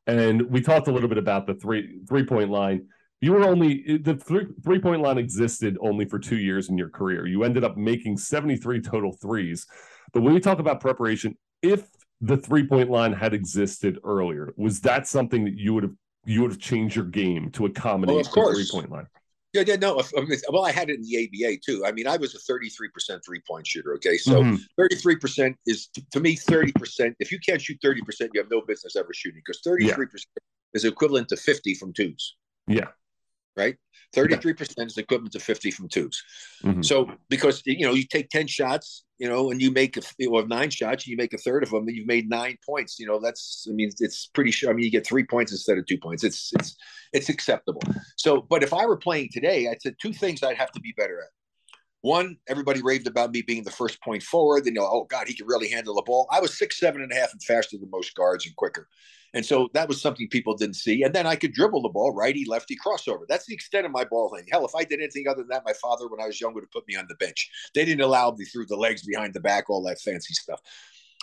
and 0.08 0.50
we 0.50 0.62
talked 0.62 0.88
a 0.88 0.91
little 0.91 1.10
bit 1.10 1.19
about 1.19 1.45
the 1.45 1.54
three 1.54 2.00
three 2.10 2.26
point 2.26 2.50
line 2.50 2.88
you 3.21 3.31
were 3.31 3.43
only 3.43 3.97
the 3.99 4.15
three 4.15 4.47
three 4.63 4.79
point 4.79 5.01
line 5.01 5.19
existed 5.19 5.77
only 5.79 6.05
for 6.05 6.17
two 6.17 6.38
years 6.38 6.69
in 6.69 6.77
your 6.77 6.89
career. 6.89 7.27
You 7.27 7.43
ended 7.43 7.63
up 7.63 7.77
making 7.77 8.17
73 8.17 8.81
total 8.81 9.13
threes. 9.13 9.67
But 10.12 10.23
when 10.23 10.34
we 10.34 10.39
talk 10.39 10.60
about 10.60 10.81
preparation, 10.81 11.38
if 11.62 11.88
the 12.19 12.36
three 12.36 12.65
point 12.65 12.89
line 12.89 13.13
had 13.13 13.34
existed 13.34 13.99
earlier, 14.03 14.53
was 14.57 14.81
that 14.81 15.07
something 15.07 15.45
that 15.45 15.55
you 15.55 15.73
would 15.75 15.84
have 15.84 15.93
you 16.25 16.41
would 16.41 16.51
have 16.51 16.60
changed 16.60 16.95
your 16.95 17.05
game 17.05 17.51
to 17.51 17.67
accommodate 17.67 18.15
well, 18.15 18.25
of 18.25 18.31
course. 18.31 18.57
the 18.57 18.65
three 18.65 18.79
point 18.79 18.91
line? 18.91 19.07
Yeah, 19.53 19.63
yeah, 19.67 19.75
no. 19.75 20.01
well, 20.49 20.63
I 20.63 20.71
had 20.71 20.89
it 20.89 20.95
in 20.95 21.01
the 21.01 21.25
ABA 21.25 21.57
too. 21.63 21.84
I 21.86 21.91
mean, 21.91 22.07
I 22.07 22.15
was 22.15 22.34
a 22.36 22.51
33% 22.51 23.19
three 23.23 23.41
point 23.47 23.67
shooter. 23.67 23.93
Okay. 23.95 24.17
So 24.17 24.41
mm-hmm. 24.41 24.81
33% 24.81 25.53
is 25.67 25.89
to 26.12 26.19
me 26.21 26.38
30%. 26.38 27.13
If 27.19 27.31
you 27.34 27.39
can't 27.45 27.62
shoot 27.62 27.77
30%, 27.84 28.29
you 28.34 28.39
have 28.39 28.49
no 28.49 28.62
business 28.62 28.95
ever 28.95 29.10
shooting 29.13 29.41
because 29.45 29.62
33% 29.62 29.97
yeah. 29.99 30.23
is 30.73 30.86
equivalent 30.86 31.27
to 31.27 31.36
50 31.36 31.75
from 31.75 31.93
twos. 31.93 32.38
Yeah 32.67 32.88
right? 33.56 33.76
33% 34.16 34.88
is 34.88 34.98
equivalent 34.98 35.32
to 35.34 35.40
50 35.40 35.72
from 35.72 35.88
2s 35.88 36.16
mm-hmm. 36.64 36.82
So 36.82 37.12
because 37.30 37.62
you 37.66 37.86
know, 37.86 37.94
you 37.94 38.06
take 38.06 38.30
10 38.30 38.48
shots, 38.48 39.06
you 39.22 39.30
know, 39.30 39.52
and 39.52 39.62
you 39.62 39.72
make 39.72 39.98
a, 39.98 40.02
or 40.28 40.48
nine 40.48 40.72
shots, 40.72 41.06
you 41.06 41.16
make 41.16 41.34
a 41.34 41.38
third 41.38 41.62
of 41.62 41.70
them, 41.70 41.88
and 41.88 41.96
you've 41.96 42.08
made 42.08 42.28
nine 42.28 42.58
points. 42.68 43.00
You 43.00 43.06
know, 43.06 43.20
that's 43.20 43.68
I 43.70 43.74
mean, 43.74 43.92
it's 44.00 44.26
pretty 44.34 44.50
sure. 44.50 44.72
I 44.72 44.74
mean, 44.74 44.84
you 44.84 44.90
get 44.90 45.06
three 45.06 45.24
points 45.24 45.52
instead 45.52 45.78
of 45.78 45.86
two 45.86 46.00
points. 46.00 46.24
It's 46.24 46.52
it's 46.58 46.76
it's 47.14 47.30
acceptable. 47.30 47.84
So, 48.18 48.42
but 48.42 48.64
if 48.64 48.74
I 48.74 48.86
were 48.88 48.98
playing 48.98 49.30
today, 49.32 49.68
I'd 49.68 49.80
say 49.80 49.94
two 50.02 50.12
things 50.12 50.42
I'd 50.42 50.58
have 50.58 50.72
to 50.72 50.80
be 50.80 50.94
better 50.98 51.20
at. 51.20 51.30
One, 52.02 52.38
everybody 52.48 52.82
raved 52.82 53.08
about 53.08 53.32
me 53.32 53.42
being 53.42 53.64
the 53.64 53.72
first 53.72 54.02
point 54.02 54.24
forward. 54.24 54.66
And 54.66 54.76
you 54.76 54.82
know, 54.82 54.88
oh 54.88 55.06
God, 55.06 55.28
he 55.28 55.36
can 55.36 55.46
really 55.46 55.70
handle 55.70 55.96
the 55.96 56.02
ball. 56.02 56.28
I 56.32 56.40
was 56.40 56.58
six, 56.58 56.80
seven 56.80 57.02
and 57.02 57.12
a 57.12 57.16
half 57.16 57.32
and 57.32 57.42
faster 57.44 57.78
than 57.78 57.90
most 57.92 58.16
guards 58.16 58.46
and 58.46 58.56
quicker. 58.56 58.88
And 59.34 59.46
so 59.46 59.70
that 59.74 59.88
was 59.88 60.02
something 60.02 60.28
people 60.28 60.58
didn't 60.58 60.76
see. 60.76 61.04
And 61.04 61.16
then 61.16 61.26
I 61.26 61.36
could 61.36 61.54
dribble 61.54 61.84
the 61.84 61.90
ball, 61.90 62.14
righty, 62.14 62.44
lefty, 62.46 62.76
crossover. 62.76 63.22
That's 63.30 63.46
the 63.46 63.54
extent 63.54 63.86
of 63.86 63.92
my 63.92 64.04
ball 64.04 64.30
handling. 64.30 64.50
Hell, 64.52 64.66
if 64.66 64.76
I 64.76 64.84
did 64.84 65.00
anything 65.00 65.28
other 65.28 65.42
than 65.42 65.50
that, 65.50 65.64
my 65.66 65.74
father, 65.74 66.08
when 66.10 66.20
I 66.20 66.28
was 66.28 66.42
young, 66.42 66.54
would 66.54 66.64
have 66.64 66.72
put 66.72 66.88
me 66.88 66.96
on 66.96 67.06
the 67.08 67.16
bench. 67.16 67.50
They 67.74 67.86
didn't 67.86 68.02
allow 68.02 68.32
me 68.32 68.46
through 68.46 68.66
the 68.66 68.76
legs 68.76 69.04
behind 69.06 69.34
the 69.34 69.40
back, 69.40 69.70
all 69.70 69.84
that 69.84 70.02
fancy 70.02 70.34
stuff. 70.34 70.60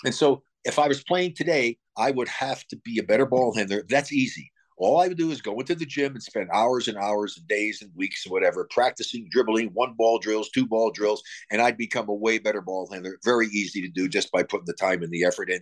And 0.04 0.14
so 0.14 0.42
if 0.64 0.78
I 0.78 0.88
was 0.88 1.02
playing 1.02 1.34
today, 1.34 1.78
I 1.96 2.10
would 2.12 2.28
have 2.28 2.66
to 2.68 2.76
be 2.76 2.98
a 2.98 3.02
better 3.02 3.26
ball 3.26 3.54
handler. 3.54 3.84
That's 3.88 4.12
easy. 4.12 4.52
All 4.78 5.00
I 5.00 5.08
would 5.08 5.18
do 5.18 5.30
is 5.30 5.42
go 5.42 5.58
into 5.58 5.74
the 5.74 5.84
gym 5.84 6.12
and 6.12 6.22
spend 6.22 6.50
hours 6.52 6.88
and 6.88 6.96
hours 6.96 7.36
and 7.36 7.46
days 7.48 7.82
and 7.82 7.90
weeks 7.94 8.24
and 8.24 8.32
whatever 8.32 8.66
practicing 8.70 9.28
dribbling, 9.30 9.68
one 9.74 9.94
ball 9.98 10.18
drills, 10.18 10.50
two 10.50 10.66
ball 10.66 10.90
drills, 10.90 11.22
and 11.50 11.60
I'd 11.60 11.76
become 11.76 12.08
a 12.08 12.14
way 12.14 12.38
better 12.38 12.60
ball 12.60 12.88
handler. 12.90 13.18
Very 13.24 13.48
easy 13.48 13.82
to 13.82 13.88
do 13.88 14.08
just 14.08 14.30
by 14.30 14.42
putting 14.42 14.66
the 14.66 14.72
time 14.74 15.02
and 15.02 15.10
the 15.10 15.24
effort 15.24 15.50
in 15.50 15.60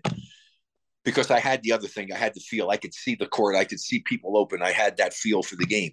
because 1.05 1.31
I 1.31 1.39
had 1.39 1.63
the 1.63 1.73
other 1.73 1.89
thing. 1.89 2.13
I 2.13 2.19
had 2.19 2.35
the 2.35 2.41
feel. 2.41 2.69
I 2.69 2.77
could 2.77 2.93
see 2.93 3.15
the 3.15 3.27
court. 3.27 3.57
I 3.57 3.65
could 3.65 3.81
see 3.81 4.01
people 4.01 4.37
open. 4.37 4.61
I 4.61 4.73
had 4.73 4.97
that 4.99 5.15
feel 5.15 5.43
for 5.43 5.57
the 5.57 5.65
game. 5.65 5.93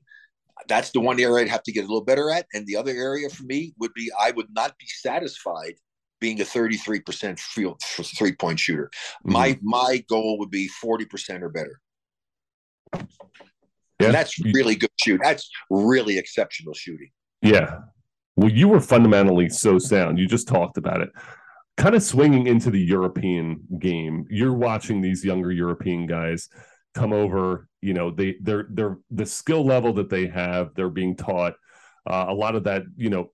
That's 0.68 0.92
the 0.92 1.00
one 1.00 1.20
area 1.20 1.46
I'd 1.46 1.50
have 1.50 1.64
to 1.64 1.72
get 1.72 1.86
a 1.86 1.88
little 1.88 2.04
better 2.04 2.30
at. 2.30 2.48
And 2.54 2.66
the 2.68 2.76
other 2.76 2.92
area 2.92 3.30
for 3.30 3.44
me 3.44 3.74
would 3.80 3.94
be 3.94 4.12
I 4.20 4.32
would 4.32 4.48
not 4.54 4.78
be 4.78 4.88
satisfied 4.88 5.76
being 6.20 6.42
a 6.42 6.46
33% 6.46 7.40
field 7.40 7.80
three 8.18 8.34
point 8.34 8.60
shooter. 8.60 8.90
Mm-hmm. 9.26 9.34
My 9.34 9.60
my 9.62 10.04
goal 10.10 10.40
would 10.40 10.52
be 10.52 10.70
40% 10.84 11.42
or 11.42 11.50
better. 11.50 11.80
Yeah. 14.00 14.08
And 14.08 14.14
that's 14.14 14.38
really 14.40 14.76
good 14.76 14.92
shoot. 15.00 15.22
That's 15.24 15.50
really 15.70 16.18
exceptional 16.18 16.74
shooting. 16.74 17.10
Yeah. 17.42 17.80
Well, 18.36 18.52
you 18.52 18.68
were 18.68 18.82
fundamentally 18.82 19.50
so 19.50 19.78
sound. 19.78 20.18
You 20.18 20.28
just 20.28 20.48
talked 20.48 20.78
about 20.78 21.02
it 21.02 21.10
kind 21.78 21.96
of 21.96 22.04
swinging 22.04 22.48
into 22.48 22.70
the 22.70 22.80
European 22.80 23.62
game. 23.80 24.26
You're 24.30 24.54
watching 24.54 25.02
these 25.02 25.24
younger 25.24 25.52
European 25.52 26.06
guys 26.06 26.50
come 26.94 27.14
over. 27.14 27.68
You 27.82 27.94
know, 27.94 28.12
they 28.12 28.38
they're 28.42 28.68
they're 28.70 28.98
the 29.12 29.26
skill 29.26 29.66
level 29.66 29.94
that 29.94 30.10
they 30.10 30.28
have. 30.28 30.74
They're 30.76 30.90
being 30.90 31.16
taught 31.16 31.54
uh, 32.10 32.26
a 32.30 32.34
lot 32.34 32.56
of 32.56 32.66
that. 32.66 32.84
You 32.96 33.10
know, 33.10 33.32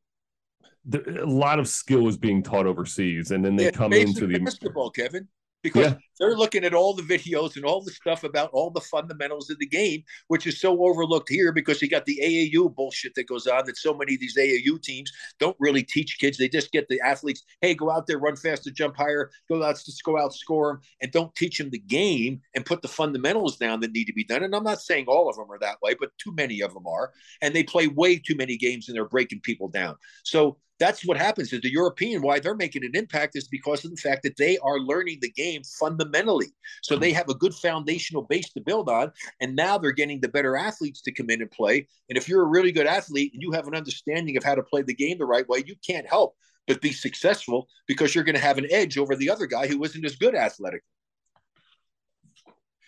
a 0.94 1.26
lot 1.26 1.60
of 1.60 1.68
skill 1.68 2.08
is 2.08 2.18
being 2.18 2.42
taught 2.44 2.66
overseas, 2.66 3.32
and 3.32 3.44
then 3.44 3.56
they 3.56 3.72
come 3.72 3.94
into 3.94 4.28
the 4.28 4.40
basketball, 4.40 4.92
Kevin. 4.92 5.28
Because 5.62 5.92
yeah. 5.92 5.98
they're 6.20 6.38
looking 6.38 6.64
at 6.64 6.74
all 6.74 6.94
the 6.94 7.04
videos 7.04 7.56
and 7.56 7.66
all 7.66 7.82
the 7.82 7.92
stuff 7.92 8.24
about 8.24 8.50
all 8.54 8.70
the 8.70 8.82
fundamentals 8.82 9.50
of 9.50 9.60
the 9.60 9.68
game, 9.68 10.04
which 10.28 10.48
is 10.48 10.60
so 10.60 10.86
overlooked 10.86 11.30
here 11.30 11.52
because 11.52 11.82
you 11.82 11.90
got 11.90 12.06
the 12.06 12.20
AAU 12.24 12.74
bullshit 12.74 13.14
that 13.16 13.28
goes 13.28 13.48
on 13.48 13.66
that 13.66 13.78
so 13.78 13.94
many 13.94 14.16
of 14.16 14.20
these 14.20 14.38
AAU 14.38 14.82
teams 14.82 15.12
don't 15.40 15.58
really 15.60 15.84
teach 15.84 16.18
kids. 16.20 16.38
They 16.38 16.50
just 16.50 16.72
get 16.72 16.88
the 16.88 17.02
athletes, 17.02 17.44
hey, 17.62 17.74
go 17.74 17.92
out 17.92 18.08
there, 18.08 18.20
run 18.20 18.36
faster, 18.36 18.72
jump 18.72 18.96
higher, 18.96 19.32
go 19.50 19.64
out, 19.64 19.76
just 19.84 20.04
go 20.04 20.18
out, 20.18 20.34
score 20.34 20.74
them, 20.74 20.82
and 21.02 21.12
don't 21.12 21.36
teach 21.36 21.58
them 21.58 21.70
the 21.70 21.80
game 21.80 22.42
and 22.56 22.66
put 22.66 22.82
the 22.82 22.88
fundamentals 22.88 23.58
down 23.58 23.80
that 23.82 23.92
need 23.92 24.06
to 24.06 24.14
be 24.14 24.24
done. 24.24 24.44
And 24.44 24.56
I'm 24.56 24.64
not 24.64 24.82
saying 24.82 25.06
all 25.08 25.30
of 25.30 25.36
them 25.36 25.52
are 25.52 25.60
that 25.60 25.82
way, 25.82 25.96
but 26.00 26.12
too 26.18 26.34
many 26.34 26.62
of 26.62 26.74
them 26.74 26.88
are. 26.88 27.12
And 27.42 27.54
they 27.54 27.64
play 27.64 27.88
way 27.88 28.18
too 28.18 28.36
many 28.36 28.58
games 28.58 28.88
and 28.88 28.96
they're 28.96 29.06
breaking 29.06 29.42
people 29.42 29.68
down. 29.68 29.96
So 30.24 30.58
that's 30.80 31.06
what 31.06 31.18
happens 31.18 31.52
is 31.52 31.62
the 31.62 31.72
European 31.72 32.22
why 32.22 32.40
they're 32.40 32.56
making 32.56 32.86
an 32.86 32.96
impact 32.96 33.36
is 33.36 33.48
because 33.48 33.84
of 33.84 33.92
the 33.92 33.98
fact 33.98 34.24
that 34.24 34.38
they 34.38 34.58
are 34.60 34.80
learning 34.80 35.20
the 35.22 35.32
game 35.32 35.62
fundamentally. 35.64 36.48
So 36.82 36.96
they 36.96 37.12
have 37.12 37.30
a 37.30 37.36
good 37.36 37.54
foundational 37.54 38.24
base 38.24 38.52
to 38.54 38.62
build 38.62 38.90
on, 38.90 39.12
and 39.42 39.56
now 39.56 39.78
they're 39.78 39.92
getting 39.92 40.22
the 40.22 40.30
better 40.30 40.56
athletes 40.56 41.02
to 41.02 41.12
come 41.12 41.30
in 41.30 41.42
and 41.42 41.52
play. 41.52 41.88
And 42.08 42.18
if 42.18 42.30
you're 42.30 42.44
a 42.44 42.48
really 42.48 42.72
good 42.72 42.88
athlete 42.88 43.34
and 43.34 43.42
you 43.42 43.52
have 43.52 43.68
an 43.68 43.76
understanding 43.76 44.38
of 44.38 44.44
how 44.44 44.56
to 44.56 44.64
play 44.64 44.82
the 44.82 44.94
game 44.94 45.18
the 45.18 45.26
right 45.26 45.48
way, 45.48 45.64
you 45.66 45.76
can't 45.86 46.08
help 46.08 46.36
but 46.68 46.82
be 46.82 46.92
successful 46.92 47.68
because 47.88 48.14
you're 48.14 48.24
going 48.24 48.36
to 48.36 48.42
have 48.42 48.58
an 48.58 48.68
edge 48.70 48.98
over 48.98 49.16
the 49.16 49.30
other 49.30 49.48
guy 49.48 49.68
who 49.68 49.84
isn't 49.84 50.06
as 50.06 50.16
good 50.16 50.36
athletic. 50.36 50.84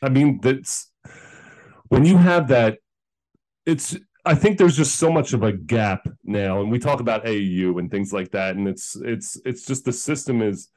I 0.02 0.10
mean, 0.10 0.40
that's 0.42 0.92
when 1.90 2.06
you 2.06 2.18
have 2.18 2.48
that. 2.48 2.78
It's 3.66 3.96
I 4.24 4.36
think 4.36 4.58
there's 4.58 4.78
just 4.78 4.96
so 4.96 5.12
much 5.12 5.34
of 5.34 5.44
a 5.44 5.52
gap 5.52 6.08
now, 6.24 6.62
and 6.62 6.72
we 6.72 6.78
talk 6.78 7.00
about 7.00 7.26
AAU 7.26 7.80
and 7.80 7.90
things 7.90 8.14
like 8.14 8.32
that, 8.32 8.56
and 8.56 8.68
it's 8.68 8.96
it's 8.96 9.40
it's 9.46 9.66
just 9.66 9.84
the 9.86 9.94
system 9.94 10.42
is 10.42 10.70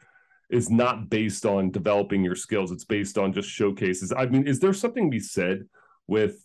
is 0.51 0.71
not 0.71 1.11
based 1.11 1.45
on 1.45 1.71
developing 1.71 2.25
your 2.25 2.37
skills; 2.37 2.73
it's 2.73 2.85
based 2.85 3.19
on 3.19 3.33
just 3.33 3.49
showcases. 3.49 4.13
I 4.17 4.27
mean, 4.27 4.47
is 4.47 4.61
there 4.61 4.73
something 4.73 5.07
to 5.07 5.11
be 5.11 5.21
said 5.21 5.67
with 6.07 6.45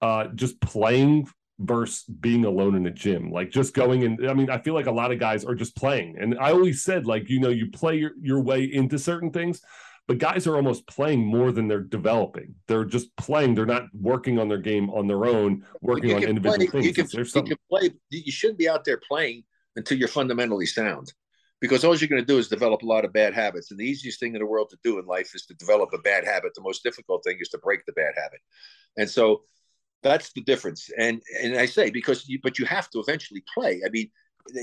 uh, 0.00 0.28
just 0.28 0.60
playing 0.60 1.28
versus 1.58 2.04
being 2.04 2.44
alone 2.44 2.76
in 2.76 2.86
a 2.86 2.92
gym? 2.92 3.32
Like 3.32 3.50
just 3.50 3.74
going 3.74 4.04
and 4.04 4.30
I 4.30 4.34
mean, 4.34 4.48
I 4.48 4.58
feel 4.58 4.74
like 4.74 4.86
a 4.86 4.92
lot 4.92 5.10
of 5.10 5.18
guys 5.18 5.44
are 5.44 5.56
just 5.56 5.74
playing, 5.74 6.18
and 6.20 6.38
I 6.38 6.52
always 6.52 6.84
said 6.84 7.04
like 7.04 7.28
you 7.28 7.40
know 7.40 7.50
you 7.50 7.68
play 7.72 7.96
your, 7.96 8.12
your 8.20 8.40
way 8.40 8.62
into 8.62 8.96
certain 8.98 9.32
things 9.32 9.60
but 10.08 10.16
guys 10.18 10.46
are 10.46 10.56
almost 10.56 10.86
playing 10.86 11.24
more 11.24 11.52
than 11.52 11.68
they're 11.68 11.80
developing. 11.80 12.54
They're 12.66 12.86
just 12.86 13.14
playing. 13.16 13.54
They're 13.54 13.66
not 13.66 13.84
working 13.92 14.38
on 14.38 14.48
their 14.48 14.58
game 14.58 14.88
on 14.88 15.06
their 15.06 15.26
own, 15.26 15.64
working 15.82 16.14
on 16.14 16.24
individual 16.24 16.56
play, 16.56 16.66
things. 16.66 16.86
You 16.86 16.94
can, 16.94 17.06
There's 17.12 17.34
you 17.34 17.42
can 17.42 17.56
play. 17.70 17.90
You 18.10 18.32
shouldn't 18.32 18.58
be 18.58 18.68
out 18.68 18.84
there 18.86 18.98
playing 19.06 19.44
until 19.76 19.98
you're 19.98 20.08
fundamentally 20.08 20.64
sound, 20.64 21.12
because 21.60 21.84
all 21.84 21.94
you're 21.94 22.08
going 22.08 22.22
to 22.22 22.26
do 22.26 22.38
is 22.38 22.48
develop 22.48 22.82
a 22.82 22.86
lot 22.86 23.04
of 23.04 23.12
bad 23.12 23.34
habits. 23.34 23.70
And 23.70 23.78
the 23.78 23.84
easiest 23.84 24.18
thing 24.18 24.34
in 24.34 24.40
the 24.40 24.46
world 24.46 24.70
to 24.70 24.78
do 24.82 24.98
in 24.98 25.04
life 25.04 25.30
is 25.34 25.44
to 25.46 25.54
develop 25.54 25.90
a 25.92 25.98
bad 25.98 26.24
habit. 26.24 26.52
The 26.54 26.62
most 26.62 26.82
difficult 26.82 27.22
thing 27.22 27.36
is 27.38 27.50
to 27.50 27.58
break 27.58 27.84
the 27.84 27.92
bad 27.92 28.14
habit. 28.16 28.40
And 28.96 29.10
so 29.10 29.42
that's 30.02 30.32
the 30.32 30.40
difference. 30.40 30.88
And 30.98 31.20
and 31.42 31.56
I 31.58 31.66
say 31.66 31.90
because 31.90 32.26
you, 32.26 32.40
but 32.42 32.58
you 32.58 32.64
have 32.64 32.88
to 32.90 33.00
eventually 33.00 33.44
play. 33.52 33.82
I 33.84 33.90
mean, 33.90 34.10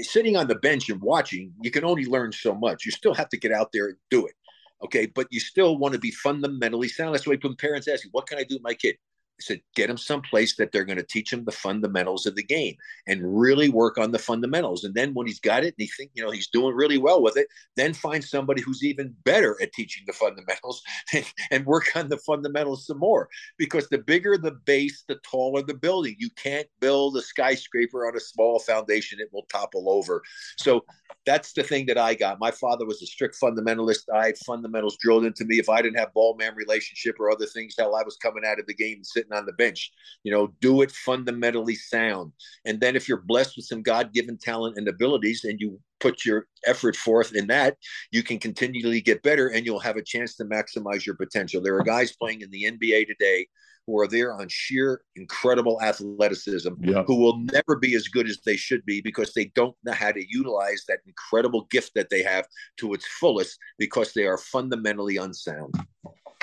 sitting 0.02 0.36
on 0.38 0.48
the 0.48 0.56
bench 0.56 0.90
and 0.90 1.00
watching, 1.02 1.54
you 1.62 1.70
can 1.70 1.86
only 1.86 2.06
learn 2.06 2.32
so 2.32 2.56
much. 2.56 2.84
You 2.84 2.92
still 2.92 3.14
have 3.14 3.30
to 3.30 3.38
get 3.38 3.52
out 3.52 3.70
there 3.72 3.90
and 3.90 3.98
do 4.10 4.26
it. 4.26 4.34
Okay, 4.84 5.08
but 5.08 5.28
you 5.32 5.40
still 5.40 5.78
want 5.78 5.94
to 5.94 6.00
be 6.00 6.12
fundamentally 6.12 6.90
sound. 6.90 7.16
That's 7.16 7.28
why 7.28 7.38
when 7.42 7.56
parents 7.56 7.88
ask 7.88 8.04
you, 8.04 8.10
"What 8.12 8.28
can 8.28 8.38
I 8.38 8.44
do 8.44 8.56
with 8.56 8.64
my 8.64 8.74
kid?" 8.74 8.98
I 9.38 9.42
said, 9.42 9.62
get 9.76 9.88
them 9.88 9.98
someplace 9.98 10.56
that 10.56 10.72
they're 10.72 10.86
going 10.86 10.98
to 10.98 11.04
teach 11.04 11.34
him 11.34 11.44
the 11.44 11.52
fundamentals 11.52 12.26
of 12.26 12.36
the 12.36 12.44
game 12.44 12.76
and 13.06 13.38
really 13.38 13.68
work 13.68 13.98
on 13.98 14.12
the 14.12 14.20
fundamentals. 14.20 14.86
And 14.86 14.96
then 14.96 15.14
when 15.14 15.28
he's 15.28 15.42
got 15.42 15.64
it 15.64 15.76
and 15.78 15.86
he 15.86 15.88
think, 15.88 16.12
you 16.14 16.24
know, 16.24 16.32
he's 16.32 16.48
doing 16.48 16.74
really 16.74 16.98
well 16.98 17.22
with 17.22 17.36
it, 17.36 17.48
then 17.76 17.94
find 17.94 18.24
somebody 18.24 18.62
who's 18.62 18.84
even 18.84 19.14
better 19.26 19.58
at 19.62 19.74
teaching 19.74 20.04
the 20.08 20.14
fundamentals 20.14 20.82
and, 21.52 21.66
work 21.66 21.96
on 21.96 22.10
the 22.10 22.18
fundamentals 22.18 22.86
some 22.86 23.00
more. 23.00 23.28
Because 23.58 23.90
the 23.90 23.98
bigger 23.98 24.38
the 24.38 24.52
base, 24.52 25.04
the 25.08 25.16
taller 25.30 25.64
the 25.64 25.74
building. 25.74 26.16
You 26.20 26.30
can't 26.36 26.68
build 26.80 27.18
a 27.18 27.22
skyscraper 27.22 28.08
on 28.08 28.16
a 28.16 28.20
small 28.20 28.60
foundation; 28.60 29.20
it 29.20 29.30
will 29.34 29.48
topple 29.52 29.90
over. 29.90 30.22
So 30.58 30.86
that's 31.26 31.54
the 31.54 31.64
thing 31.64 31.88
that 31.88 31.98
I 31.98 32.14
got. 32.14 32.40
My 32.40 32.52
father 32.52 32.86
was 32.86 33.02
a 33.02 33.08
strict 33.08 33.38
fundamentalist. 33.42 34.04
I 34.14 34.28
had 34.28 34.38
fundamentals 34.46 34.98
drilled 35.02 35.26
into 35.26 35.46
me. 35.46 35.58
If 35.58 35.70
I 35.70 35.82
didn't 35.82 35.98
have 35.98 36.14
ball 36.14 36.36
man 36.38 36.54
relationship 36.56 37.16
or 37.20 37.32
other 37.32 37.48
things, 37.48 37.76
hell, 37.78 37.96
I 37.96 38.04
was 38.04 38.18
coming 38.18 38.44
out 38.46 38.60
of 38.60 38.68
the 38.68 38.76
game 38.76 38.98
and 38.98 39.06
sitting 39.06 39.25
on 39.34 39.46
the 39.46 39.54
bench. 39.54 39.92
You 40.24 40.32
know, 40.32 40.54
do 40.62 40.82
it 40.82 40.92
fundamentally 40.92 41.76
sound. 41.76 42.32
And 42.66 42.80
then 42.80 42.96
if 42.96 43.08
you're 43.08 43.22
blessed 43.22 43.56
with 43.56 43.66
some 43.66 43.82
God 43.82 44.14
given 44.14 44.38
talent 44.38 44.78
and 44.78 44.88
abilities 44.88 45.44
and 45.44 45.60
you 45.60 45.80
put 46.00 46.26
your 46.26 46.48
effort 46.66 46.96
forth 46.96 47.36
in 47.36 47.48
that, 47.48 47.78
you 48.12 48.24
can 48.24 48.40
continually 48.40 49.02
get 49.02 49.24
better 49.24 49.48
and 49.50 49.66
you'll 49.66 49.80
have 49.80 49.98
a 49.98 50.04
chance 50.04 50.36
to 50.36 50.46
maximize 50.46 51.06
your 51.06 51.16
potential. 51.16 51.62
There 51.62 51.78
are 51.78 51.84
guys 51.84 52.16
playing 52.16 52.42
in 52.42 52.52
the 52.52 52.64
NBA 52.64 53.08
today 53.08 53.48
who 53.88 54.00
are 54.00 54.08
there 54.08 54.34
on 54.34 54.48
sheer 54.50 55.02
incredible 55.16 55.82
athleticism 55.82 56.74
yeah. 56.82 57.04
who 57.04 57.16
will 57.16 57.38
never 57.54 57.76
be 57.80 57.96
as 57.96 58.08
good 58.08 58.28
as 58.28 58.40
they 58.46 58.58
should 58.58 58.84
be 58.86 59.02
because 59.02 59.34
they 59.34 59.46
don't 59.56 59.76
know 59.84 59.92
how 59.92 60.12
to 60.12 60.26
utilize 60.28 60.84
that 60.88 61.00
incredible 61.06 61.68
gift 61.70 61.92
that 61.96 62.10
they 62.10 62.24
have 62.24 62.48
to 62.78 62.94
its 62.94 63.06
fullest 63.06 63.58
because 63.78 64.14
they 64.14 64.26
are 64.26 64.38
fundamentally 64.38 65.18
unsound. 65.18 65.74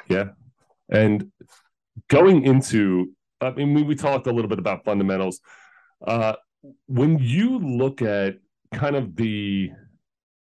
Yeah. 0.08 0.30
And 0.90 1.30
going 2.08 2.44
into, 2.44 3.12
I 3.40 3.50
mean, 3.50 3.74
we, 3.74 3.82
we 3.82 3.94
talked 3.94 4.26
a 4.26 4.32
little 4.32 4.48
bit 4.48 4.58
about 4.58 4.84
fundamentals. 4.84 5.40
Uh, 6.06 6.34
when 6.86 7.18
you 7.18 7.58
look 7.58 8.02
at 8.02 8.36
kind 8.72 8.96
of 8.96 9.16
the 9.16 9.70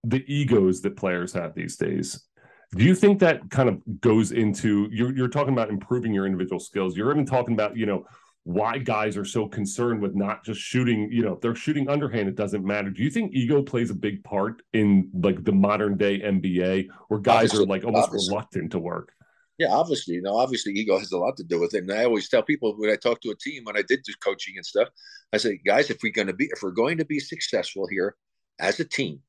the 0.03 0.23
egos 0.33 0.81
that 0.81 0.95
players 0.95 1.33
have 1.33 1.53
these 1.53 1.75
days, 1.75 2.27
do 2.75 2.83
you 2.83 2.95
think 2.95 3.19
that 3.19 3.49
kind 3.49 3.69
of 3.69 3.81
goes 4.01 4.31
into 4.31 4.87
you're 4.91 5.15
you're 5.15 5.27
talking 5.27 5.53
about 5.53 5.69
improving 5.69 6.13
your 6.13 6.25
individual 6.25 6.59
skills? 6.59 6.95
You're 6.95 7.11
even 7.11 7.25
talking 7.25 7.53
about 7.53 7.77
you 7.77 7.85
know 7.85 8.05
why 8.43 8.77
guys 8.77 9.17
are 9.17 9.25
so 9.25 9.45
concerned 9.45 10.01
with 10.01 10.15
not 10.15 10.43
just 10.43 10.59
shooting. 10.59 11.09
You 11.11 11.23
know, 11.23 11.33
if 11.33 11.41
they're 11.41 11.55
shooting 11.55 11.89
underhand, 11.89 12.29
it 12.29 12.35
doesn't 12.35 12.63
matter. 12.63 12.89
Do 12.89 13.03
you 13.03 13.09
think 13.09 13.33
ego 13.33 13.61
plays 13.61 13.89
a 13.89 13.95
big 13.95 14.23
part 14.23 14.61
in 14.73 15.09
like 15.13 15.43
the 15.43 15.51
modern 15.51 15.97
day 15.97 16.19
NBA, 16.19 16.87
where 17.07 17.19
guys 17.19 17.51
obviously, 17.51 17.63
are 17.63 17.67
like 17.67 17.83
almost 17.83 18.05
obviously. 18.05 18.33
reluctant 18.33 18.71
to 18.71 18.79
work? 18.79 19.13
Yeah, 19.57 19.69
obviously, 19.69 20.15
you 20.15 20.21
know, 20.21 20.37
obviously 20.37 20.73
ego 20.73 20.99
has 20.99 21.11
a 21.11 21.17
lot 21.17 21.35
to 21.37 21.43
do 21.43 21.59
with 21.59 21.73
it. 21.73 21.79
And 21.79 21.91
I 21.91 22.05
always 22.05 22.29
tell 22.29 22.43
people 22.43 22.75
when 22.77 22.91
I 22.91 22.95
talk 22.95 23.21
to 23.21 23.31
a 23.31 23.35
team, 23.35 23.63
when 23.63 23.77
I 23.77 23.81
did 23.87 24.03
do 24.03 24.13
coaching 24.23 24.55
and 24.55 24.65
stuff, 24.65 24.89
I 25.33 25.37
say, 25.37 25.59
guys, 25.65 25.89
if 25.89 25.97
we're 26.03 26.11
going 26.11 26.27
to 26.27 26.33
be, 26.33 26.45
if 26.45 26.61
we're 26.61 26.71
going 26.71 26.99
to 26.99 27.05
be 27.05 27.19
successful 27.19 27.87
here 27.87 28.15
as 28.59 28.79
a 28.79 28.85
team, 28.85 29.21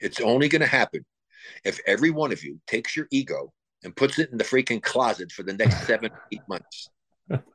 it's 0.00 0.20
only 0.20 0.48
going 0.48 0.60
to 0.60 0.68
happen 0.68 1.04
if 1.64 1.80
every 1.86 2.10
one 2.10 2.32
of 2.32 2.44
you 2.44 2.60
takes 2.66 2.94
your 2.94 3.06
ego 3.10 3.52
and 3.82 3.96
puts 3.96 4.18
it 4.18 4.30
in 4.30 4.38
the 4.38 4.44
freaking 4.44 4.82
closet 4.82 5.32
for 5.32 5.42
the 5.42 5.54
next 5.54 5.86
seven, 5.86 6.10
eight 6.32 6.42
months, 6.48 6.90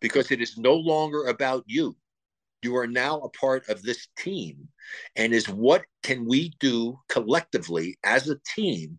because 0.01 0.31
it 0.31 0.41
is 0.41 0.57
no 0.57 0.73
longer 0.73 1.25
about 1.25 1.63
you. 1.67 1.95
You 2.63 2.75
are 2.77 2.87
now 2.87 3.19
a 3.19 3.29
part 3.29 3.69
of 3.69 3.83
this 3.83 4.07
team, 4.17 4.67
and 5.15 5.33
is 5.33 5.47
what 5.47 5.83
can 6.01 6.25
we 6.25 6.53
do 6.59 6.99
collectively 7.07 7.97
as 8.03 8.27
a 8.27 8.39
team 8.55 8.97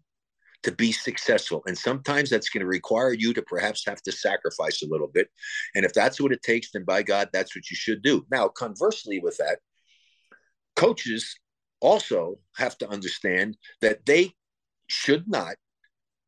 to 0.62 0.72
be 0.72 0.92
successful. 0.92 1.62
And 1.66 1.76
sometimes 1.76 2.30
that's 2.30 2.48
going 2.48 2.62
to 2.62 2.66
require 2.66 3.12
you 3.12 3.32
to 3.34 3.42
perhaps 3.42 3.84
have 3.86 4.02
to 4.02 4.12
sacrifice 4.12 4.82
a 4.82 4.88
little 4.88 5.06
bit. 5.06 5.28
And 5.74 5.84
if 5.84 5.92
that's 5.92 6.20
what 6.20 6.32
it 6.32 6.42
takes, 6.42 6.72
then 6.72 6.84
by 6.84 7.02
God, 7.02 7.28
that's 7.32 7.54
what 7.54 7.70
you 7.70 7.76
should 7.76 8.02
do. 8.02 8.26
Now, 8.30 8.48
conversely, 8.48 9.20
with 9.20 9.36
that, 9.38 9.60
coaches 10.74 11.36
also 11.80 12.38
have 12.56 12.76
to 12.78 12.88
understand 12.88 13.56
that 13.80 14.04
they 14.04 14.34
should 14.88 15.28
not 15.28 15.54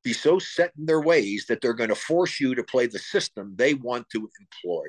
be 0.03 0.13
so 0.13 0.39
set 0.39 0.73
in 0.79 0.87
their 0.87 1.01
ways 1.01 1.47
that 1.49 1.61
they're 1.61 1.75
going 1.75 1.89
to 1.89 1.95
force 1.95 2.41
you 2.41 2.55
to 2.55 2.63
play 2.63 2.87
the 2.87 2.99
system 2.99 3.55
they 3.57 3.75
want 3.75 4.09
to 4.11 4.31
employ. 4.41 4.85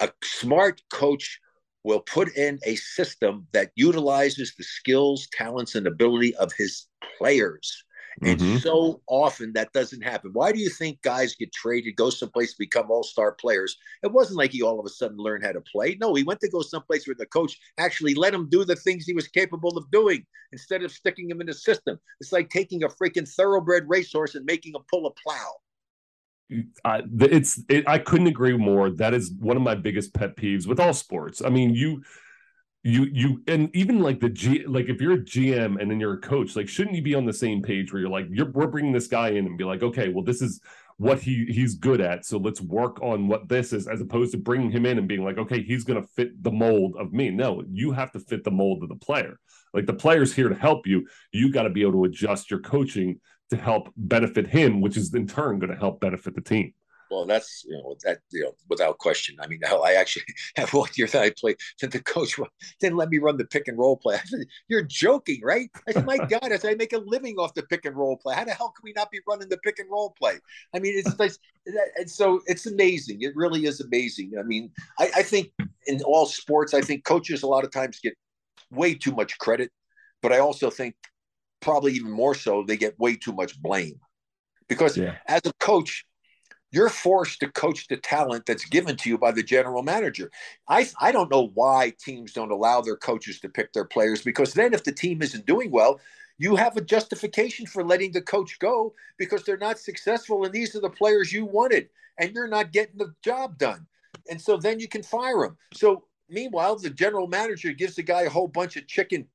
A 0.00 0.10
smart 0.22 0.82
coach 0.90 1.40
will 1.84 2.00
put 2.00 2.36
in 2.36 2.58
a 2.64 2.74
system 2.76 3.46
that 3.52 3.70
utilizes 3.74 4.54
the 4.56 4.64
skills, 4.64 5.28
talents, 5.32 5.74
and 5.74 5.86
ability 5.86 6.34
of 6.36 6.52
his 6.52 6.86
players 7.18 7.84
and 8.20 8.38
mm-hmm. 8.38 8.58
so 8.58 9.00
often 9.06 9.52
that 9.54 9.72
doesn't 9.72 10.02
happen. 10.02 10.30
Why 10.32 10.52
do 10.52 10.58
you 10.58 10.68
think 10.68 11.00
guys 11.02 11.34
get 11.34 11.52
traded, 11.52 11.96
go 11.96 12.10
someplace 12.10 12.52
to 12.52 12.58
become 12.58 12.90
all 12.90 13.02
star 13.02 13.32
players? 13.32 13.76
It 14.02 14.12
wasn't 14.12 14.38
like 14.38 14.52
he 14.52 14.62
all 14.62 14.78
of 14.78 14.86
a 14.86 14.90
sudden 14.90 15.16
learned 15.16 15.44
how 15.44 15.52
to 15.52 15.60
play. 15.60 15.96
No, 16.00 16.14
he 16.14 16.22
went 16.22 16.40
to 16.40 16.50
go 16.50 16.60
someplace 16.62 17.06
where 17.06 17.16
the 17.18 17.26
coach 17.26 17.58
actually 17.78 18.14
let 18.14 18.34
him 18.34 18.48
do 18.48 18.64
the 18.64 18.76
things 18.76 19.04
he 19.04 19.14
was 19.14 19.28
capable 19.28 19.78
of 19.78 19.90
doing 19.90 20.26
instead 20.52 20.82
of 20.82 20.92
sticking 20.92 21.30
him 21.30 21.40
in 21.40 21.46
the 21.46 21.54
system. 21.54 21.98
It's 22.20 22.32
like 22.32 22.50
taking 22.50 22.84
a 22.84 22.88
freaking 22.88 23.28
thoroughbred 23.28 23.84
racehorse 23.88 24.34
and 24.34 24.44
making 24.44 24.74
him 24.74 24.82
pull 24.90 25.06
a 25.06 25.12
plow. 25.12 25.52
I, 26.84 27.02
it's 27.20 27.62
it, 27.70 27.88
I 27.88 27.98
couldn't 27.98 28.26
agree 28.26 28.56
more. 28.56 28.90
That 28.90 29.14
is 29.14 29.32
one 29.38 29.56
of 29.56 29.62
my 29.62 29.74
biggest 29.74 30.12
pet 30.12 30.36
peeves 30.36 30.66
with 30.66 30.78
all 30.78 30.92
sports. 30.92 31.42
I 31.42 31.48
mean, 31.48 31.74
you 31.74 32.02
you 32.84 33.04
you 33.12 33.42
and 33.46 33.74
even 33.74 34.00
like 34.00 34.20
the 34.20 34.28
G 34.28 34.64
like 34.66 34.88
if 34.88 35.00
you're 35.00 35.12
a 35.12 35.18
GM 35.18 35.80
and 35.80 35.90
then 35.90 36.00
you're 36.00 36.14
a 36.14 36.20
coach, 36.20 36.56
like 36.56 36.68
shouldn't 36.68 36.96
you 36.96 37.02
be 37.02 37.14
on 37.14 37.24
the 37.24 37.32
same 37.32 37.62
page 37.62 37.92
where 37.92 38.00
you're 38.00 38.10
like 38.10 38.26
you're 38.30 38.50
we're 38.50 38.66
bringing 38.66 38.92
this 38.92 39.06
guy 39.06 39.30
in 39.30 39.46
and 39.46 39.56
be 39.56 39.64
like, 39.64 39.82
okay, 39.82 40.08
well 40.08 40.24
this 40.24 40.42
is 40.42 40.60
what 40.98 41.20
he 41.20 41.46
he's 41.46 41.74
good 41.74 42.00
at, 42.00 42.24
so 42.24 42.38
let's 42.38 42.60
work 42.60 43.00
on 43.02 43.28
what 43.28 43.48
this 43.48 43.72
is, 43.72 43.88
as 43.88 44.00
opposed 44.00 44.32
to 44.32 44.38
bringing 44.38 44.70
him 44.70 44.84
in 44.86 44.98
and 44.98 45.08
being 45.08 45.24
like, 45.24 45.38
okay, 45.38 45.62
he's 45.62 45.84
gonna 45.84 46.06
fit 46.16 46.42
the 46.42 46.50
mold 46.50 46.96
of 46.98 47.12
me. 47.12 47.30
No, 47.30 47.62
you 47.70 47.92
have 47.92 48.12
to 48.12 48.20
fit 48.20 48.44
the 48.44 48.50
mold 48.50 48.82
of 48.82 48.88
the 48.88 48.96
player. 48.96 49.38
Like 49.72 49.86
the 49.86 49.94
player's 49.94 50.34
here 50.34 50.48
to 50.48 50.54
help 50.54 50.86
you. 50.86 51.06
You 51.32 51.50
got 51.52 51.62
to 51.62 51.70
be 51.70 51.82
able 51.82 51.92
to 51.92 52.04
adjust 52.04 52.50
your 52.50 52.60
coaching 52.60 53.20
to 53.50 53.56
help 53.56 53.88
benefit 53.96 54.46
him, 54.46 54.80
which 54.80 54.96
is 54.96 55.12
in 55.14 55.26
turn 55.26 55.58
going 55.58 55.70
to 55.70 55.78
help 55.78 56.00
benefit 56.00 56.34
the 56.34 56.40
team. 56.40 56.74
Well, 57.12 57.26
that's 57.26 57.62
you 57.68 57.76
know 57.76 57.94
that 58.04 58.20
you 58.30 58.42
know 58.42 58.54
without 58.70 58.96
question. 58.96 59.36
I 59.38 59.46
mean, 59.46 59.60
hell, 59.62 59.84
I 59.84 59.92
actually 59.92 60.24
have 60.56 60.72
one 60.72 60.88
year 60.94 61.06
that 61.08 61.22
I 61.22 61.30
played 61.38 61.58
that 61.82 61.90
the 61.90 62.02
coach 62.02 62.40
didn't 62.80 62.96
let 62.96 63.10
me 63.10 63.18
run 63.18 63.36
the 63.36 63.44
pick 63.44 63.68
and 63.68 63.76
roll 63.76 63.98
play. 63.98 64.14
I 64.22 64.24
said, 64.24 64.46
"You're 64.68 64.82
joking, 64.82 65.40
right?" 65.42 65.68
I 65.86 65.92
said, 65.92 66.06
"My 66.06 66.16
God, 66.16 66.50
I 66.50 66.56
said 66.56 66.72
I 66.72 66.74
make 66.74 66.94
a 66.94 66.98
living 66.98 67.36
off 67.36 67.52
the 67.52 67.64
pick 67.64 67.84
and 67.84 67.94
roll 67.94 68.16
play. 68.16 68.34
How 68.34 68.44
the 68.44 68.54
hell 68.54 68.70
can 68.70 68.82
we 68.82 68.94
not 68.94 69.10
be 69.10 69.20
running 69.28 69.50
the 69.50 69.58
pick 69.58 69.78
and 69.78 69.90
roll 69.90 70.14
play?" 70.18 70.38
I 70.74 70.78
mean, 70.78 70.94
it's 70.96 71.18
like, 71.18 71.32
and 71.96 72.10
so 72.10 72.40
it's 72.46 72.64
amazing. 72.64 73.20
It 73.20 73.36
really 73.36 73.66
is 73.66 73.82
amazing. 73.82 74.32
I 74.38 74.42
mean, 74.42 74.70
I, 74.98 75.10
I 75.16 75.22
think 75.22 75.52
in 75.86 76.00
all 76.04 76.24
sports, 76.24 76.72
I 76.72 76.80
think 76.80 77.04
coaches 77.04 77.42
a 77.42 77.46
lot 77.46 77.64
of 77.64 77.72
times 77.72 78.00
get 78.02 78.14
way 78.70 78.94
too 78.94 79.12
much 79.12 79.36
credit, 79.36 79.70
but 80.22 80.32
I 80.32 80.38
also 80.38 80.70
think 80.70 80.94
probably 81.60 81.92
even 81.92 82.10
more 82.10 82.34
so 82.34 82.64
they 82.66 82.78
get 82.78 82.98
way 82.98 83.16
too 83.16 83.32
much 83.32 83.60
blame 83.60 84.00
because 84.66 84.96
yeah. 84.96 85.16
as 85.28 85.42
a 85.44 85.52
coach 85.60 86.06
you're 86.72 86.88
forced 86.88 87.40
to 87.40 87.48
coach 87.48 87.86
the 87.86 87.98
talent 87.98 88.46
that's 88.46 88.64
given 88.64 88.96
to 88.96 89.08
you 89.10 89.18
by 89.18 89.30
the 89.30 89.42
general 89.42 89.82
manager. 89.82 90.30
I, 90.66 90.88
I 90.98 91.12
don't 91.12 91.30
know 91.30 91.50
why 91.54 91.92
teams 91.98 92.32
don't 92.32 92.50
allow 92.50 92.80
their 92.80 92.96
coaches 92.96 93.38
to 93.40 93.48
pick 93.48 93.72
their 93.72 93.84
players 93.84 94.22
because 94.22 94.54
then 94.54 94.72
if 94.72 94.82
the 94.82 94.92
team 94.92 95.22
isn't 95.22 95.46
doing 95.46 95.70
well, 95.70 96.00
you 96.38 96.56
have 96.56 96.76
a 96.76 96.80
justification 96.80 97.66
for 97.66 97.84
letting 97.84 98.12
the 98.12 98.22
coach 98.22 98.58
go 98.58 98.94
because 99.18 99.44
they're 99.44 99.58
not 99.58 99.78
successful 99.78 100.44
and 100.44 100.52
these 100.52 100.74
are 100.74 100.80
the 100.80 100.90
players 100.90 101.30
you 101.30 101.44
wanted 101.44 101.90
and 102.18 102.34
you're 102.34 102.48
not 102.48 102.72
getting 102.72 102.96
the 102.96 103.14
job 103.22 103.58
done. 103.58 103.86
And 104.30 104.40
so 104.40 104.56
then 104.56 104.80
you 104.80 104.88
can 104.88 105.02
fire 105.02 105.42
them. 105.42 105.58
So 105.74 106.04
meanwhile, 106.30 106.76
the 106.76 106.90
general 106.90 107.26
manager 107.26 107.72
gives 107.72 107.96
the 107.96 108.02
guy 108.02 108.22
a 108.22 108.30
whole 108.30 108.48
bunch 108.48 108.76
of 108.76 108.86
chicken 108.86 109.28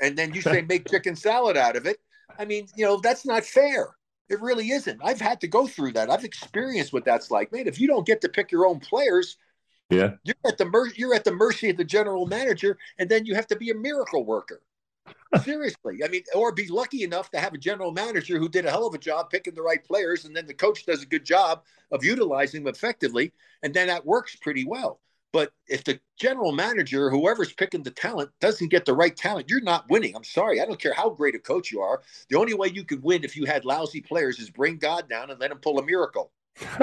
and 0.00 0.18
then 0.18 0.34
you 0.34 0.42
say 0.42 0.62
make 0.68 0.90
chicken 0.90 1.14
salad 1.14 1.56
out 1.56 1.76
of 1.76 1.86
it. 1.86 2.00
I 2.38 2.44
mean, 2.44 2.66
you 2.74 2.84
know, 2.84 2.98
that's 2.98 3.24
not 3.24 3.44
fair. 3.44 3.94
It 4.28 4.40
really 4.40 4.70
isn't. 4.70 5.00
I've 5.04 5.20
had 5.20 5.40
to 5.42 5.48
go 5.48 5.66
through 5.66 5.92
that. 5.92 6.10
I've 6.10 6.24
experienced 6.24 6.92
what 6.92 7.04
that's 7.04 7.30
like. 7.30 7.52
Man, 7.52 7.66
if 7.66 7.80
you 7.80 7.86
don't 7.86 8.06
get 8.06 8.20
to 8.22 8.28
pick 8.28 8.50
your 8.50 8.66
own 8.66 8.80
players, 8.80 9.36
yeah, 9.90 10.12
you're 10.24 10.36
at 10.46 10.58
the 10.58 10.64
mer- 10.64 10.92
you're 10.94 11.14
at 11.14 11.24
the 11.24 11.34
mercy 11.34 11.70
of 11.70 11.76
the 11.76 11.84
general 11.84 12.26
manager, 12.26 12.78
and 12.98 13.10
then 13.10 13.26
you 13.26 13.34
have 13.34 13.46
to 13.48 13.56
be 13.56 13.70
a 13.70 13.74
miracle 13.74 14.24
worker. 14.24 14.62
Seriously, 15.42 16.00
I 16.04 16.08
mean, 16.08 16.22
or 16.34 16.52
be 16.52 16.68
lucky 16.68 17.02
enough 17.02 17.30
to 17.30 17.40
have 17.40 17.54
a 17.54 17.58
general 17.58 17.90
manager 17.90 18.38
who 18.38 18.48
did 18.48 18.64
a 18.64 18.70
hell 18.70 18.86
of 18.86 18.94
a 18.94 18.98
job 18.98 19.30
picking 19.30 19.54
the 19.54 19.62
right 19.62 19.82
players, 19.84 20.24
and 20.24 20.34
then 20.36 20.46
the 20.46 20.54
coach 20.54 20.86
does 20.86 21.02
a 21.02 21.06
good 21.06 21.24
job 21.24 21.62
of 21.90 22.04
utilizing 22.04 22.64
them 22.64 22.72
effectively, 22.72 23.32
and 23.62 23.74
then 23.74 23.88
that 23.88 24.06
works 24.06 24.36
pretty 24.36 24.64
well. 24.64 25.00
But 25.32 25.52
if 25.66 25.84
the 25.84 25.98
general 26.18 26.52
manager, 26.52 27.10
whoever's 27.10 27.52
picking 27.52 27.82
the 27.82 27.90
talent, 27.90 28.30
doesn't 28.40 28.68
get 28.68 28.84
the 28.84 28.94
right 28.94 29.16
talent, 29.16 29.48
you're 29.48 29.62
not 29.62 29.88
winning. 29.88 30.14
I'm 30.14 30.24
sorry. 30.24 30.60
I 30.60 30.66
don't 30.66 30.80
care 30.80 30.92
how 30.92 31.08
great 31.10 31.34
a 31.34 31.38
coach 31.38 31.72
you 31.72 31.80
are. 31.80 32.02
The 32.28 32.38
only 32.38 32.54
way 32.54 32.68
you 32.68 32.84
could 32.84 33.02
win 33.02 33.24
if 33.24 33.36
you 33.36 33.46
had 33.46 33.64
lousy 33.64 34.00
players 34.00 34.38
is 34.38 34.50
bring 34.50 34.76
God 34.76 35.08
down 35.08 35.30
and 35.30 35.40
let 35.40 35.50
him 35.50 35.58
pull 35.58 35.78
a 35.78 35.84
miracle. 35.84 36.32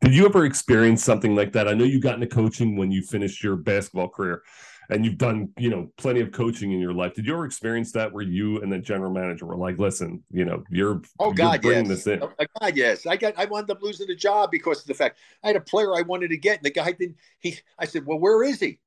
Did 0.00 0.14
you 0.14 0.26
ever 0.26 0.44
experience 0.44 1.04
something 1.04 1.36
like 1.36 1.52
that? 1.52 1.68
I 1.68 1.74
know 1.74 1.84
you 1.84 2.00
got 2.00 2.14
into 2.14 2.26
coaching 2.26 2.76
when 2.76 2.90
you 2.90 3.02
finished 3.02 3.42
your 3.42 3.56
basketball 3.56 4.08
career 4.08 4.42
and 4.90 5.04
you've 5.04 5.18
done 5.18 5.48
you 5.58 5.70
know 5.70 5.90
plenty 5.96 6.20
of 6.20 6.32
coaching 6.32 6.72
in 6.72 6.80
your 6.80 6.92
life 6.92 7.14
did 7.14 7.26
you 7.26 7.32
ever 7.32 7.44
experience 7.44 7.92
that 7.92 8.12
where 8.12 8.24
you 8.24 8.60
and 8.60 8.72
the 8.72 8.78
general 8.78 9.10
manager 9.10 9.46
were 9.46 9.56
like 9.56 9.78
listen 9.78 10.22
you 10.30 10.44
know 10.44 10.62
you're 10.70 11.02
oh 11.18 11.32
god 11.32 11.62
you're 11.62 11.72
bringing 11.72 11.90
yes. 11.90 12.04
this 12.04 12.06
in. 12.06 12.22
Oh, 12.22 12.32
god 12.60 12.76
yes. 12.76 13.06
I 13.06 13.16
got 13.16 13.34
i 13.38 13.44
wound 13.44 13.70
up 13.70 13.82
losing 13.82 14.06
the 14.06 14.16
job 14.16 14.50
because 14.50 14.80
of 14.80 14.86
the 14.86 14.94
fact 14.94 15.18
i 15.42 15.48
had 15.48 15.56
a 15.56 15.60
player 15.60 15.94
i 15.94 16.02
wanted 16.02 16.28
to 16.28 16.36
get 16.36 16.58
and 16.58 16.64
the 16.64 16.70
guy 16.70 16.92
didn't 16.92 17.16
he 17.40 17.58
i 17.78 17.84
said 17.84 18.06
well 18.06 18.18
where 18.18 18.42
is 18.42 18.60
he? 18.60 18.78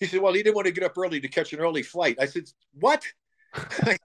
He 0.00 0.06
said 0.06 0.20
well 0.20 0.32
he 0.32 0.42
didn't 0.42 0.56
want 0.56 0.66
to 0.66 0.72
get 0.72 0.84
up 0.84 0.96
early 0.98 1.20
to 1.20 1.28
catch 1.28 1.52
an 1.52 1.60
early 1.60 1.82
flight. 1.82 2.16
I 2.20 2.26
said 2.26 2.44
what? 2.78 3.04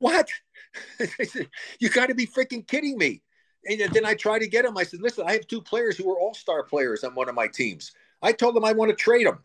What? 0.00 0.28
I 1.00 1.24
said 1.24 1.48
you 1.78 1.88
got 1.88 2.06
to 2.06 2.14
be 2.14 2.26
freaking 2.26 2.66
kidding 2.66 2.98
me. 2.98 3.22
And 3.66 3.80
then 3.94 4.04
i 4.04 4.12
tried 4.12 4.40
to 4.40 4.48
get 4.48 4.64
him. 4.64 4.76
I 4.76 4.82
said 4.82 5.00
listen 5.00 5.24
i 5.26 5.32
have 5.32 5.46
two 5.46 5.62
players 5.62 5.96
who 5.96 6.10
are 6.10 6.18
all-star 6.18 6.64
players 6.64 7.04
on 7.04 7.14
one 7.14 7.28
of 7.28 7.34
my 7.34 7.46
teams. 7.46 7.92
I 8.20 8.32
told 8.32 8.56
them 8.56 8.64
i 8.64 8.72
want 8.72 8.90
to 8.90 8.96
trade 8.96 9.26
them 9.26 9.38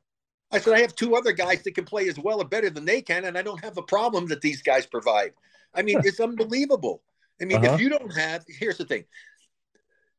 I 0.51 0.59
said, 0.59 0.73
I 0.73 0.81
have 0.81 0.95
two 0.95 1.15
other 1.15 1.31
guys 1.31 1.61
that 1.63 1.75
can 1.75 1.85
play 1.85 2.09
as 2.09 2.17
well 2.17 2.41
or 2.41 2.45
better 2.45 2.69
than 2.69 2.85
they 2.85 3.01
can, 3.01 3.25
and 3.25 3.37
I 3.37 3.41
don't 3.41 3.63
have 3.63 3.77
a 3.77 3.83
problem 3.83 4.27
that 4.27 4.41
these 4.41 4.61
guys 4.61 4.85
provide. 4.85 5.33
I 5.73 5.83
mean, 5.83 6.01
it's 6.03 6.19
unbelievable. 6.19 7.01
I 7.41 7.45
mean, 7.45 7.63
uh-huh. 7.63 7.75
if 7.75 7.81
you 7.81 7.89
don't 7.89 8.15
have, 8.15 8.43
here's 8.47 8.77
the 8.77 8.85
thing 8.85 9.05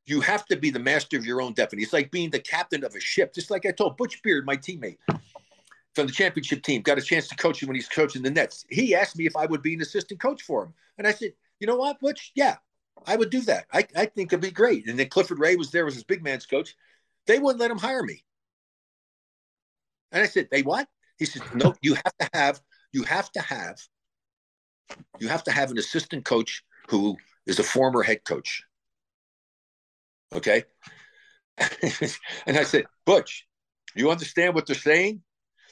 you 0.06 0.20
have 0.20 0.44
to 0.46 0.56
be 0.56 0.70
the 0.70 0.78
master 0.78 1.16
of 1.16 1.24
your 1.24 1.40
own 1.40 1.52
destiny. 1.52 1.82
It's 1.82 1.92
like 1.92 2.10
being 2.10 2.30
the 2.30 2.40
captain 2.40 2.84
of 2.84 2.94
a 2.94 3.00
ship, 3.00 3.32
just 3.34 3.50
like 3.50 3.64
I 3.64 3.70
told 3.70 3.96
Butch 3.96 4.22
Beard, 4.22 4.44
my 4.44 4.56
teammate 4.56 4.98
from 5.94 6.06
the 6.06 6.12
championship 6.12 6.62
team, 6.62 6.82
got 6.82 6.98
a 6.98 7.02
chance 7.02 7.28
to 7.28 7.36
coach 7.36 7.62
him 7.62 7.68
when 7.68 7.76
he's 7.76 7.88
coaching 7.88 8.22
the 8.22 8.30
Nets. 8.30 8.64
He 8.70 8.94
asked 8.94 9.16
me 9.16 9.26
if 9.26 9.36
I 9.36 9.46
would 9.46 9.62
be 9.62 9.74
an 9.74 9.82
assistant 9.82 10.20
coach 10.20 10.42
for 10.42 10.64
him. 10.64 10.74
And 10.98 11.06
I 11.06 11.12
said, 11.12 11.32
you 11.60 11.66
know 11.66 11.76
what, 11.76 12.00
Butch? 12.00 12.32
Yeah, 12.34 12.56
I 13.06 13.16
would 13.16 13.30
do 13.30 13.40
that. 13.42 13.66
I, 13.72 13.86
I 13.96 14.06
think 14.06 14.32
it'd 14.32 14.40
be 14.40 14.50
great. 14.50 14.88
And 14.88 14.98
then 14.98 15.08
Clifford 15.08 15.38
Ray 15.38 15.56
was 15.56 15.70
there 15.70 15.86
as 15.86 15.94
his 15.94 16.04
big 16.04 16.24
man's 16.24 16.46
coach. 16.46 16.74
They 17.26 17.38
wouldn't 17.38 17.60
let 17.60 17.70
him 17.70 17.78
hire 17.78 18.02
me. 18.02 18.24
And 20.12 20.22
I 20.22 20.26
said, 20.26 20.48
they 20.50 20.62
what? 20.62 20.88
He 21.18 21.24
said, 21.24 21.42
no, 21.54 21.74
you 21.82 21.94
have 21.94 22.16
to 22.20 22.28
have, 22.32 22.60
you 22.92 23.02
have 23.04 23.30
to 23.32 23.40
have, 23.40 23.78
you 25.18 25.28
have 25.28 25.44
to 25.44 25.52
have 25.52 25.70
an 25.70 25.78
assistant 25.78 26.24
coach 26.24 26.62
who 26.88 27.16
is 27.46 27.58
a 27.58 27.62
former 27.62 28.02
head 28.02 28.24
coach. 28.24 28.64
Okay. 30.34 30.64
and 31.58 32.56
I 32.56 32.64
said, 32.64 32.86
Butch, 33.04 33.46
you 33.94 34.10
understand 34.10 34.54
what 34.54 34.66
they're 34.66 34.76
saying? 34.76 35.22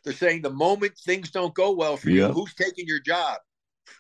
They're 0.05 0.13
saying 0.13 0.43
the 0.43 0.51
moment 0.51 0.97
things 0.99 1.31
don't 1.31 1.55
go 1.55 1.73
well 1.73 1.97
for 1.97 2.11
you, 2.11 2.29
who's 2.29 2.55
taking 2.55 2.87
your 2.87 3.01
job? 3.01 3.39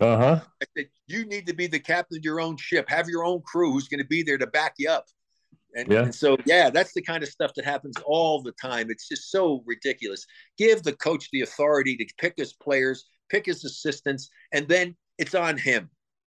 Uh 0.00 0.16
huh. 0.16 0.40
I 0.62 0.66
said, 0.76 0.88
you 1.06 1.24
need 1.26 1.46
to 1.46 1.54
be 1.54 1.66
the 1.66 1.78
captain 1.78 2.18
of 2.18 2.24
your 2.24 2.40
own 2.40 2.56
ship. 2.56 2.88
Have 2.88 3.08
your 3.08 3.24
own 3.24 3.42
crew 3.42 3.72
who's 3.72 3.88
going 3.88 4.02
to 4.02 4.06
be 4.06 4.22
there 4.22 4.38
to 4.38 4.46
back 4.46 4.74
you 4.78 4.90
up. 4.90 5.06
And, 5.74 5.92
yeah. 5.92 6.02
and 6.04 6.14
so, 6.14 6.36
yeah, 6.46 6.70
that's 6.70 6.92
the 6.94 7.02
kind 7.02 7.22
of 7.22 7.28
stuff 7.28 7.52
that 7.56 7.64
happens 7.64 7.96
all 8.04 8.42
the 8.42 8.52
time. 8.60 8.90
It's 8.90 9.08
just 9.08 9.30
so 9.30 9.62
ridiculous. 9.66 10.24
Give 10.56 10.82
the 10.82 10.94
coach 10.94 11.28
the 11.30 11.42
authority 11.42 11.96
to 11.96 12.06
pick 12.18 12.34
his 12.36 12.54
players, 12.54 13.04
pick 13.28 13.46
his 13.46 13.64
assistants, 13.64 14.30
and 14.52 14.66
then 14.66 14.96
it's 15.18 15.34
on 15.34 15.58
him. 15.58 15.90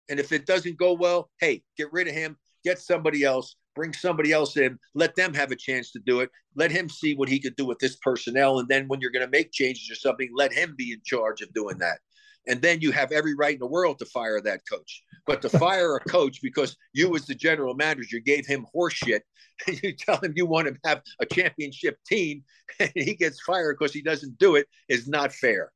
And 0.09 0.19
if 0.19 0.31
it 0.31 0.45
doesn't 0.45 0.77
go 0.77 0.93
well, 0.93 1.29
hey, 1.39 1.63
get 1.77 1.91
rid 1.91 2.07
of 2.07 2.13
him, 2.13 2.37
get 2.63 2.79
somebody 2.79 3.23
else, 3.23 3.55
bring 3.75 3.91
somebody 3.91 4.31
else 4.31 4.55
in, 4.55 4.79
let 4.93 5.15
them 5.15 5.33
have 5.33 5.51
a 5.51 5.55
chance 5.55 5.91
to 5.91 5.99
do 6.05 6.21
it. 6.21 6.29
Let 6.55 6.71
him 6.71 6.87
see 6.87 7.15
what 7.15 7.27
he 7.27 7.39
could 7.39 7.55
do 7.55 7.65
with 7.65 7.79
this 7.79 7.97
personnel. 7.97 8.59
And 8.59 8.69
then 8.69 8.87
when 8.87 9.01
you're 9.01 9.11
going 9.11 9.25
to 9.25 9.31
make 9.31 9.51
changes 9.51 9.89
or 9.91 9.95
something, 9.95 10.29
let 10.33 10.53
him 10.53 10.75
be 10.77 10.93
in 10.93 11.01
charge 11.03 11.41
of 11.41 11.53
doing 11.53 11.77
that 11.79 11.99
and 12.47 12.61
then 12.61 12.81
you 12.81 12.91
have 12.91 13.11
every 13.11 13.35
right 13.35 13.53
in 13.53 13.59
the 13.59 13.67
world 13.67 13.99
to 13.99 14.05
fire 14.05 14.39
that 14.41 14.61
coach. 14.69 15.03
But 15.25 15.41
to 15.41 15.49
fire 15.59 15.95
a 15.95 15.99
coach 16.01 16.41
because 16.41 16.75
you, 16.93 17.15
as 17.15 17.25
the 17.25 17.35
general 17.35 17.73
manager, 17.75 18.19
gave 18.19 18.45
him 18.45 18.65
horseshit, 18.75 19.21
and 19.67 19.79
you 19.83 19.93
tell 19.93 20.17
him 20.17 20.33
you 20.35 20.45
want 20.45 20.67
to 20.67 20.75
have 20.85 21.01
a 21.19 21.25
championship 21.25 21.97
team, 22.07 22.43
and 22.79 22.91
he 22.95 23.15
gets 23.15 23.41
fired 23.41 23.77
because 23.79 23.93
he 23.93 24.01
doesn't 24.01 24.37
do 24.37 24.55
it, 24.55 24.67
is 24.89 25.07
not 25.07 25.31
fair. 25.31 25.71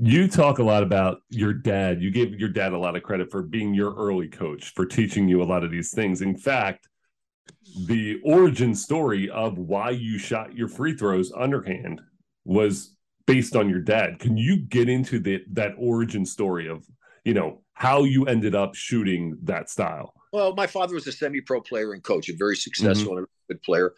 You 0.00 0.26
talk 0.26 0.58
a 0.58 0.62
lot 0.62 0.82
about 0.82 1.18
your 1.28 1.52
dad. 1.52 2.00
You 2.00 2.10
gave 2.10 2.40
your 2.40 2.48
dad 2.48 2.72
a 2.72 2.78
lot 2.78 2.96
of 2.96 3.02
credit 3.02 3.30
for 3.30 3.42
being 3.42 3.74
your 3.74 3.94
early 3.94 4.28
coach, 4.28 4.72
for 4.74 4.86
teaching 4.86 5.28
you 5.28 5.42
a 5.42 5.44
lot 5.44 5.64
of 5.64 5.70
these 5.70 5.92
things. 5.92 6.22
In 6.22 6.34
fact, 6.34 6.88
the 7.86 8.18
origin 8.24 8.74
story 8.74 9.28
of 9.28 9.58
why 9.58 9.90
you 9.90 10.18
shot 10.18 10.54
your 10.54 10.68
free 10.68 10.96
throws 10.96 11.30
underhand 11.32 12.00
was 12.44 12.96
based 13.26 13.56
on 13.56 13.68
your 13.68 13.80
dad. 13.80 14.18
Can 14.18 14.36
you 14.36 14.56
get 14.56 14.88
into 14.88 15.18
the, 15.18 15.42
that 15.52 15.74
origin 15.78 16.26
story 16.26 16.68
of, 16.68 16.84
you 17.24 17.34
know, 17.34 17.62
how 17.74 18.04
you 18.04 18.26
ended 18.26 18.54
up 18.54 18.74
shooting 18.74 19.38
that 19.44 19.70
style? 19.70 20.14
Well, 20.32 20.54
my 20.54 20.66
father 20.66 20.94
was 20.94 21.06
a 21.06 21.12
semi-pro 21.12 21.60
player 21.60 21.92
and 21.92 22.02
coach, 22.02 22.28
a 22.28 22.36
very 22.36 22.56
successful 22.56 23.12
mm-hmm. 23.12 23.18
and 23.18 23.26
good 23.48 23.62
player. 23.62 23.94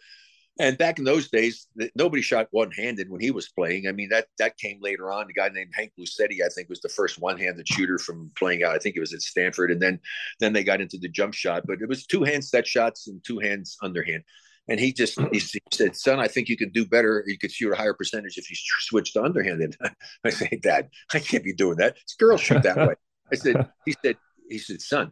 And 0.57 0.77
back 0.77 0.99
in 0.99 1.05
those 1.05 1.29
days, 1.29 1.67
nobody 1.95 2.21
shot 2.21 2.47
one-handed 2.51 3.09
when 3.09 3.19
he 3.19 3.29
was 3.29 3.49
playing. 3.49 3.87
I 3.87 3.91
mean, 3.91 4.07
that 4.09 4.27
that 4.39 4.57
came 4.57 4.79
later 4.81 5.11
on. 5.11 5.27
The 5.27 5.33
guy 5.33 5.49
named 5.49 5.73
Hank 5.75 5.91
Luisetti, 5.99 6.41
I 6.45 6.47
think, 6.47 6.69
was 6.69 6.79
the 6.79 6.87
first 6.87 7.19
one-handed 7.19 7.67
shooter 7.67 7.97
from 7.97 8.31
playing 8.37 8.63
out. 8.63 8.73
I 8.73 8.77
think 8.77 8.95
it 8.95 9.01
was 9.01 9.13
at 9.13 9.21
Stanford, 9.21 9.69
and 9.69 9.81
then 9.81 9.99
then 10.39 10.53
they 10.53 10.63
got 10.63 10.79
into 10.79 10.97
the 10.97 11.09
jump 11.09 11.33
shot. 11.33 11.63
But 11.67 11.81
it 11.81 11.89
was 11.89 12.05
two 12.05 12.23
hand 12.23 12.45
set 12.45 12.65
shots 12.65 13.07
and 13.07 13.21
two 13.25 13.39
hands 13.39 13.75
underhand. 13.81 14.23
And 14.67 14.79
he 14.79 14.93
just 14.93 15.19
he 15.31 15.39
said, 15.71 15.95
"Son, 15.95 16.19
I 16.19 16.27
think 16.27 16.49
you 16.49 16.57
could 16.57 16.73
do 16.73 16.85
better. 16.85 17.23
You 17.27 17.37
could 17.37 17.51
shoot 17.51 17.71
a 17.71 17.75
higher 17.75 17.93
percentage 17.93 18.37
if 18.37 18.49
you 18.49 18.55
switch 18.79 19.13
to 19.13 19.23
underhanded." 19.23 19.77
I 20.23 20.29
say, 20.31 20.59
"Dad, 20.61 20.89
I 21.13 21.19
can't 21.19 21.43
be 21.43 21.53
doing 21.53 21.77
that. 21.77 21.97
It's 22.01 22.15
girls 22.15 22.41
shoot 22.41 22.63
that 22.63 22.77
way." 22.77 22.95
I 23.31 23.35
said, 23.35 23.69
"He 23.85 23.95
said, 24.03 24.17
he 24.49 24.57
said, 24.57 24.81
son, 24.81 25.11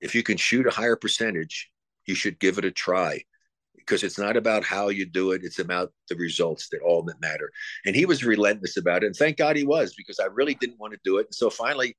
if 0.00 0.14
you 0.14 0.22
can 0.22 0.36
shoot 0.36 0.66
a 0.66 0.70
higher 0.70 0.96
percentage, 0.96 1.70
you 2.06 2.14
should 2.14 2.38
give 2.38 2.58
it 2.58 2.64
a 2.64 2.70
try." 2.70 3.22
Because 3.76 4.02
it's 4.02 4.18
not 4.18 4.36
about 4.36 4.64
how 4.64 4.88
you 4.88 5.06
do 5.06 5.32
it; 5.32 5.42
it's 5.44 5.58
about 5.58 5.92
the 6.08 6.16
results 6.16 6.68
that 6.70 6.80
all 6.82 7.02
that 7.02 7.20
matter. 7.20 7.50
And 7.84 7.94
he 7.94 8.06
was 8.06 8.24
relentless 8.24 8.78
about 8.78 9.02
it, 9.02 9.06
and 9.08 9.16
thank 9.16 9.36
God 9.36 9.56
he 9.56 9.64
was, 9.64 9.94
because 9.94 10.18
I 10.20 10.26
really 10.26 10.54
didn't 10.54 10.80
want 10.80 10.94
to 10.94 11.00
do 11.04 11.18
it. 11.18 11.26
And 11.26 11.34
so 11.34 11.50
finally, 11.50 11.96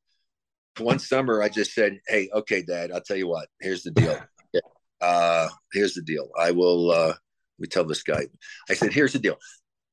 one 0.79 0.99
summer, 0.99 1.43
I 1.43 1.49
just 1.49 1.73
said, 1.73 1.99
"Hey, 2.07 2.29
okay, 2.33 2.63
Dad, 2.63 2.91
I'll 2.91 3.01
tell 3.01 3.17
you 3.17 3.27
what. 3.27 3.49
Here's 3.59 3.83
the 3.83 3.91
deal 3.91 4.19
uh, 5.01 5.47
here's 5.73 5.93
the 5.93 6.01
deal. 6.01 6.29
I 6.37 6.51
will, 6.51 6.91
uh, 6.91 7.13
me 7.59 7.67
tell 7.67 7.83
this 7.83 8.03
guy. 8.03 8.27
I 8.69 8.73
said, 8.73 8.93
here's 8.93 9.13
the 9.13 9.19
deal. 9.19 9.37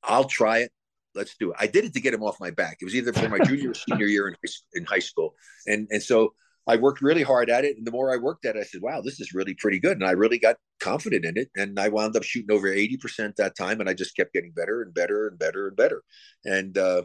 I'll 0.03 0.25
try 0.25 0.59
it. 0.59 0.73
Let's 1.15 1.37
do 1.39 1.51
it. 1.51 1.57
I 1.59 1.67
did 1.67 1.85
it 1.85 1.95
to 1.95 2.01
get 2.01 2.15
him 2.15 2.23
off 2.23 2.41
my 2.41 2.51
back. 2.51 2.79
It 2.81 2.85
was 2.85 2.95
either 2.95 3.13
for 3.13 3.29
my 3.29 3.39
junior 3.39 3.71
or 3.71 3.75
senior 3.75 4.07
year 4.07 4.29
in, 4.29 4.35
in 4.75 4.85
high 4.85 5.01
school. 5.01 5.35
And, 5.67 5.89
and 5.91 6.03
so 6.03 6.35
I 6.67 6.77
worked 6.77 7.01
really 7.01 7.23
hard 7.23 7.49
at 7.49 7.65
it. 7.65 7.77
And 7.77 7.87
the 7.87 7.91
more 7.91 8.13
I 8.13 8.17
worked 8.17 8.45
at 8.45 8.57
it, 8.57 8.61
I 8.61 8.65
said, 8.65 8.83
wow, 8.83 9.01
this 9.01 9.21
is 9.21 9.33
really 9.33 9.55
pretty 9.55 9.79
good. 9.79 9.97
And 9.97 10.05
I 10.05 10.13
really 10.13 10.39
got 10.39 10.57
confident 10.81 11.25
in 11.25 11.39
it. 11.39 11.49
And 11.57 11.79
I 11.79 11.89
wound 11.89 12.17
up 12.17 12.23
shooting 12.23 12.55
over 12.55 12.69
80% 12.69 13.37
that 13.37 13.57
time. 13.57 13.81
And 13.81 13.89
I 13.89 13.95
just 13.95 14.17
kept 14.17 14.35
getting 14.35 14.51
better 14.51 14.83
and 14.83 14.93
better 14.93 15.29
and 15.29 15.39
better 15.39 15.69
and 15.69 15.77
better. 15.77 16.03
And, 16.45 16.77
uh, 16.77 17.03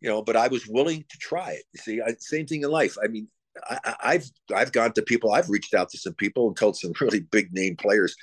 you 0.00 0.10
know, 0.10 0.22
but 0.22 0.36
I 0.36 0.48
was 0.48 0.66
willing 0.66 1.04
to 1.08 1.18
try 1.18 1.52
it. 1.52 1.64
You 1.72 1.80
see, 1.80 2.02
I, 2.02 2.14
same 2.18 2.46
thing 2.46 2.62
in 2.62 2.70
life. 2.70 2.96
I 3.02 3.06
mean, 3.06 3.28
I, 3.68 4.12
have 4.14 4.24
I've 4.54 4.72
gone 4.72 4.92
to 4.92 5.02
people. 5.02 5.32
I've 5.32 5.48
reached 5.48 5.74
out 5.74 5.88
to 5.90 5.98
some 5.98 6.14
people 6.14 6.48
and 6.48 6.56
told 6.56 6.76
some 6.76 6.92
really 7.00 7.20
big 7.20 7.52
name 7.52 7.76
players. 7.76 8.16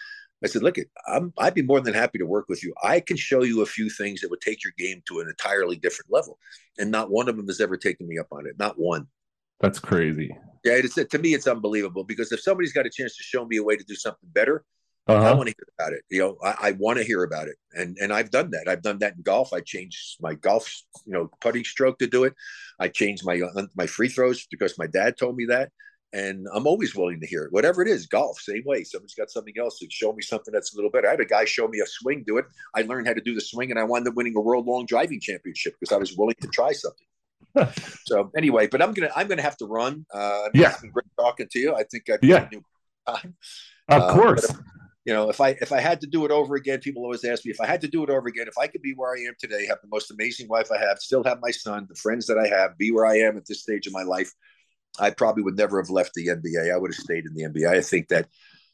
I 0.44 0.48
said, 0.48 0.64
"Look, 0.64 0.78
I'm 1.08 1.34
I'd 1.38 1.54
be 1.54 1.62
more 1.62 1.82
than 1.82 1.94
happy 1.94 2.18
to 2.18 2.26
work 2.26 2.46
with 2.50 2.64
you. 2.64 2.74
I 2.84 3.00
can 3.00 3.18
show 3.18 3.44
you 3.44 3.62
a 3.62 3.66
few 3.66 3.90
things 3.90 4.22
that 4.22 4.30
would 4.30 4.42
take 4.42 4.64
your 4.64 4.74
game 4.78 5.02
to 5.08 5.20
an 5.20 5.28
entirely 5.28 5.78
different 5.78 6.12
level." 6.12 6.38
And 6.80 6.90
not 6.92 7.12
one 7.12 7.30
of 7.30 7.38
them 7.38 7.48
has 7.48 7.62
ever 7.62 7.78
taken 7.78 8.08
me 8.08 8.18
up 8.18 8.28
on 8.32 8.48
it. 8.48 8.58
Not 8.58 8.80
one. 8.80 9.08
That's 9.60 9.80
crazy. 9.80 10.36
Yeah, 10.64 10.74
it's 10.74 10.96
to 10.96 11.20
me 11.20 11.34
it's 11.34 11.48
unbelievable 11.48 12.04
because 12.04 12.32
if 12.32 12.42
somebody's 12.42 12.74
got 12.74 12.86
a 12.86 12.90
chance 12.90 13.16
to 13.18 13.24
show 13.24 13.46
me 13.46 13.58
a 13.58 13.64
way 13.64 13.76
to 13.76 13.84
do 13.84 13.96
something 13.96 14.30
better, 14.34 14.64
uh-huh. 15.08 15.32
I 15.32 15.34
want 15.34 15.49
to 15.49 15.56
hear 15.58 15.68
about 15.80 15.93
it. 15.93 16.04
You 16.10 16.20
know, 16.20 16.38
I, 16.43 16.68
I 16.68 16.72
want 16.74 16.99
to 16.99 17.04
hear 17.04 17.24
about 17.24 17.47
it, 17.47 17.56
and 17.74 17.97
and 17.99 18.14
I've 18.14 18.30
done 18.30 18.52
that. 18.52 18.68
I've 18.68 18.84
done 18.84 18.99
that 18.99 19.16
in 19.16 19.24
golf. 19.24 19.52
I 19.52 19.62
changed 19.62 20.18
my 20.22 20.36
golf, 20.36 20.72
you 21.06 21.14
know, 21.14 21.30
putting 21.41 21.64
stroke 21.64 21.97
to 21.99 22.08
do 22.08 22.24
it. 22.24 22.34
I 22.80 22.88
changed 22.88 23.26
my 23.26 23.41
uh, 23.41 23.66
my 23.76 23.88
free 23.88 24.10
throws 24.10 24.45
because 24.49 24.78
my 24.78 24.88
dad 24.88 25.18
told 25.18 25.38
me 25.38 25.45
that, 25.45 25.72
and 26.14 26.45
I'm 26.54 26.68
always 26.68 26.95
willing 26.95 27.20
to 27.20 27.28
hear 27.28 27.43
it. 27.45 27.52
Whatever 27.52 27.82
it 27.82 27.88
is, 27.88 28.06
golf, 28.06 28.39
same 28.39 28.62
way. 28.66 28.84
Somebody's 28.84 29.16
got 29.16 29.32
something 29.32 29.54
else 29.60 29.80
to 29.80 29.88
show 29.89 30.14
me 30.14 30.22
something 30.22 30.54
that's 30.54 30.74
a 30.74 30.78
little 30.78 30.91
better. 30.91 31.08
I 31.08 31.12
had 31.12 31.20
a 31.20 31.26
guy 31.26 31.45
show 31.45 31.68
me 31.68 31.80
a 31.80 31.88
swing, 31.88 32.24
do 32.28 32.38
it. 32.38 32.45
I 32.76 32.84
learned 32.84 33.08
how 33.08 33.14
to 33.14 33.22
do 33.22 33.34
the 33.34 33.41
swing, 33.41 33.72
and 33.72 33.80
I 33.80 33.84
wound 33.84 34.08
up 34.08 34.14
winning 34.16 34.36
a 34.38 34.41
world 34.41 34.68
long 34.68 34.86
driving 34.86 35.20
championship 35.20 35.76
because 35.80 35.93
I 35.93 35.97
was 35.97 36.16
willing 36.16 36.36
to 36.41 36.47
try 36.47 36.74
something. 36.74 37.74
so 38.06 38.32
anyway, 38.38 38.68
but 38.68 38.84
I'm 38.84 38.93
gonna 38.93 39.12
I'm 39.16 39.28
gonna 39.28 39.41
have 39.41 39.58
to 39.58 39.66
run. 39.66 40.06
Uh, 40.14 40.49
yeah, 40.54 40.76
great 40.93 41.06
talking 41.20 41.47
to 41.52 41.60
you. 41.60 41.76
I 41.76 41.84
think 41.84 42.10
I've 42.10 42.24
yeah. 42.24 42.47
time. 43.08 43.36
Of 43.89 44.02
uh, 44.04 44.14
course. 44.14 44.54
You 45.06 45.14
know, 45.14 45.30
if 45.30 45.41
I 45.41 45.49
if 45.62 45.72
I 45.72 45.80
had 45.80 46.02
to 46.02 46.08
do 46.08 46.26
it 46.26 46.32
over 46.32 46.56
again, 46.56 46.80
people 46.80 47.04
always 47.04 47.24
ask 47.24 47.43
me 47.45 47.52
if 47.52 47.60
I 47.60 47.66
had 47.66 47.82
to 47.82 47.88
do 47.88 48.04
it 48.04 48.10
over 48.10 48.28
again, 48.28 48.47
if 48.47 48.58
I 48.58 48.68
could 48.68 48.82
be 48.82 48.93
where 48.93 49.16
I 49.16 49.22
am 49.28 49.34
today, 49.39 49.66
have 49.66 49.80
the 49.82 49.89
most 49.89 50.12
amazing 50.12 50.47
wife 50.47 50.70
I 50.72 50.78
have, 50.78 50.99
still 50.99 51.24
have 51.24 51.39
my 51.41 51.52
son, 51.52 51.88
the 51.89 51.95
friends 51.95 52.28
that 52.28 52.38
I 52.38 52.47
have, 52.47 52.78
be 52.78 52.91
where 52.91 53.06
I 53.06 53.18
am 53.18 53.38
at 53.38 53.45
this 53.45 53.62
stage 53.62 53.88
of 53.88 53.93
my 53.93 54.04
life, 54.04 54.32
I 54.99 55.10
probably 55.10 55.43
would 55.43 55.58
never 55.58 55.82
have 55.82 55.89
left 55.89 56.14
the 56.14 56.28
NBA. 56.28 56.72
I 56.72 56.78
would 56.78 56.93
have 56.93 57.04
stayed 57.04 57.26
in 57.26 57.34
the 57.34 57.43
NBA. 57.43 57.68
I 57.68 57.82
think 57.82 58.10
that 58.10 58.28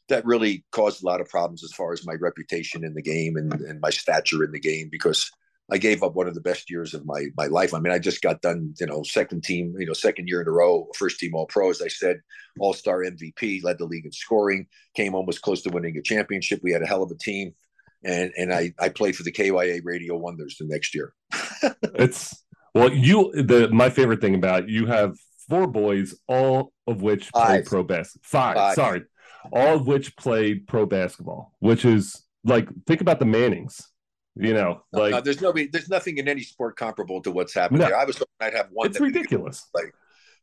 that 0.08 0.24
really 0.26 0.64
caused 0.72 1.02
a 1.02 1.06
lot 1.06 1.20
of 1.20 1.28
problems 1.28 1.62
as 1.64 1.72
far 1.72 1.92
as 1.92 2.06
my 2.06 2.14
reputation 2.14 2.84
in 2.84 2.94
the 2.94 3.02
game 3.02 3.36
and, 3.36 3.52
and 3.52 3.80
my 3.80 3.90
stature 3.90 4.42
in 4.44 4.52
the 4.52 4.60
game 4.60 4.88
because 4.90 5.30
I 5.70 5.78
gave 5.78 6.02
up 6.02 6.14
one 6.14 6.26
of 6.26 6.34
the 6.34 6.40
best 6.40 6.70
years 6.70 6.94
of 6.94 7.04
my 7.04 7.26
my 7.36 7.46
life. 7.46 7.74
I 7.74 7.78
mean, 7.78 7.92
I 7.92 7.98
just 7.98 8.22
got 8.22 8.40
done, 8.40 8.74
you 8.80 8.86
know, 8.86 9.02
second 9.02 9.44
team, 9.44 9.74
you 9.78 9.86
know, 9.86 9.92
second 9.92 10.26
year 10.26 10.40
in 10.40 10.48
a 10.48 10.50
row, 10.50 10.88
first 10.96 11.18
team 11.18 11.34
All 11.34 11.46
Pro, 11.46 11.70
as 11.70 11.82
I 11.82 11.88
said, 11.88 12.20
All 12.58 12.72
Star 12.72 13.00
MVP, 13.00 13.62
led 13.62 13.78
the 13.78 13.84
league 13.84 14.06
in 14.06 14.12
scoring, 14.12 14.66
came 14.94 15.14
almost 15.14 15.42
close 15.42 15.62
to 15.62 15.70
winning 15.70 15.96
a 15.98 16.02
championship. 16.02 16.60
We 16.62 16.72
had 16.72 16.82
a 16.82 16.86
hell 16.86 17.02
of 17.02 17.10
a 17.10 17.16
team, 17.16 17.54
and 18.02 18.32
and 18.36 18.52
I 18.52 18.72
I 18.78 18.88
played 18.88 19.16
for 19.16 19.24
the 19.24 19.32
KYA 19.32 19.80
Radio 19.84 20.16
Wonders 20.16 20.56
the 20.58 20.66
next 20.66 20.94
year. 20.94 21.12
it's 21.82 22.42
well, 22.74 22.92
you 22.92 23.30
the 23.34 23.68
my 23.68 23.90
favorite 23.90 24.22
thing 24.22 24.34
about 24.34 24.70
you 24.70 24.86
have 24.86 25.16
four 25.50 25.66
boys, 25.66 26.14
all 26.28 26.72
of 26.86 27.02
which 27.02 27.30
played 27.32 27.66
pro 27.66 27.82
basketball. 27.82 28.28
Five, 28.28 28.56
Five, 28.56 28.74
sorry, 28.74 29.02
all 29.52 29.76
of 29.76 29.86
which 29.86 30.16
played 30.16 30.66
pro 30.66 30.86
basketball, 30.86 31.52
which 31.58 31.84
is 31.84 32.24
like 32.44 32.68
think 32.86 33.02
about 33.02 33.18
the 33.18 33.26
Mannings 33.26 33.86
you 34.38 34.54
know, 34.54 34.82
like 34.92 35.14
uh, 35.14 35.20
there's 35.20 35.40
nobody, 35.40 35.66
there's 35.66 35.88
nothing 35.88 36.18
in 36.18 36.28
any 36.28 36.42
sport 36.42 36.76
comparable 36.76 37.20
to 37.22 37.30
what's 37.30 37.54
happened 37.54 37.80
no. 37.80 37.86
there. 37.86 37.96
I 37.96 38.04
was 38.04 38.16
hoping 38.16 38.34
I'd 38.40 38.54
have 38.54 38.68
one. 38.70 38.88
It's 38.88 39.00
ridiculous. 39.00 39.68
Like, 39.74 39.92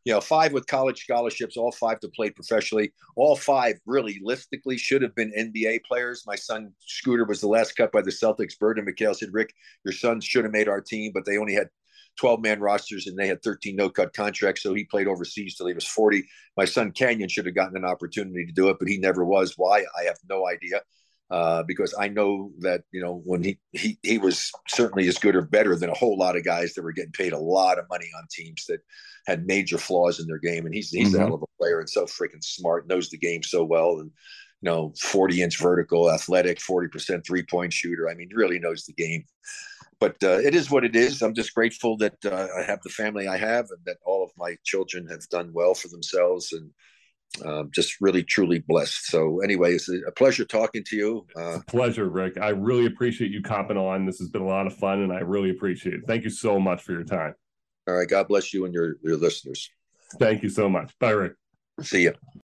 you 0.03 0.13
know, 0.13 0.21
five 0.21 0.53
with 0.53 0.67
college 0.67 1.01
scholarships, 1.01 1.57
all 1.57 1.71
five 1.71 1.99
to 2.01 2.09
play 2.09 2.29
professionally. 2.29 2.93
All 3.15 3.35
five 3.35 3.79
really 3.85 4.13
realistically 4.13 4.77
should 4.77 5.01
have 5.01 5.15
been 5.15 5.31
NBA 5.31 5.83
players. 5.83 6.23
My 6.27 6.35
son 6.35 6.73
Scooter 6.79 7.25
was 7.25 7.41
the 7.41 7.47
last 7.47 7.75
cut 7.75 7.91
by 7.91 8.01
the 8.01 8.11
Celtics. 8.11 8.57
Bird 8.59 8.77
and 8.77 8.87
McHale 8.87 9.15
said, 9.15 9.29
Rick, 9.31 9.53
your 9.83 9.93
son 9.93 10.21
should 10.21 10.43
have 10.43 10.53
made 10.53 10.67
our 10.67 10.81
team, 10.81 11.11
but 11.13 11.25
they 11.25 11.37
only 11.37 11.53
had 11.53 11.69
12 12.17 12.41
man 12.41 12.59
rosters 12.59 13.07
and 13.07 13.17
they 13.17 13.27
had 13.27 13.41
13 13.41 13.75
no 13.75 13.89
cut 13.89 14.13
contracts. 14.13 14.61
So 14.61 14.73
he 14.73 14.83
played 14.83 15.07
overseas 15.07 15.55
till 15.55 15.67
he 15.67 15.73
was 15.73 15.87
40. 15.87 16.23
My 16.55 16.65
son 16.65 16.91
Canyon 16.91 17.29
should 17.29 17.45
have 17.45 17.55
gotten 17.55 17.77
an 17.77 17.85
opportunity 17.85 18.45
to 18.45 18.51
do 18.51 18.69
it, 18.69 18.77
but 18.79 18.87
he 18.87 18.97
never 18.97 19.25
was. 19.25 19.55
Why? 19.57 19.85
I 19.99 20.03
have 20.03 20.17
no 20.29 20.47
idea 20.47 20.81
uh, 21.31 21.63
because 21.63 21.95
I 21.99 22.07
know 22.07 22.51
that 22.59 22.83
you 22.91 23.01
know 23.01 23.21
when 23.25 23.43
he 23.43 23.57
he 23.71 23.97
he 24.03 24.17
was 24.17 24.51
certainly 24.67 25.07
as 25.07 25.17
good 25.17 25.35
or 25.35 25.41
better 25.41 25.75
than 25.75 25.89
a 25.89 25.95
whole 25.95 26.17
lot 26.17 26.35
of 26.35 26.45
guys 26.45 26.73
that 26.73 26.83
were 26.83 26.91
getting 26.91 27.11
paid 27.11 27.33
a 27.33 27.39
lot 27.39 27.79
of 27.79 27.89
money 27.89 28.09
on 28.17 28.27
teams 28.31 28.65
that 28.67 28.81
had 29.25 29.47
major 29.47 29.77
flaws 29.77 30.19
in 30.19 30.27
their 30.27 30.37
game, 30.37 30.65
and 30.65 30.75
he's 30.75 30.89
he's 30.89 31.13
mm-hmm. 31.13 31.15
a 31.15 31.25
hell 31.25 31.33
of 31.35 31.41
a 31.41 31.57
player 31.59 31.79
and 31.79 31.89
so 31.89 32.05
freaking 32.05 32.43
smart, 32.43 32.87
knows 32.87 33.09
the 33.09 33.17
game 33.17 33.41
so 33.41 33.63
well, 33.63 33.99
and 33.99 34.11
you 34.61 34.69
know, 34.69 34.93
forty 35.01 35.41
inch 35.41 35.59
vertical, 35.59 36.11
athletic, 36.11 36.61
forty 36.61 36.87
percent 36.87 37.25
three 37.25 37.43
point 37.43 37.73
shooter. 37.73 38.07
I 38.09 38.13
mean, 38.13 38.29
really 38.33 38.59
knows 38.59 38.85
the 38.85 38.93
game. 38.93 39.23
But 39.99 40.17
uh, 40.23 40.39
it 40.39 40.53
is 40.53 40.69
what 40.69 40.83
it 40.83 40.95
is. 40.95 41.21
I'm 41.21 41.33
just 41.33 41.55
grateful 41.55 41.97
that 41.97 42.17
uh, 42.25 42.47
I 42.57 42.63
have 42.63 42.81
the 42.83 42.89
family 42.89 43.27
I 43.27 43.37
have, 43.37 43.65
and 43.71 43.79
that 43.85 43.97
all 44.05 44.23
of 44.23 44.31
my 44.37 44.57
children 44.63 45.07
have 45.07 45.27
done 45.29 45.51
well 45.53 45.73
for 45.73 45.87
themselves, 45.87 46.51
and 46.51 46.69
um, 47.43 47.69
just 47.73 47.95
really 47.99 48.23
truly 48.23 48.59
blessed. 48.59 49.07
So, 49.07 49.39
anyway, 49.41 49.73
it's 49.73 49.89
a 49.89 50.11
pleasure 50.11 50.45
talking 50.45 50.83
to 50.85 50.95
you. 50.95 51.27
Uh, 51.35 51.59
pleasure, 51.67 52.09
Rick. 52.09 52.37
I 52.39 52.49
really 52.49 52.85
appreciate 52.85 53.31
you 53.31 53.41
copping 53.41 53.77
on. 53.77 54.05
This 54.05 54.19
has 54.19 54.29
been 54.29 54.41
a 54.41 54.47
lot 54.47 54.67
of 54.67 54.75
fun, 54.75 55.01
and 55.01 55.11
I 55.11 55.19
really 55.19 55.49
appreciate 55.49 55.95
it. 55.95 56.01
Thank 56.07 56.23
you 56.23 56.29
so 56.29 56.59
much 56.59 56.81
for 56.83 56.93
your 56.93 57.03
time. 57.03 57.33
All 57.87 57.95
right. 57.95 58.07
God 58.07 58.27
bless 58.27 58.53
you 58.53 58.65
and 58.65 58.73
your, 58.73 58.95
your 59.03 59.17
listeners. 59.17 59.69
Thank 60.19 60.43
you 60.43 60.49
so 60.49 60.69
much. 60.69 60.97
Bye, 60.99 61.11
Rick. 61.11 61.33
See 61.81 62.03
you. 62.03 62.13